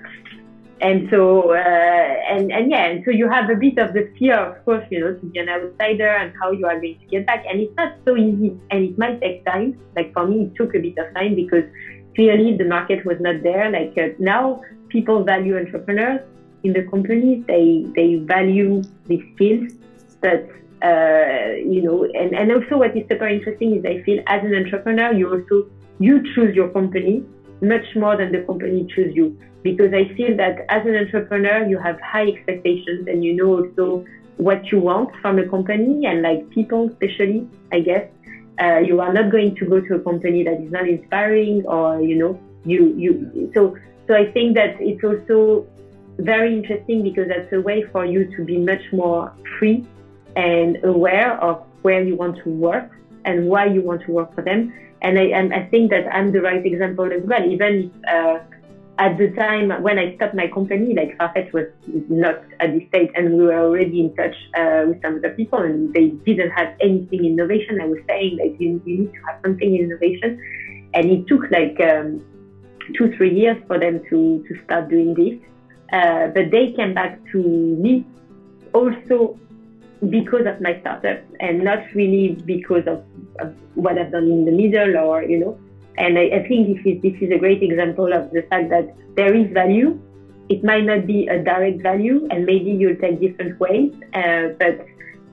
and 0.81 1.09
so, 1.09 1.53
uh, 1.53 1.57
and 1.57 2.51
and 2.51 2.71
yeah, 2.71 2.85
and 2.85 3.03
so 3.03 3.11
you 3.11 3.29
have 3.29 3.49
a 3.49 3.55
bit 3.55 3.77
of 3.77 3.93
the 3.93 4.11
fear, 4.17 4.37
of 4.37 4.63
course, 4.63 4.85
you 4.89 4.99
know, 5.01 5.13
to 5.13 5.25
be 5.25 5.39
an 5.39 5.49
outsider 5.49 6.07
and 6.07 6.33
how 6.41 6.51
you 6.51 6.65
are 6.65 6.79
going 6.79 6.97
to 6.99 7.05
get 7.07 7.25
back. 7.25 7.43
And 7.49 7.59
it's 7.59 7.75
not 7.75 7.95
so 8.05 8.15
easy, 8.15 8.57
and 8.71 8.83
it 8.85 8.97
might 8.97 9.19
take 9.19 9.45
time. 9.45 9.77
Like 9.95 10.13
for 10.13 10.25
me, 10.25 10.43
it 10.43 10.55
took 10.55 10.75
a 10.75 10.79
bit 10.79 10.97
of 10.97 11.13
time 11.13 11.35
because 11.35 11.63
clearly 12.15 12.55
the 12.55 12.63
market 12.63 13.05
was 13.05 13.17
not 13.19 13.43
there. 13.43 13.69
Like 13.69 13.97
uh, 13.97 14.15
now, 14.19 14.61
people 14.87 15.23
value 15.23 15.57
entrepreneurs 15.57 16.21
in 16.63 16.71
the 16.73 16.83
companies. 16.83 17.43
They 17.47 17.85
they 17.95 18.15
value 18.15 18.81
these 19.05 19.23
skills, 19.35 19.73
but 20.21 20.47
uh, 20.81 21.59
you 21.59 21.81
know, 21.81 22.05
and, 22.13 22.33
and 22.33 22.51
also 22.53 22.77
what 22.77 22.95
is 22.95 23.03
super 23.09 23.27
interesting 23.27 23.75
is 23.75 23.85
I 23.85 24.01
feel 24.03 24.23
as 24.27 24.45
an 24.45 24.55
entrepreneur, 24.55 25.11
you 25.11 25.29
also 25.29 25.67
you 25.99 26.23
choose 26.33 26.55
your 26.55 26.69
company 26.69 27.25
much 27.61 27.95
more 27.95 28.15
than 28.15 28.31
the 28.31 28.41
company 28.43 28.87
choose 28.93 29.15
you 29.15 29.37
because 29.63 29.93
I 29.93 30.13
feel 30.15 30.35
that 30.37 30.65
as 30.69 30.85
an 30.85 30.95
entrepreneur, 30.95 31.67
you 31.67 31.77
have 31.77 31.99
high 31.99 32.27
expectations 32.27 33.07
and 33.07 33.23
you 33.23 33.33
know 33.33 33.57
also 33.57 34.05
what 34.37 34.71
you 34.71 34.79
want 34.79 35.09
from 35.21 35.37
a 35.37 35.47
company 35.47 36.05
and 36.05 36.21
like 36.21 36.49
people, 36.49 36.87
especially, 36.87 37.47
I 37.71 37.81
guess. 37.81 38.07
Uh, 38.61 38.79
you 38.79 38.99
are 38.99 39.13
not 39.13 39.31
going 39.31 39.55
to 39.55 39.65
go 39.65 39.79
to 39.79 39.95
a 39.95 39.99
company 39.99 40.43
that 40.43 40.59
is 40.61 40.71
not 40.71 40.87
inspiring 40.87 41.65
or 41.65 42.01
you 42.01 42.17
know 42.17 42.37
you 42.65 42.93
you 42.97 43.51
so 43.53 43.77
so 44.05 44.13
I 44.13 44.29
think 44.33 44.55
that 44.55 44.75
it's 44.81 45.01
also 45.01 45.65
very 46.17 46.57
interesting 46.57 47.01
because 47.01 47.29
that's 47.29 47.51
a 47.53 47.61
way 47.61 47.83
for 47.83 48.05
you 48.05 48.25
to 48.35 48.43
be 48.43 48.57
much 48.57 48.81
more 48.91 49.31
free 49.57 49.85
and 50.35 50.83
aware 50.83 51.41
of 51.41 51.63
where 51.83 52.03
you 52.03 52.17
want 52.17 52.37
to 52.43 52.49
work 52.49 52.91
and 53.25 53.47
why 53.47 53.65
you 53.65 53.81
want 53.81 54.01
to 54.03 54.11
work 54.11 54.33
for 54.35 54.41
them. 54.41 54.73
And 55.01 55.17
I, 55.17 55.23
and 55.23 55.53
I 55.53 55.63
think 55.67 55.91
that 55.91 56.13
I'm 56.13 56.31
the 56.31 56.41
right 56.41 56.65
example 56.65 57.11
as 57.11 57.21
well. 57.23 57.43
Even 57.43 57.91
uh, 58.07 58.39
at 58.99 59.17
the 59.17 59.29
time 59.31 59.69
when 59.81 59.97
I 59.97 60.13
stopped 60.15 60.35
my 60.35 60.47
company, 60.47 60.93
like 60.93 61.17
Farfetch 61.17 61.53
was 61.53 61.67
not 62.09 62.43
at 62.59 62.73
this 62.73 62.85
stage, 62.89 63.09
and 63.15 63.37
we 63.37 63.45
were 63.45 63.59
already 63.59 64.01
in 64.01 64.13
touch 64.13 64.35
uh, 64.57 64.83
with 64.87 65.01
some 65.01 65.15
other 65.15 65.29
people, 65.29 65.59
and 65.59 65.93
they 65.93 66.07
didn't 66.07 66.49
have 66.49 66.75
anything 66.81 67.23
innovation. 67.23 67.79
I 67.81 67.85
was 67.85 67.99
saying 68.07 68.37
like 68.37 68.59
you, 68.59 68.81
you 68.85 68.97
need 68.99 69.13
to 69.13 69.21
have 69.27 69.39
something 69.41 69.73
in 69.73 69.85
innovation, 69.85 70.37
and 70.93 71.09
it 71.09 71.27
took 71.27 71.49
like 71.49 71.79
um, 71.79 72.21
two 72.93 73.09
three 73.15 73.33
years 73.33 73.57
for 73.67 73.79
them 73.79 74.01
to 74.09 74.43
to 74.47 74.63
start 74.65 74.89
doing 74.89 75.13
this. 75.13 75.35
Uh, 75.93 76.27
but 76.27 76.51
they 76.51 76.73
came 76.73 76.93
back 76.93 77.17
to 77.31 77.37
me 77.37 78.05
also 78.73 79.39
because 80.09 80.45
of 80.45 80.59
my 80.59 80.77
startup, 80.81 81.19
and 81.39 81.63
not 81.63 81.79
really 81.95 82.35
because 82.45 82.85
of 82.85 83.01
what 83.75 83.97
I've 83.97 84.11
done 84.11 84.25
in 84.25 84.45
the 84.45 84.51
middle 84.51 84.97
or 84.97 85.23
you 85.23 85.39
know. 85.39 85.59
And 85.97 86.17
I, 86.17 86.25
I, 86.27 86.47
think 86.47 86.67
this 86.67 86.85
is, 86.85 87.01
this 87.01 87.21
is 87.21 87.29
a 87.31 87.37
great 87.37 87.61
example 87.61 88.13
of 88.13 88.31
the 88.31 88.43
fact 88.43 88.69
that 88.69 88.95
there 89.15 89.35
is 89.35 89.51
value. 89.51 89.99
It 90.47 90.63
might 90.63 90.85
not 90.85 91.05
be 91.05 91.27
a 91.27 91.43
direct 91.43 91.81
value, 91.81 92.25
and 92.31 92.45
maybe 92.45 92.71
you'll 92.71 92.95
take 92.95 93.19
different 93.19 93.59
ways, 93.59 93.93
uh, 94.13 94.55
but 94.59 94.85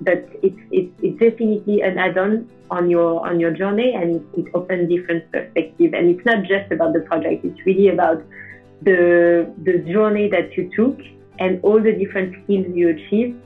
but 0.02 0.28
it's, 0.42 0.59
it's, 0.70 0.92
it's 1.02 1.18
definitely 1.18 1.80
an 1.80 1.96
add-on 1.96 2.50
on 2.70 2.90
your 2.90 3.26
on 3.26 3.40
your 3.40 3.52
journey, 3.52 3.94
and 3.94 4.22
it 4.36 4.46
opens 4.54 4.90
different 4.90 5.30
perspective. 5.32 5.94
And 5.94 6.11
it's 6.11 6.26
not 6.26 6.44
just 6.44 6.70
about 6.72 6.92
the 6.92 7.00
project; 7.00 7.44
it's 7.44 7.64
really 7.64 7.88
about 7.88 8.22
the 8.82 9.50
the 9.62 9.78
journey 9.78 10.28
that 10.30 10.57
you 10.57 10.70
took 10.76 10.98
and 11.38 11.61
all 11.62 11.80
the 11.82 11.92
different 11.92 12.34
skills 12.44 12.66
you 12.74 12.90
achieved 12.90 13.40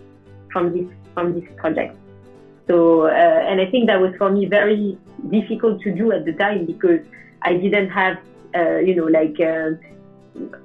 from 0.52 0.72
this 0.72 0.88
from 1.14 1.38
this 1.38 1.48
project. 1.56 1.96
So, 2.70 3.06
uh, 3.06 3.10
and 3.10 3.60
I 3.60 3.66
think 3.66 3.88
that 3.88 4.00
was 4.00 4.14
for 4.16 4.30
me 4.30 4.46
very 4.46 4.96
difficult 5.28 5.80
to 5.80 5.90
do 5.90 6.12
at 6.12 6.24
the 6.24 6.32
time 6.34 6.66
because 6.66 7.00
I 7.42 7.54
didn't 7.54 7.90
have, 7.90 8.18
uh, 8.54 8.76
you 8.76 8.94
know, 8.94 9.06
like, 9.06 9.40
uh, 9.40 9.70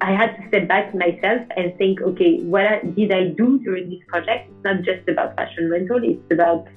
I 0.01 0.11
had 0.11 0.35
to 0.35 0.47
step 0.49 0.67
back 0.67 0.93
myself 0.93 1.41
and 1.57 1.75
think, 1.79 2.01
okay, 2.01 2.41
what 2.41 2.93
did 2.95 3.11
I 3.11 3.29
do 3.29 3.57
during 3.57 3.89
this 3.89 4.03
project? 4.07 4.51
It's 4.51 4.63
not 4.63 4.83
just 4.83 5.09
about 5.09 5.35
fashion 5.35 5.67
rental, 5.71 5.99
it's 6.03 6.31
about 6.31 6.67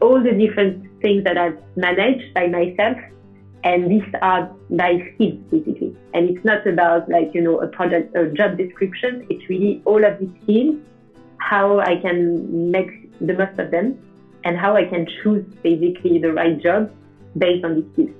all 0.00 0.22
the 0.22 0.32
different 0.32 0.88
things 1.02 1.24
that 1.24 1.36
I've 1.36 1.58
managed 1.76 2.32
by 2.32 2.46
myself 2.46 2.96
And 3.62 3.90
these 3.90 4.10
are 4.22 4.50
my 4.70 4.96
skills 5.14 5.38
basically. 5.50 5.94
And 6.14 6.30
it's 6.30 6.44
not 6.44 6.66
about 6.66 7.08
like, 7.10 7.34
you 7.34 7.42
know, 7.42 7.60
a 7.60 7.66
project, 7.66 8.16
a 8.16 8.28
job 8.28 8.56
description. 8.56 9.26
It's 9.28 9.46
really 9.50 9.82
all 9.84 10.02
of 10.02 10.18
these 10.18 10.30
skills, 10.42 10.76
how 11.36 11.80
I 11.80 11.96
can 11.96 12.70
make 12.70 12.90
the 13.20 13.34
most 13.34 13.58
of 13.58 13.70
them 13.70 13.98
and 14.44 14.56
how 14.56 14.76
I 14.76 14.84
can 14.84 15.06
choose 15.22 15.44
basically 15.62 16.18
the 16.18 16.32
right 16.32 16.60
job 16.60 16.92
based 17.36 17.64
on 17.64 17.74
these 17.76 17.84
skills. 17.92 18.10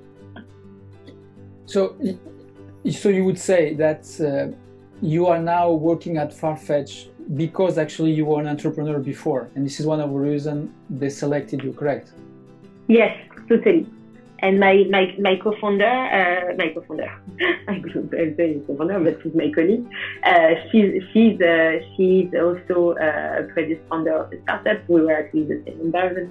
So, 1.67 1.97
so 2.91 3.09
you 3.09 3.25
would 3.25 3.39
say 3.39 3.75
that 3.75 4.05
uh, 4.21 4.55
you 5.03 5.27
are 5.27 5.39
now 5.39 5.71
working 5.71 6.17
at 6.19 6.31
Farfetch 6.31 7.09
because 7.37 7.79
actually 7.79 8.13
you 8.13 8.25
were 8.25 8.41
an 8.41 8.49
entrepreneur 8.49 8.99
before, 8.99 9.51
and 9.55 9.65
this 9.65 9.79
is 9.81 9.87
one 9.87 10.01
of 10.01 10.11
the 10.11 10.17
reasons 10.17 10.71
they 10.91 11.09
selected 11.09 11.63
you, 11.63 11.73
correct? 11.73 12.13
Yes, 12.89 13.17
totally. 13.49 13.87
And 14.43 14.59
my 14.59 14.85
my, 14.89 15.15
my 15.19 15.37
co-founder, 15.37 15.85
uh, 15.85 16.55
my 16.57 16.71
co-founder, 16.75 17.11
say 18.37 18.61
co-founder, 18.67 19.01
but 19.01 19.17
she's 19.23 19.35
my 19.35 19.51
colleague. 19.55 19.85
Uh, 20.23 20.55
she's 20.71 21.03
she's 21.13 21.41
uh, 21.41 21.79
she's 21.97 22.29
also 22.35 22.95
uh, 22.95 23.41
a 23.41 23.43
previous 23.53 23.79
founder 23.89 24.15
of 24.17 24.33
a 24.33 24.41
startup. 24.43 24.79
We 24.89 25.03
were 25.03 25.13
actually 25.13 25.45
the 25.45 25.61
same 25.67 25.81
environment, 25.81 26.31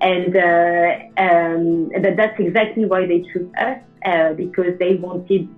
and 0.00 0.36
uh, 0.36 0.94
um, 1.16 1.88
that 2.02 2.14
that's 2.16 2.38
exactly 2.38 2.84
why 2.84 3.06
they 3.06 3.20
chose 3.32 3.46
us 3.58 3.78
uh, 4.04 4.32
because 4.32 4.72
they 4.78 4.94
wanted 4.94 5.48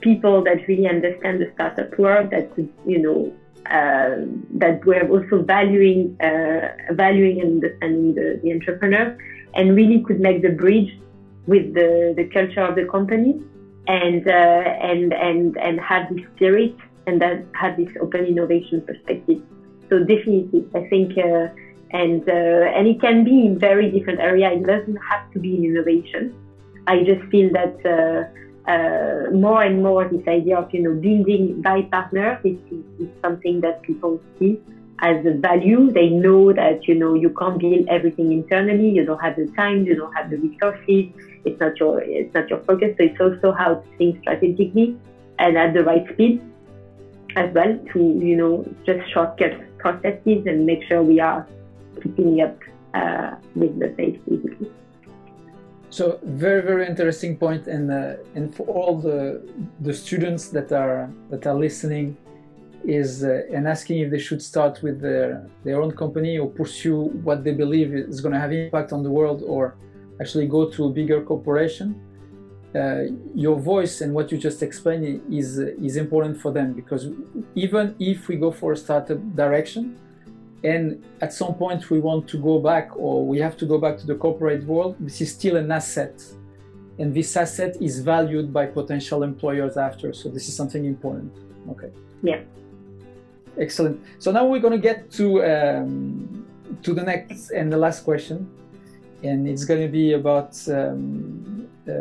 people 0.00 0.42
that 0.42 0.58
really 0.68 0.86
understand 0.86 1.40
the 1.40 1.48
startup 1.54 1.96
world 1.98 2.30
that 2.30 2.50
could 2.54 2.68
you 2.84 2.98
know 2.98 3.32
uh, 3.70 4.16
that 4.50 4.84
were 4.84 5.06
also 5.08 5.42
valuing 5.42 6.12
uh, 6.20 6.68
valuing 6.90 7.40
and 7.40 7.62
understanding 7.62 8.14
the, 8.14 8.38
the 8.42 8.52
entrepreneur 8.52 9.14
and 9.54 9.76
really 9.76 10.02
could 10.02 10.20
make 10.20 10.42
the 10.42 10.50
bridge 10.50 10.98
with 11.46 11.74
the, 11.74 12.14
the 12.16 12.24
culture 12.24 12.62
of 12.62 12.74
the 12.74 12.84
company 12.86 13.40
and 13.88 14.26
uh, 14.28 14.30
and 14.30 15.12
and 15.12 15.56
and 15.58 15.80
have 15.80 16.08
this 16.14 16.24
spirit 16.36 16.74
and 17.06 17.20
that 17.20 17.44
have 17.54 17.76
this 17.76 17.88
open 18.00 18.24
innovation 18.24 18.80
perspective. 18.82 19.42
So 19.88 19.98
definitely, 19.98 20.64
I 20.74 20.88
think 20.88 21.18
uh, 21.18 21.48
and 21.90 22.26
uh, 22.28 22.76
and 22.76 22.86
it 22.86 23.00
can 23.00 23.24
be 23.24 23.46
in 23.46 23.58
very 23.58 23.90
different 23.90 24.20
areas. 24.20 24.60
It 24.60 24.66
doesn't 24.66 24.96
have 25.10 25.30
to 25.32 25.38
be 25.38 25.56
in 25.56 25.64
innovation. 25.64 26.34
I 26.86 27.02
just 27.04 27.22
feel 27.30 27.50
that 27.52 27.76
uh, 27.84 28.70
uh, 28.70 29.30
more 29.30 29.62
and 29.62 29.82
more 29.82 30.08
this 30.08 30.26
idea 30.28 30.58
of 30.58 30.72
you 30.72 30.82
know 30.82 30.94
building 30.94 31.60
by 31.60 31.82
partners 31.82 32.38
is, 32.44 32.58
is, 32.98 33.08
something 33.20 33.60
that 33.60 33.82
people 33.82 34.20
see 34.38 34.60
as 35.02 35.26
a 35.26 35.32
value. 35.32 35.90
They 35.90 36.08
know 36.08 36.52
that 36.52 36.88
you 36.88 36.94
know 36.94 37.14
you 37.14 37.30
can't 37.30 37.58
build 37.58 37.86
everything 37.88 38.32
internally. 38.32 38.88
You 38.88 39.04
don't 39.04 39.20
have 39.20 39.36
the 39.36 39.46
time. 39.56 39.84
You 39.84 39.96
don't 39.96 40.12
have 40.14 40.30
the 40.30 40.38
resources. 40.38 41.12
It's 41.44 41.60
not 41.60 41.78
your 41.78 42.00
it's 42.00 42.32
not 42.34 42.48
your 42.48 42.60
focus. 42.60 42.94
So 42.96 43.04
it's 43.04 43.20
also 43.20 43.52
how 43.52 43.74
to 43.74 43.96
think 43.98 44.20
strategically 44.22 44.96
and 45.38 45.58
at 45.58 45.74
the 45.74 45.84
right 45.84 46.06
speed 46.12 46.40
as 47.36 47.52
well 47.54 47.78
to 47.92 47.98
you 47.98 48.36
know 48.36 48.64
just 48.86 49.10
shortcut 49.12 49.54
processes 49.78 50.46
and 50.46 50.64
make 50.64 50.82
sure 50.84 51.02
we 51.02 51.18
are 51.20 51.46
keeping 52.02 52.40
up 52.40 52.56
uh, 52.94 53.34
with 53.54 53.78
the 53.78 53.88
pace 53.88 54.18
basically. 54.28 54.70
So 55.90 56.18
very 56.22 56.62
very 56.62 56.86
interesting 56.86 57.36
point, 57.36 57.66
and 57.66 57.90
uh, 57.90 58.16
and 58.34 58.54
for 58.54 58.66
all 58.66 58.98
the 58.98 59.42
the 59.80 59.92
students 59.92 60.48
that 60.48 60.72
are 60.72 61.10
that 61.30 61.46
are 61.46 61.54
listening, 61.54 62.16
is 62.84 63.24
uh, 63.24 63.42
and 63.52 63.68
asking 63.68 64.00
if 64.00 64.10
they 64.10 64.18
should 64.18 64.42
start 64.42 64.82
with 64.82 65.00
their 65.00 65.46
their 65.64 65.80
own 65.80 65.92
company 65.92 66.38
or 66.38 66.48
pursue 66.48 67.02
what 67.22 67.44
they 67.44 67.52
believe 67.52 67.94
is 67.94 68.20
going 68.20 68.34
to 68.34 68.40
have 68.40 68.52
impact 68.52 68.92
on 68.92 69.02
the 69.02 69.10
world, 69.10 69.42
or 69.46 69.76
actually 70.20 70.46
go 70.46 70.70
to 70.70 70.86
a 70.86 70.90
bigger 70.90 71.22
corporation. 71.22 72.00
Uh, 72.74 73.02
your 73.34 73.58
voice 73.60 74.00
and 74.00 74.14
what 74.14 74.32
you 74.32 74.38
just 74.38 74.62
explained 74.62 75.22
is 75.30 75.58
is 75.58 75.96
important 75.96 76.40
for 76.40 76.50
them 76.52 76.72
because 76.72 77.08
even 77.54 77.94
if 77.98 78.28
we 78.28 78.36
go 78.36 78.50
for 78.50 78.72
a 78.72 78.76
startup 78.76 79.20
direction, 79.36 79.96
and 80.64 81.04
at 81.20 81.32
some 81.32 81.54
point 81.54 81.90
we 81.90 82.00
want 82.00 82.26
to 82.28 82.38
go 82.38 82.58
back 82.58 82.96
or 82.96 83.26
we 83.26 83.38
have 83.38 83.56
to 83.56 83.66
go 83.66 83.78
back 83.78 83.98
to 83.98 84.06
the 84.06 84.14
corporate 84.14 84.64
world 84.64 84.96
this 85.00 85.20
is 85.20 85.30
still 85.32 85.56
an 85.56 85.70
asset. 85.70 86.22
And 86.98 87.14
this 87.14 87.36
asset 87.36 87.76
is 87.80 88.00
valued 88.00 88.52
by 88.52 88.66
potential 88.66 89.22
employers 89.22 89.78
after. 89.78 90.12
So 90.12 90.28
this 90.28 90.46
is 90.46 90.54
something 90.54 90.84
important. 90.84 91.32
Okay. 91.70 91.90
Yeah 92.22 92.42
excellent 93.58 94.00
so 94.18 94.30
now 94.30 94.44
we're 94.46 94.60
going 94.60 94.72
to 94.72 94.86
get 94.90 95.10
to 95.10 95.44
um, 95.44 96.46
to 96.82 96.94
the 96.94 97.02
next 97.02 97.50
and 97.50 97.72
the 97.72 97.76
last 97.76 98.04
question 98.04 98.48
and 99.22 99.48
it's 99.48 99.64
going 99.64 99.80
to 99.80 99.88
be 99.88 100.14
about 100.14 100.56
um, 100.68 101.68
uh, 101.88 101.92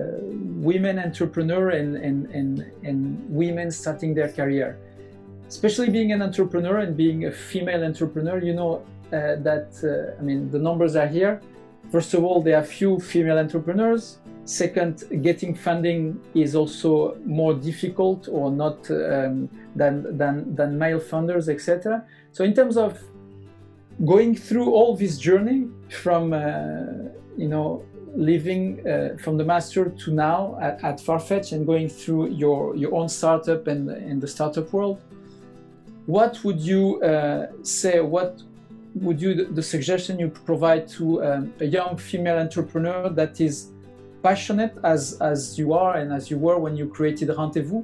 women 0.70 0.98
entrepreneur 1.00 1.70
and, 1.70 1.98
and, 1.98 2.28
and, 2.28 2.72
and 2.84 3.24
women 3.30 3.70
starting 3.70 4.14
their 4.14 4.32
career 4.32 4.80
especially 5.52 5.90
being 5.90 6.14
an 6.14 6.22
entrepreneur 6.22 6.78
and 6.78 6.96
being 6.96 7.26
a 7.26 7.32
female 7.32 7.84
entrepreneur, 7.84 8.38
you 8.40 8.54
know 8.54 8.74
uh, 9.12 9.36
that, 9.48 9.70
uh, 9.84 10.18
I 10.18 10.22
mean, 10.24 10.50
the 10.50 10.60
numbers 10.68 10.96
are 10.96 11.08
here. 11.08 11.42
First 11.92 12.14
of 12.14 12.24
all, 12.24 12.42
there 12.42 12.58
are 12.58 12.64
few 12.64 13.00
female 13.02 13.38
entrepreneurs. 13.38 14.20
Second, 14.46 15.04
getting 15.22 15.54
funding 15.54 16.20
is 16.34 16.56
also 16.56 17.16
more 17.26 17.54
difficult 17.54 18.28
or 18.30 18.52
not 18.52 18.90
um, 18.90 19.50
than, 19.76 20.18
than, 20.18 20.56
than 20.56 20.78
male 20.78 21.00
funders, 21.00 21.48
etc. 21.48 22.04
So 22.32 22.44
in 22.44 22.54
terms 22.54 22.76
of 22.76 23.00
going 24.04 24.36
through 24.36 24.72
all 24.72 24.96
this 24.96 25.18
journey 25.18 25.68
from, 25.90 26.34
uh, 26.34 27.10
you 27.38 27.48
know, 27.48 27.86
living 28.16 28.86
uh, 28.86 29.16
from 29.18 29.38
the 29.38 29.46
master 29.46 29.90
to 29.90 30.12
now 30.12 30.58
at, 30.60 30.84
at, 30.84 30.98
Farfetch 30.98 31.54
and 31.54 31.66
going 31.66 31.88
through 31.88 32.30
your, 32.32 32.76
your 32.76 32.94
own 32.94 33.08
startup 33.08 33.68
and, 33.68 33.90
and 33.90 34.20
the 34.20 34.28
startup 34.28 34.74
world, 34.74 35.00
what 36.08 36.44
would 36.44 36.60
you 36.60 37.02
uh, 37.04 37.48
say? 37.64 38.02
What 38.02 38.42
would 38.96 39.22
you 39.22 39.46
the 39.46 39.64
suggestion 39.64 40.20
you 40.20 40.30
provide 40.30 40.88
to 40.88 41.24
um, 41.24 41.54
a 41.60 41.66
young 41.66 41.96
female 41.96 42.38
entrepreneur 42.38 43.10
that 43.10 43.40
is 43.40 43.70
passionate 44.24 44.78
as 44.84 45.18
as 45.22 45.58
you 45.58 45.74
are 45.74 45.98
and 45.98 46.14
as 46.14 46.30
you 46.30 46.38
were 46.38 46.58
when 46.58 46.76
you 46.76 46.88
created 46.88 47.30
Rendezvous, 47.30 47.84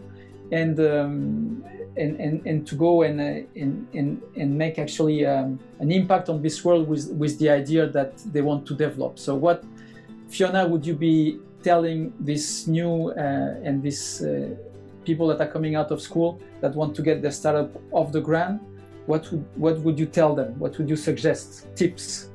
and 0.51 0.79
um, 0.79 1.63
and, 1.97 2.19
and 2.19 2.45
and 2.45 2.67
to 2.67 2.75
go 2.75 3.01
and 3.01 3.19
uh, 3.19 3.47
and, 3.55 3.87
and 3.93 4.21
and 4.35 4.57
make 4.57 4.79
actually 4.79 5.25
um, 5.25 5.59
an 5.79 5.91
impact 5.91 6.29
on 6.29 6.41
this 6.41 6.63
world 6.63 6.87
with 6.87 7.11
with 7.11 7.39
the 7.39 7.49
idea 7.49 7.87
that 7.87 8.17
they 8.33 8.41
want 8.41 8.65
to 8.67 8.75
develop. 8.75 9.19
So 9.19 9.35
what 9.35 9.63
Fiona 10.29 10.67
would 10.67 10.85
you 10.85 10.95
be 10.95 11.39
telling 11.63 12.13
this 12.19 12.67
new 12.67 13.11
uh, 13.11 13.55
and 13.63 13.81
this 13.81 14.21
uh, 14.21 14.55
people 15.03 15.27
that 15.27 15.39
are 15.41 15.51
coming 15.51 15.75
out 15.75 15.91
of 15.91 16.01
school 16.01 16.39
that 16.61 16.75
want 16.75 16.95
to 16.95 17.01
get 17.01 17.21
their 17.21 17.31
startup 17.31 17.71
off 17.91 18.11
the 18.11 18.21
ground, 18.21 18.59
what 19.05 19.29
would, 19.31 19.45
what 19.55 19.79
would 19.79 19.97
you 19.97 20.05
tell 20.05 20.35
them? 20.35 20.59
What 20.59 20.77
would 20.77 20.89
you 20.89 20.97
suggest? 20.97 21.67
Tips? 21.75 22.29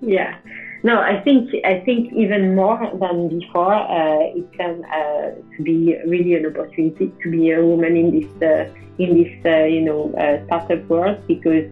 Yeah. 0.00 0.38
No, 0.84 1.00
I 1.00 1.20
think 1.20 1.50
I 1.64 1.78
think 1.80 2.12
even 2.12 2.56
more 2.56 2.78
than 3.00 3.38
before, 3.38 3.72
uh, 3.72 4.18
it 4.34 4.52
can 4.52 4.84
uh, 4.86 5.30
to 5.56 5.62
be 5.62 5.96
really 6.06 6.34
an 6.34 6.46
opportunity 6.46 7.12
to 7.22 7.30
be 7.30 7.52
a 7.52 7.64
woman 7.64 7.96
in 7.96 8.10
this 8.10 8.42
uh, 8.42 8.68
in 8.98 9.22
this 9.22 9.32
uh, 9.46 9.64
you 9.64 9.82
know 9.82 10.12
uh, 10.14 10.44
startup 10.46 10.84
world 10.88 11.24
because 11.28 11.70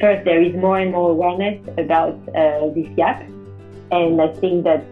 first 0.00 0.24
there 0.24 0.42
is 0.42 0.54
more 0.56 0.78
and 0.78 0.90
more 0.90 1.10
awareness 1.10 1.58
about 1.78 2.18
uh, 2.34 2.68
this 2.74 2.88
gap, 2.96 3.22
and 3.92 4.20
I 4.20 4.28
think 4.34 4.64
that 4.64 4.86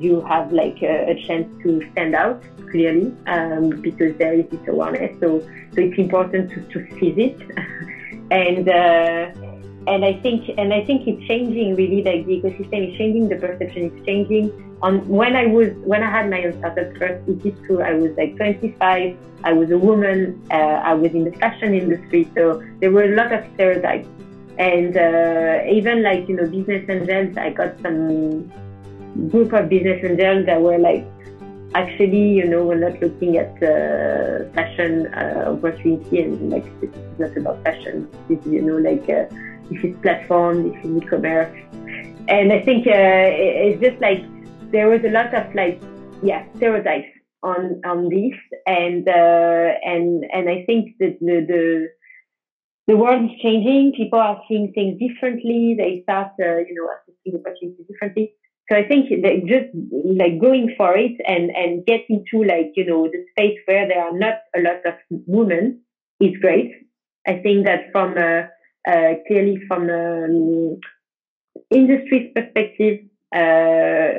you 0.00 0.20
have 0.28 0.52
like 0.52 0.82
a, 0.82 1.12
a 1.12 1.26
chance 1.26 1.48
to 1.62 1.80
stand 1.92 2.14
out 2.14 2.42
clearly 2.70 3.10
um, 3.26 3.70
because 3.80 4.14
there 4.18 4.34
is 4.34 4.44
this 4.50 4.68
awareness. 4.68 5.18
So, 5.18 5.40
so 5.40 5.80
it's 5.80 5.96
important 5.98 6.50
to, 6.50 6.60
to 6.60 6.98
seize 7.00 7.16
it. 7.16 7.40
and 8.30 8.68
and 9.88 10.04
I 10.04 10.14
think 10.22 10.48
and 10.56 10.72
I 10.72 10.84
think 10.84 11.06
it's 11.06 11.26
changing 11.26 11.74
really. 11.76 12.02
Like 12.02 12.26
the 12.26 12.40
ecosystem 12.40 12.90
is 12.90 12.98
changing, 12.98 13.28
the 13.28 13.36
perception 13.36 13.90
is 13.90 14.06
changing. 14.06 14.52
On 14.82 15.06
when 15.08 15.34
I 15.34 15.46
was 15.46 15.70
when 15.84 16.02
I 16.02 16.10
had 16.10 16.30
my 16.30 16.44
own 16.44 16.58
startup 16.58 16.96
first, 16.98 17.28
it 17.28 17.44
is 17.44 17.54
true. 17.66 17.80
I 17.82 17.94
was 17.94 18.12
like 18.16 18.36
25. 18.36 19.16
I 19.44 19.52
was 19.52 19.70
a 19.70 19.78
woman. 19.78 20.40
Uh, 20.50 20.80
I 20.90 20.94
was 20.94 21.12
in 21.12 21.24
the 21.24 21.32
fashion 21.32 21.74
industry, 21.74 22.28
so 22.34 22.62
there 22.80 22.90
were 22.90 23.04
a 23.04 23.16
lot 23.16 23.32
of 23.32 23.44
stereotypes. 23.54 24.08
And 24.58 24.96
uh, 24.96 25.60
even 25.70 26.02
like 26.02 26.28
you 26.28 26.36
know 26.36 26.46
business 26.46 26.84
angels, 26.88 27.36
I 27.36 27.50
got 27.50 27.80
some 27.80 28.50
group 29.30 29.52
of 29.52 29.68
business 29.68 30.04
angels 30.04 30.46
that 30.46 30.60
were 30.60 30.78
like 30.78 31.04
actually, 31.74 32.30
you 32.30 32.46
know, 32.46 32.64
we're 32.64 32.78
not 32.78 33.00
looking 33.00 33.36
at 33.36 33.52
uh, 33.62 34.50
fashion 34.54 35.06
uh, 35.14 35.54
opportunity 35.54 36.22
and 36.22 36.50
like 36.50 36.66
is 36.82 36.90
not 37.18 37.36
about 37.36 37.62
fashion. 37.64 38.08
Is, 38.28 38.38
you 38.46 38.62
know, 38.62 38.76
like 38.76 39.08
uh, 39.08 39.26
this 39.70 39.84
it's 39.84 40.00
platform, 40.00 40.66
if 40.66 40.84
it's 40.84 41.04
e-commerce, 41.04 41.54
and 42.28 42.52
I 42.52 42.60
think 42.64 42.86
uh, 42.86 43.28
it's 43.66 43.80
just 43.80 44.00
like 44.00 44.22
there 44.70 44.88
was 44.88 45.02
a 45.04 45.10
lot 45.10 45.32
of 45.34 45.54
like 45.54 45.80
yeah 46.22 46.44
stereotypes 46.56 47.08
on 47.42 47.80
on 47.84 48.08
this, 48.08 48.36
and 48.66 49.08
uh, 49.08 49.72
and 49.82 50.24
and 50.32 50.48
I 50.48 50.64
think 50.66 50.90
that 51.00 51.18
the, 51.20 51.44
the 51.46 51.88
the 52.88 52.96
world 52.96 53.22
is 53.22 53.36
changing. 53.42 53.92
People 53.96 54.18
are 54.18 54.40
seeing 54.48 54.72
things 54.74 54.98
differently. 54.98 55.76
They 55.76 56.00
start, 56.04 56.28
uh, 56.40 56.56
you 56.56 56.74
know, 56.74 56.88
assessing 56.88 57.38
opportunities 57.38 57.86
differently. 57.86 58.32
so 58.68 58.76
I 58.76 58.88
think 58.88 59.10
that 59.10 59.44
just 59.46 59.68
like 60.18 60.40
going 60.40 60.74
for 60.76 60.96
it 60.96 61.12
and, 61.26 61.50
and 61.54 61.84
getting 61.84 62.24
to 62.30 62.42
like, 62.44 62.72
you 62.76 62.86
know, 62.86 63.06
the 63.06 63.22
space 63.32 63.58
where 63.66 63.86
there 63.86 64.02
are 64.02 64.18
not 64.18 64.36
a 64.56 64.60
lot 64.60 64.80
of 64.86 64.94
women 65.26 65.82
is 66.18 66.32
great. 66.40 66.72
I 67.26 67.34
think 67.42 67.66
that 67.66 67.92
from, 67.92 68.16
uh, 68.16 68.48
clearly 69.26 69.58
from 69.68 69.88
um, 69.90 70.76
industry's 71.70 72.30
perspective, 72.34 72.98
uh, 73.34 74.10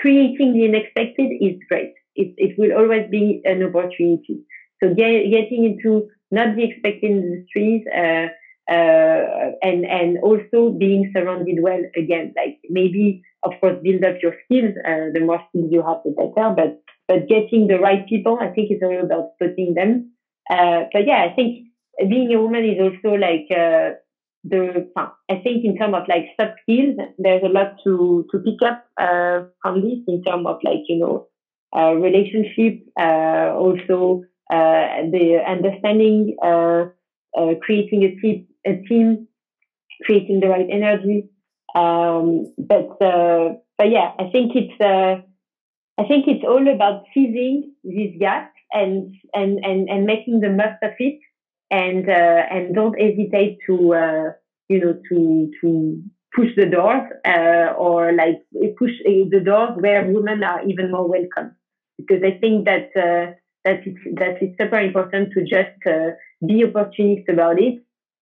creating 0.00 0.52
the 0.54 0.64
unexpected 0.68 1.30
is 1.40 1.56
great. 1.68 1.92
It, 2.16 2.34
it 2.36 2.54
will 2.58 2.72
always 2.76 3.08
be 3.10 3.40
an 3.44 3.62
opportunity. 3.62 4.40
So 4.82 4.94
get, 4.94 5.30
getting 5.30 5.64
into 5.64 6.08
not 6.30 6.56
the 6.56 6.64
expected 6.64 7.10
industries, 7.10 7.84
uh, 7.94 8.28
uh, 8.70 9.50
and 9.62 9.86
and 9.86 10.18
also 10.22 10.70
being 10.78 11.10
surrounded 11.16 11.56
well 11.62 11.80
again 11.96 12.34
like 12.36 12.58
maybe 12.68 13.22
of 13.42 13.52
course 13.60 13.76
build 13.82 14.04
up 14.04 14.16
your 14.22 14.34
skills 14.44 14.74
uh, 14.86 15.08
the 15.14 15.20
more 15.20 15.40
skills 15.48 15.68
you 15.72 15.82
have 15.82 15.96
the 16.04 16.10
better 16.10 16.54
but 16.54 16.78
but 17.08 17.26
getting 17.28 17.66
the 17.66 17.78
right 17.78 18.06
people 18.08 18.36
i 18.42 18.48
think 18.48 18.70
it's 18.70 18.82
all 18.82 19.00
about 19.02 19.30
putting 19.40 19.72
them 19.72 20.12
uh, 20.50 20.84
but 20.92 21.06
yeah 21.06 21.24
i 21.24 21.34
think 21.34 21.67
being 22.06 22.32
a 22.32 22.40
woman 22.40 22.64
is 22.64 22.78
also 22.80 23.16
like 23.16 23.46
uh, 23.50 23.90
the 24.44 24.86
i 25.28 25.36
think 25.42 25.64
in 25.64 25.74
terms 25.76 25.94
of 25.94 26.02
like 26.08 26.24
soft 26.40 26.52
skills 26.62 26.94
there's 27.18 27.42
a 27.42 27.48
lot 27.48 27.72
to 27.84 28.24
to 28.30 28.38
pick 28.38 28.60
up 28.64 28.80
uh, 29.00 29.40
from 29.62 29.80
this 29.82 29.98
in 30.06 30.22
terms 30.22 30.46
of 30.46 30.56
like 30.62 30.82
you 30.88 30.96
know 30.98 31.26
uh, 31.76 31.92
relationship 31.94 32.74
also 32.98 34.20
the 34.48 35.42
understanding 35.46 36.34
creating 37.62 38.04
a 38.04 38.14
team 38.20 38.44
a 38.66 38.74
team, 38.88 39.26
creating 40.04 40.40
the 40.40 40.48
right 40.48 40.66
energy. 40.70 41.26
Um, 41.74 42.44
but 42.58 42.88
uh, 43.04 43.52
but 43.76 43.90
yeah, 43.90 44.10
I 44.18 44.24
think 44.32 44.52
it's 44.54 44.80
uh, 44.80 45.16
I 45.98 46.04
think 46.06 46.26
it's 46.26 46.44
all 46.44 46.66
about 46.68 47.02
seizing 47.14 47.72
this 47.84 48.10
gap 48.18 48.50
and 48.72 49.14
and 49.34 49.58
and 49.64 49.88
and 49.88 50.04
making 50.06 50.40
the 50.40 50.50
most 50.50 50.78
of 50.82 50.92
it, 50.98 51.18
and 51.70 52.08
uh, 52.08 52.42
and 52.50 52.74
don't 52.74 52.98
hesitate 52.98 53.58
to 53.66 53.94
uh, 53.94 54.30
you 54.68 54.80
know 54.80 54.94
to 55.10 55.48
to 55.60 55.96
push 56.34 56.48
the 56.56 56.66
doors 56.66 57.02
uh, 57.26 57.72
or 57.76 58.12
like 58.12 58.36
push 58.78 58.92
the 59.04 59.40
doors 59.44 59.70
where 59.80 60.04
women 60.04 60.42
are 60.44 60.60
even 60.66 60.90
more 60.90 61.08
welcome. 61.08 61.52
Because 61.98 62.22
I 62.22 62.38
think 62.40 62.66
that 62.66 62.88
uh, 62.96 63.32
that 63.64 63.80
it's 63.86 63.98
that 64.16 64.36
it's 64.40 64.54
super 64.60 64.78
important 64.78 65.30
to 65.32 65.42
just 65.42 65.74
be 66.46 66.64
opportunist 66.64 67.28
about 67.28 67.60
it. 67.60 67.74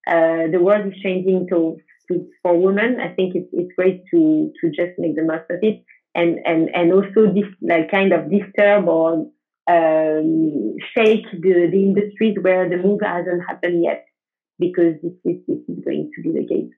Uh, 0.07 0.47
the 0.51 0.61
world 0.61 0.87
is 0.87 1.01
changing 1.03 1.47
to, 1.51 1.77
to, 2.09 2.27
for 2.43 2.59
women. 2.59 3.01
I 3.01 3.09
think 3.09 3.35
it's 3.35 3.49
it's 3.53 3.71
great 3.77 4.03
to 4.15 4.51
to 4.61 4.71
just 4.71 4.93
make 4.99 5.17
the 5.17 5.23
most 5.23 5.45
of 5.51 5.59
it, 5.63 5.83
and 6.15 6.39
and 6.45 6.71
and 6.75 6.93
also 6.93 7.33
this 7.35 7.51
like 7.61 7.91
kind 7.91 8.13
of 8.13 8.31
disturb 8.31 8.89
or 8.89 9.27
um, 9.69 10.75
shake 10.97 11.27
the, 11.33 11.69
the 11.71 11.83
industries 11.83 12.37
where 12.41 12.69
the 12.69 12.77
move 12.77 13.01
hasn't 13.03 13.43
happened 13.49 13.83
yet, 13.85 14.07
because 14.59 14.95
this 15.03 15.13
is 15.25 15.41
this 15.47 15.59
is 15.69 15.85
going 15.85 16.11
to 16.15 16.23
be 16.23 16.33
the 16.33 16.47
case. 16.47 16.73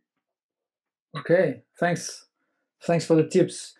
Okay, 1.18 1.62
thanks, 1.78 2.26
thanks 2.82 3.05
for 3.05 3.16
the 3.16 3.26
tips. 3.26 3.74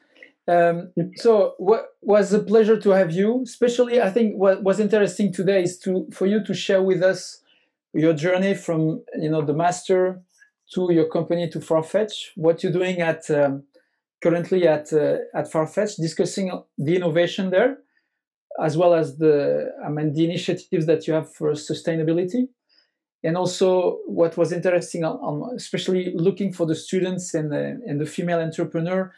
Um, 0.46 0.92
so 1.16 1.54
what 1.59 1.90
was 2.00 2.32
a 2.32 2.38
pleasure 2.38 2.80
to 2.80 2.90
have 2.90 3.12
you. 3.12 3.42
Especially, 3.44 4.00
I 4.00 4.11
think 4.11 4.34
what 4.36 4.62
was 4.62 4.80
interesting 4.80 5.32
today 5.32 5.62
is 5.62 5.78
to 5.80 6.09
for 6.12 6.26
you 6.26 6.42
to 6.44 6.54
share 6.54 6.82
with 6.82 7.02
us 7.02 7.42
your 7.92 8.14
journey 8.14 8.54
from 8.54 9.04
you 9.18 9.30
know 9.30 9.42
the 9.42 9.52
master 9.54 10.22
to 10.74 10.92
your 10.92 11.09
company 11.09 11.48
to 11.50 11.61
Farfetch, 11.61 12.30
what 12.36 12.62
you're 12.62 12.72
doing 12.72 13.00
at 13.00 13.30
um, 13.30 13.64
currently 14.22 14.66
at 14.66 14.92
uh, 14.92 15.18
at 15.34 15.50
Farfetch, 15.52 15.96
discussing 15.96 16.50
the 16.76 16.96
innovation 16.96 17.50
there, 17.50 17.78
as 18.61 18.76
well 18.76 18.94
as 18.94 19.18
the 19.18 19.72
I 19.84 19.88
mean 19.88 20.12
the 20.12 20.24
initiatives 20.24 20.86
that 20.86 21.06
you 21.06 21.14
have 21.14 21.32
for 21.32 21.52
sustainability, 21.52 22.48
and 23.22 23.36
also 23.36 23.98
what 24.06 24.36
was 24.36 24.52
interesting 24.52 25.04
on, 25.04 25.16
on 25.16 25.56
especially 25.56 26.12
looking 26.14 26.52
for 26.52 26.66
the 26.66 26.74
students 26.74 27.34
and 27.34 27.52
the, 27.52 27.80
and 27.86 28.00
the 28.00 28.06
female 28.06 28.40
entrepreneur 28.40 29.12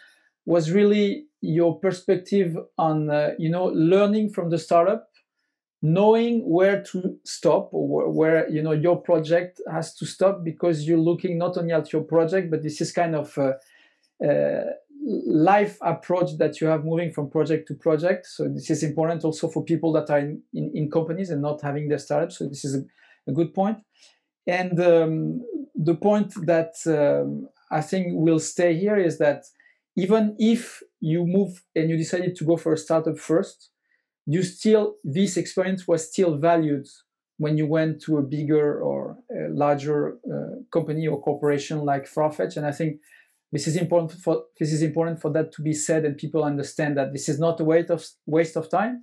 was 0.47 0.70
really 0.70 1.26
your 1.41 1.78
perspective 1.78 2.57
on 2.78 3.11
uh, 3.11 3.30
you 3.38 3.51
know 3.51 3.66
learning 3.66 4.30
from 4.30 4.51
the 4.51 4.59
startup 4.59 5.11
knowing 5.82 6.43
where 6.47 6.82
to 6.82 7.18
stop 7.24 7.70
or 7.72 8.11
where 8.11 8.49
you 8.51 8.62
know 8.62 8.72
your 8.72 9.01
project 9.01 9.61
has 9.70 9.95
to 9.95 10.05
stop 10.05 10.45
because 10.45 10.86
you're 10.86 10.99
looking 10.99 11.38
not 11.38 11.57
only 11.57 11.72
at 11.72 11.93
your 11.93 12.03
project 12.03 12.51
but 12.51 12.62
this 12.62 12.80
is 12.82 12.93
kind 12.93 13.14
of 13.14 13.36
a, 13.38 13.55
a 14.22 14.64
life 15.26 15.76
approach 15.80 16.36
that 16.38 16.61
you 16.61 16.66
have 16.66 16.84
moving 16.84 17.11
from 17.11 17.30
project 17.30 17.66
to 17.68 17.74
project. 17.74 18.26
So 18.26 18.48
this 18.48 18.70
is 18.70 18.82
important 18.82 19.24
also 19.24 19.48
for 19.48 19.64
people 19.64 19.92
that 19.94 20.11
are 20.11 20.18
in, 20.18 20.42
in, 20.52 20.70
in 20.74 20.90
companies 20.90 21.30
and 21.30 21.42
not 21.42 21.62
having 21.62 21.88
their 21.88 21.98
startups. 21.98 22.38
So 22.38 22.46
this 22.46 22.64
is 22.64 22.74
a, 22.76 23.30
a 23.30 23.32
good 23.32 23.52
point. 23.54 23.78
And 24.46 24.80
um, 24.80 25.42
the 25.74 25.94
point 25.94 26.34
that 26.46 26.74
um, 26.86 27.48
i 27.70 27.80
think 27.80 28.08
will 28.11 28.38
stay 28.38 28.74
here 28.74 28.98
is 28.98 29.18
that 29.18 29.44
even 29.96 30.36
if 30.38 30.82
you 31.00 31.26
move 31.26 31.62
and 31.74 31.88
you 31.88 31.96
decided 31.96 32.36
to 32.36 32.44
go 32.44 32.56
for 32.56 32.72
a 32.72 32.76
startup 32.76 33.18
first 33.18 33.70
you 34.26 34.42
still 34.42 34.96
this 35.04 35.36
experience 35.36 35.88
was 35.88 36.08
still 36.11 36.36
valued 36.36 36.86
when 37.40 37.56
you 37.56 37.66
went 37.66 38.02
to 38.02 38.18
a 38.18 38.22
bigger 38.22 38.82
or 38.82 39.16
a 39.32 39.48
larger 39.48 40.18
uh, 40.30 40.61
company 40.70 41.06
or 41.08 41.22
corporation 41.22 41.78
like 41.86 42.04
Farfetch. 42.04 42.58
And 42.58 42.66
I 42.66 42.72
think 42.72 43.00
this 43.53 43.66
is 43.66 43.76
important 43.76 44.12
for 44.12 44.44
this 44.59 44.72
is 44.72 44.82
important 44.82 45.20
for 45.20 45.30
that 45.32 45.53
to 45.53 45.62
be 45.62 45.72
said 45.72 46.05
and 46.05 46.16
people 46.16 46.44
understand 46.44 46.96
that 46.96 47.12
this 47.12 47.28
is 47.28 47.38
not 47.38 47.61
a 47.61 47.64
waste 47.64 47.90
of 47.90 48.05
waste 48.26 48.57
of 48.57 48.70
time. 48.70 49.03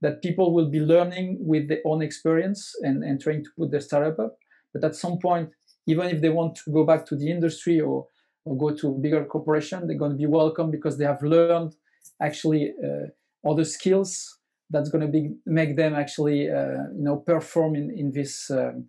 That 0.00 0.20
people 0.20 0.52
will 0.52 0.70
be 0.70 0.80
learning 0.80 1.38
with 1.40 1.68
their 1.68 1.80
own 1.86 2.02
experience 2.02 2.74
and, 2.82 3.02
and 3.02 3.20
trying 3.20 3.42
to 3.44 3.50
put 3.56 3.70
their 3.70 3.80
startup 3.80 4.18
up. 4.18 4.36
But 4.72 4.84
at 4.84 4.96
some 4.96 5.18
point, 5.18 5.50
even 5.86 6.08
if 6.08 6.20
they 6.20 6.28
want 6.28 6.56
to 6.56 6.72
go 6.72 6.84
back 6.84 7.06
to 7.06 7.16
the 7.16 7.30
industry 7.30 7.80
or, 7.80 8.06
or 8.44 8.56
go 8.58 8.74
to 8.74 8.88
a 8.88 8.98
bigger 8.98 9.24
corporation, 9.24 9.86
they're 9.86 9.96
going 9.96 10.10
to 10.10 10.18
be 10.18 10.26
welcome 10.26 10.70
because 10.70 10.98
they 10.98 11.06
have 11.06 11.22
learned 11.22 11.74
actually 12.20 12.74
uh, 12.84 13.48
other 13.50 13.64
skills 13.64 14.38
that's 14.70 14.90
going 14.90 15.02
to 15.02 15.08
be 15.10 15.34
make 15.46 15.76
them 15.76 15.94
actually 15.94 16.50
uh, 16.50 16.84
you 16.96 17.04
know 17.06 17.16
perform 17.16 17.76
in 17.76 17.90
in 17.96 18.12
this 18.12 18.50
um, 18.50 18.86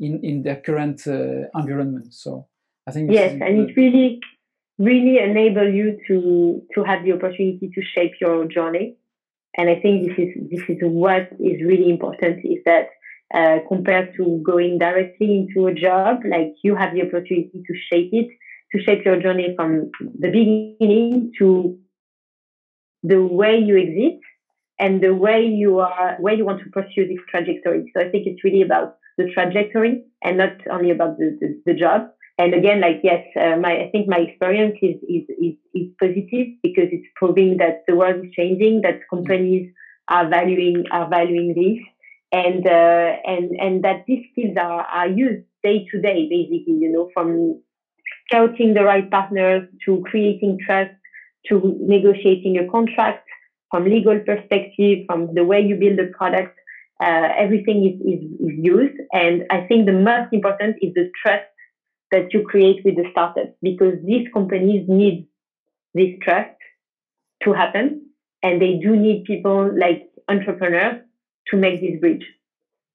in 0.00 0.20
in 0.24 0.42
their 0.42 0.56
current 0.56 1.06
uh, 1.06 1.48
environment. 1.54 2.12
So 2.12 2.48
I 2.88 2.92
think 2.92 3.12
yes, 3.12 3.32
and 3.32 3.70
it 3.70 3.76
really 3.76 4.20
really 4.78 5.18
enable 5.18 5.68
you 5.68 5.98
to 6.06 6.62
to 6.74 6.84
have 6.84 7.04
the 7.04 7.12
opportunity 7.12 7.70
to 7.74 7.82
shape 7.82 8.12
your 8.20 8.34
own 8.34 8.50
journey. 8.50 8.96
And 9.56 9.70
I 9.70 9.80
think 9.80 10.06
this 10.06 10.18
is 10.18 10.50
this 10.50 10.62
is 10.68 10.78
what 10.82 11.28
is 11.40 11.62
really 11.62 11.88
important 11.90 12.44
is 12.44 12.58
that 12.66 12.88
uh, 13.34 13.58
compared 13.68 14.14
to 14.16 14.40
going 14.44 14.78
directly 14.78 15.38
into 15.38 15.66
a 15.66 15.74
job, 15.74 16.20
like 16.28 16.54
you 16.62 16.76
have 16.76 16.94
the 16.94 17.02
opportunity 17.02 17.62
to 17.66 17.74
shape 17.90 18.10
it, 18.12 18.28
to 18.72 18.82
shape 18.82 19.04
your 19.04 19.20
journey 19.20 19.54
from 19.56 19.90
the 20.18 20.30
beginning 20.30 21.32
to 21.38 21.78
the 23.02 23.22
way 23.22 23.58
you 23.58 23.76
exit 23.78 24.20
and 24.78 25.02
the 25.02 25.14
way 25.14 25.44
you 25.44 25.78
are, 25.78 26.16
where 26.20 26.34
you 26.34 26.44
want 26.44 26.60
to 26.62 26.70
pursue 26.70 27.06
this 27.08 27.18
trajectory. 27.30 27.90
So 27.94 28.02
I 28.02 28.10
think 28.10 28.26
it's 28.26 28.44
really 28.44 28.62
about 28.62 28.96
the 29.16 29.30
trajectory 29.32 30.04
and 30.22 30.36
not 30.38 30.52
only 30.70 30.90
about 30.90 31.18
the, 31.18 31.36
the, 31.40 31.60
the 31.66 31.74
job. 31.74 32.10
And 32.38 32.54
again, 32.54 32.80
like, 32.80 33.00
yes, 33.02 33.24
uh, 33.40 33.56
my, 33.56 33.72
I 33.72 33.88
think 33.90 34.08
my 34.08 34.18
experience 34.18 34.76
is, 34.82 34.96
is, 35.08 35.22
is, 35.40 35.54
is 35.74 35.88
positive 35.98 36.48
because 36.62 36.88
it's 36.92 37.06
proving 37.16 37.56
that 37.58 37.82
the 37.88 37.96
world 37.96 38.24
is 38.24 38.30
changing, 38.36 38.82
that 38.82 39.00
companies 39.08 39.72
are 40.08 40.28
valuing, 40.28 40.84
are 40.90 41.08
valuing 41.08 41.54
this 41.54 41.82
and, 42.32 42.66
uh, 42.66 43.12
and, 43.24 43.50
and 43.58 43.84
that 43.84 44.04
these 44.06 44.26
skills 44.32 44.54
are, 44.60 44.82
are 44.82 45.08
used 45.08 45.44
day 45.64 45.86
to 45.90 46.00
day, 46.00 46.28
basically, 46.28 46.74
you 46.74 46.92
know, 46.92 47.08
from 47.14 47.58
scouting 48.28 48.74
the 48.74 48.84
right 48.84 49.10
partners 49.10 49.62
to 49.86 50.02
creating 50.04 50.58
trust 50.64 50.90
to 51.48 51.76
negotiating 51.80 52.58
a 52.58 52.66
contract 52.70 53.26
from 53.70 53.84
legal 53.84 54.18
perspective, 54.20 54.98
from 55.06 55.34
the 55.34 55.44
way 55.44 55.60
you 55.60 55.76
build 55.76 55.98
a 55.98 56.06
product, 56.16 56.56
uh, 57.02 57.28
everything 57.36 57.84
is, 57.86 58.00
is, 58.00 58.22
is, 58.40 58.64
used. 58.64 58.98
And 59.12 59.44
I 59.50 59.66
think 59.68 59.86
the 59.86 59.92
most 59.92 60.32
important 60.32 60.76
is 60.80 60.92
the 60.94 61.10
trust 61.22 61.44
that 62.10 62.32
you 62.32 62.42
create 62.42 62.84
with 62.84 62.96
the 62.96 63.04
startups 63.10 63.52
because 63.62 63.94
these 64.04 64.28
companies 64.32 64.84
need 64.88 65.28
this 65.94 66.10
trust 66.22 66.56
to 67.42 67.52
happen. 67.52 68.10
And 68.42 68.60
they 68.60 68.78
do 68.82 68.96
need 68.96 69.24
people 69.24 69.70
like 69.76 70.08
entrepreneurs 70.28 71.02
to 71.48 71.56
make 71.56 71.80
this 71.80 72.00
bridge. 72.00 72.24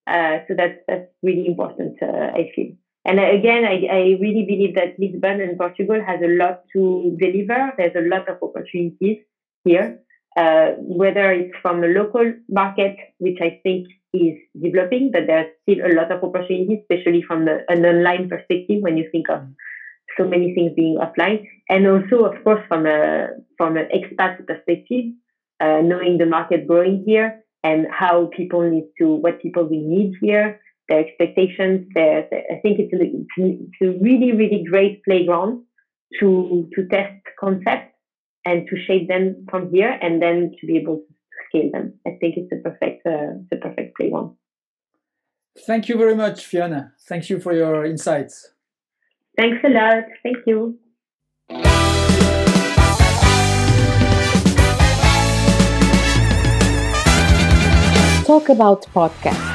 Uh, 0.08 0.40
so 0.48 0.56
that's, 0.56 0.78
that's 0.88 1.10
really 1.22 1.48
important, 1.48 1.98
uh, 2.02 2.32
I 2.34 2.52
feel. 2.56 2.74
And 3.06 3.20
again, 3.20 3.66
I, 3.66 3.86
I 3.92 4.02
really 4.20 4.46
believe 4.48 4.76
that 4.76 5.00
Lisbon 5.00 5.42
and 5.42 5.58
Portugal 5.58 6.02
has 6.06 6.22
a 6.22 6.28
lot 6.28 6.64
to 6.74 7.18
deliver. 7.20 7.74
There's 7.78 7.96
a 7.96 8.08
lot 8.08 8.30
of 8.30 8.38
opportunities 8.42 9.18
here 9.64 10.00
uh, 10.38 10.72
whether 10.78 11.32
it's 11.32 11.54
from 11.62 11.84
a 11.84 11.88
local 11.88 12.34
market, 12.50 12.96
which 13.20 13.38
I 13.42 13.60
think 13.64 13.88
is 14.14 14.36
developing, 14.62 15.12
but 15.12 15.24
there's 15.28 15.48
still 15.64 15.86
a 15.86 15.94
lot 15.94 16.12
of 16.12 16.24
opportunities, 16.24 16.80
especially 16.82 17.24
from 17.28 17.46
the, 17.46 17.60
an 17.70 17.86
online 17.86 18.30
perspective 18.30 18.82
when 18.82 18.98
you 18.98 19.08
think 19.12 19.30
of 19.30 19.42
so 20.18 20.28
many 20.28 20.54
things 20.54 20.72
being 20.76 20.98
offline. 20.98 21.48
And 21.70 21.88
also, 21.88 22.26
of 22.26 22.44
course, 22.44 22.62
from 22.68 22.86
a 22.86 23.28
from 23.58 23.78
an 23.78 23.88
expat 23.94 24.46
perspective, 24.46 25.06
uh, 25.60 25.82
knowing 25.82 26.18
the 26.18 26.26
market 26.26 26.68
growing 26.68 27.04
here 27.06 27.44
and 27.64 27.88
how 27.90 28.30
people 28.36 28.70
need 28.70 28.90
to 29.00 29.16
what 29.16 29.42
people 29.42 29.64
will 29.64 29.70
need 29.70 30.14
here, 30.22 30.60
their 30.90 31.00
expectations. 31.00 31.88
Their, 31.94 32.28
their 32.30 32.44
I 32.52 32.60
think 32.62 32.80
it's 32.80 32.94
a, 32.94 33.00
it's 33.38 33.82
a 33.82 34.04
really 34.04 34.34
really 34.34 34.66
great 34.70 35.04
playground 35.04 35.64
to 36.20 36.70
to 36.76 36.88
test 36.88 37.22
concepts 37.40 37.91
and 38.46 38.68
to 38.70 38.76
shape 38.86 39.08
them 39.08 39.46
from 39.50 39.72
here, 39.72 39.98
and 40.02 40.22
then 40.22 40.52
to 40.60 40.68
be 40.68 40.78
able 40.78 40.98
to 40.98 41.38
scale 41.48 41.72
them. 41.72 41.94
I 42.06 42.18
think 42.20 42.36
it's 42.38 42.52
a 42.52 42.58
perfect 42.58 43.06
uh, 43.06 43.40
it's 43.42 43.52
a 43.52 43.58
perfect 43.58 43.98
playground. 43.98 44.36
Thank 45.68 45.90
you 45.90 45.98
very 45.98 46.16
much, 46.16 46.46
Fiona. 46.46 46.94
Thank 47.08 47.30
you 47.30 47.40
for 47.40 47.54
your 47.54 47.86
insights. 47.86 48.54
Thanks 49.38 49.58
a 49.64 49.70
lot. 49.70 50.04
Thank 50.24 50.38
you. 50.48 50.78
Talk 58.26 58.48
About 58.48 58.86
Podcast. 58.94 59.51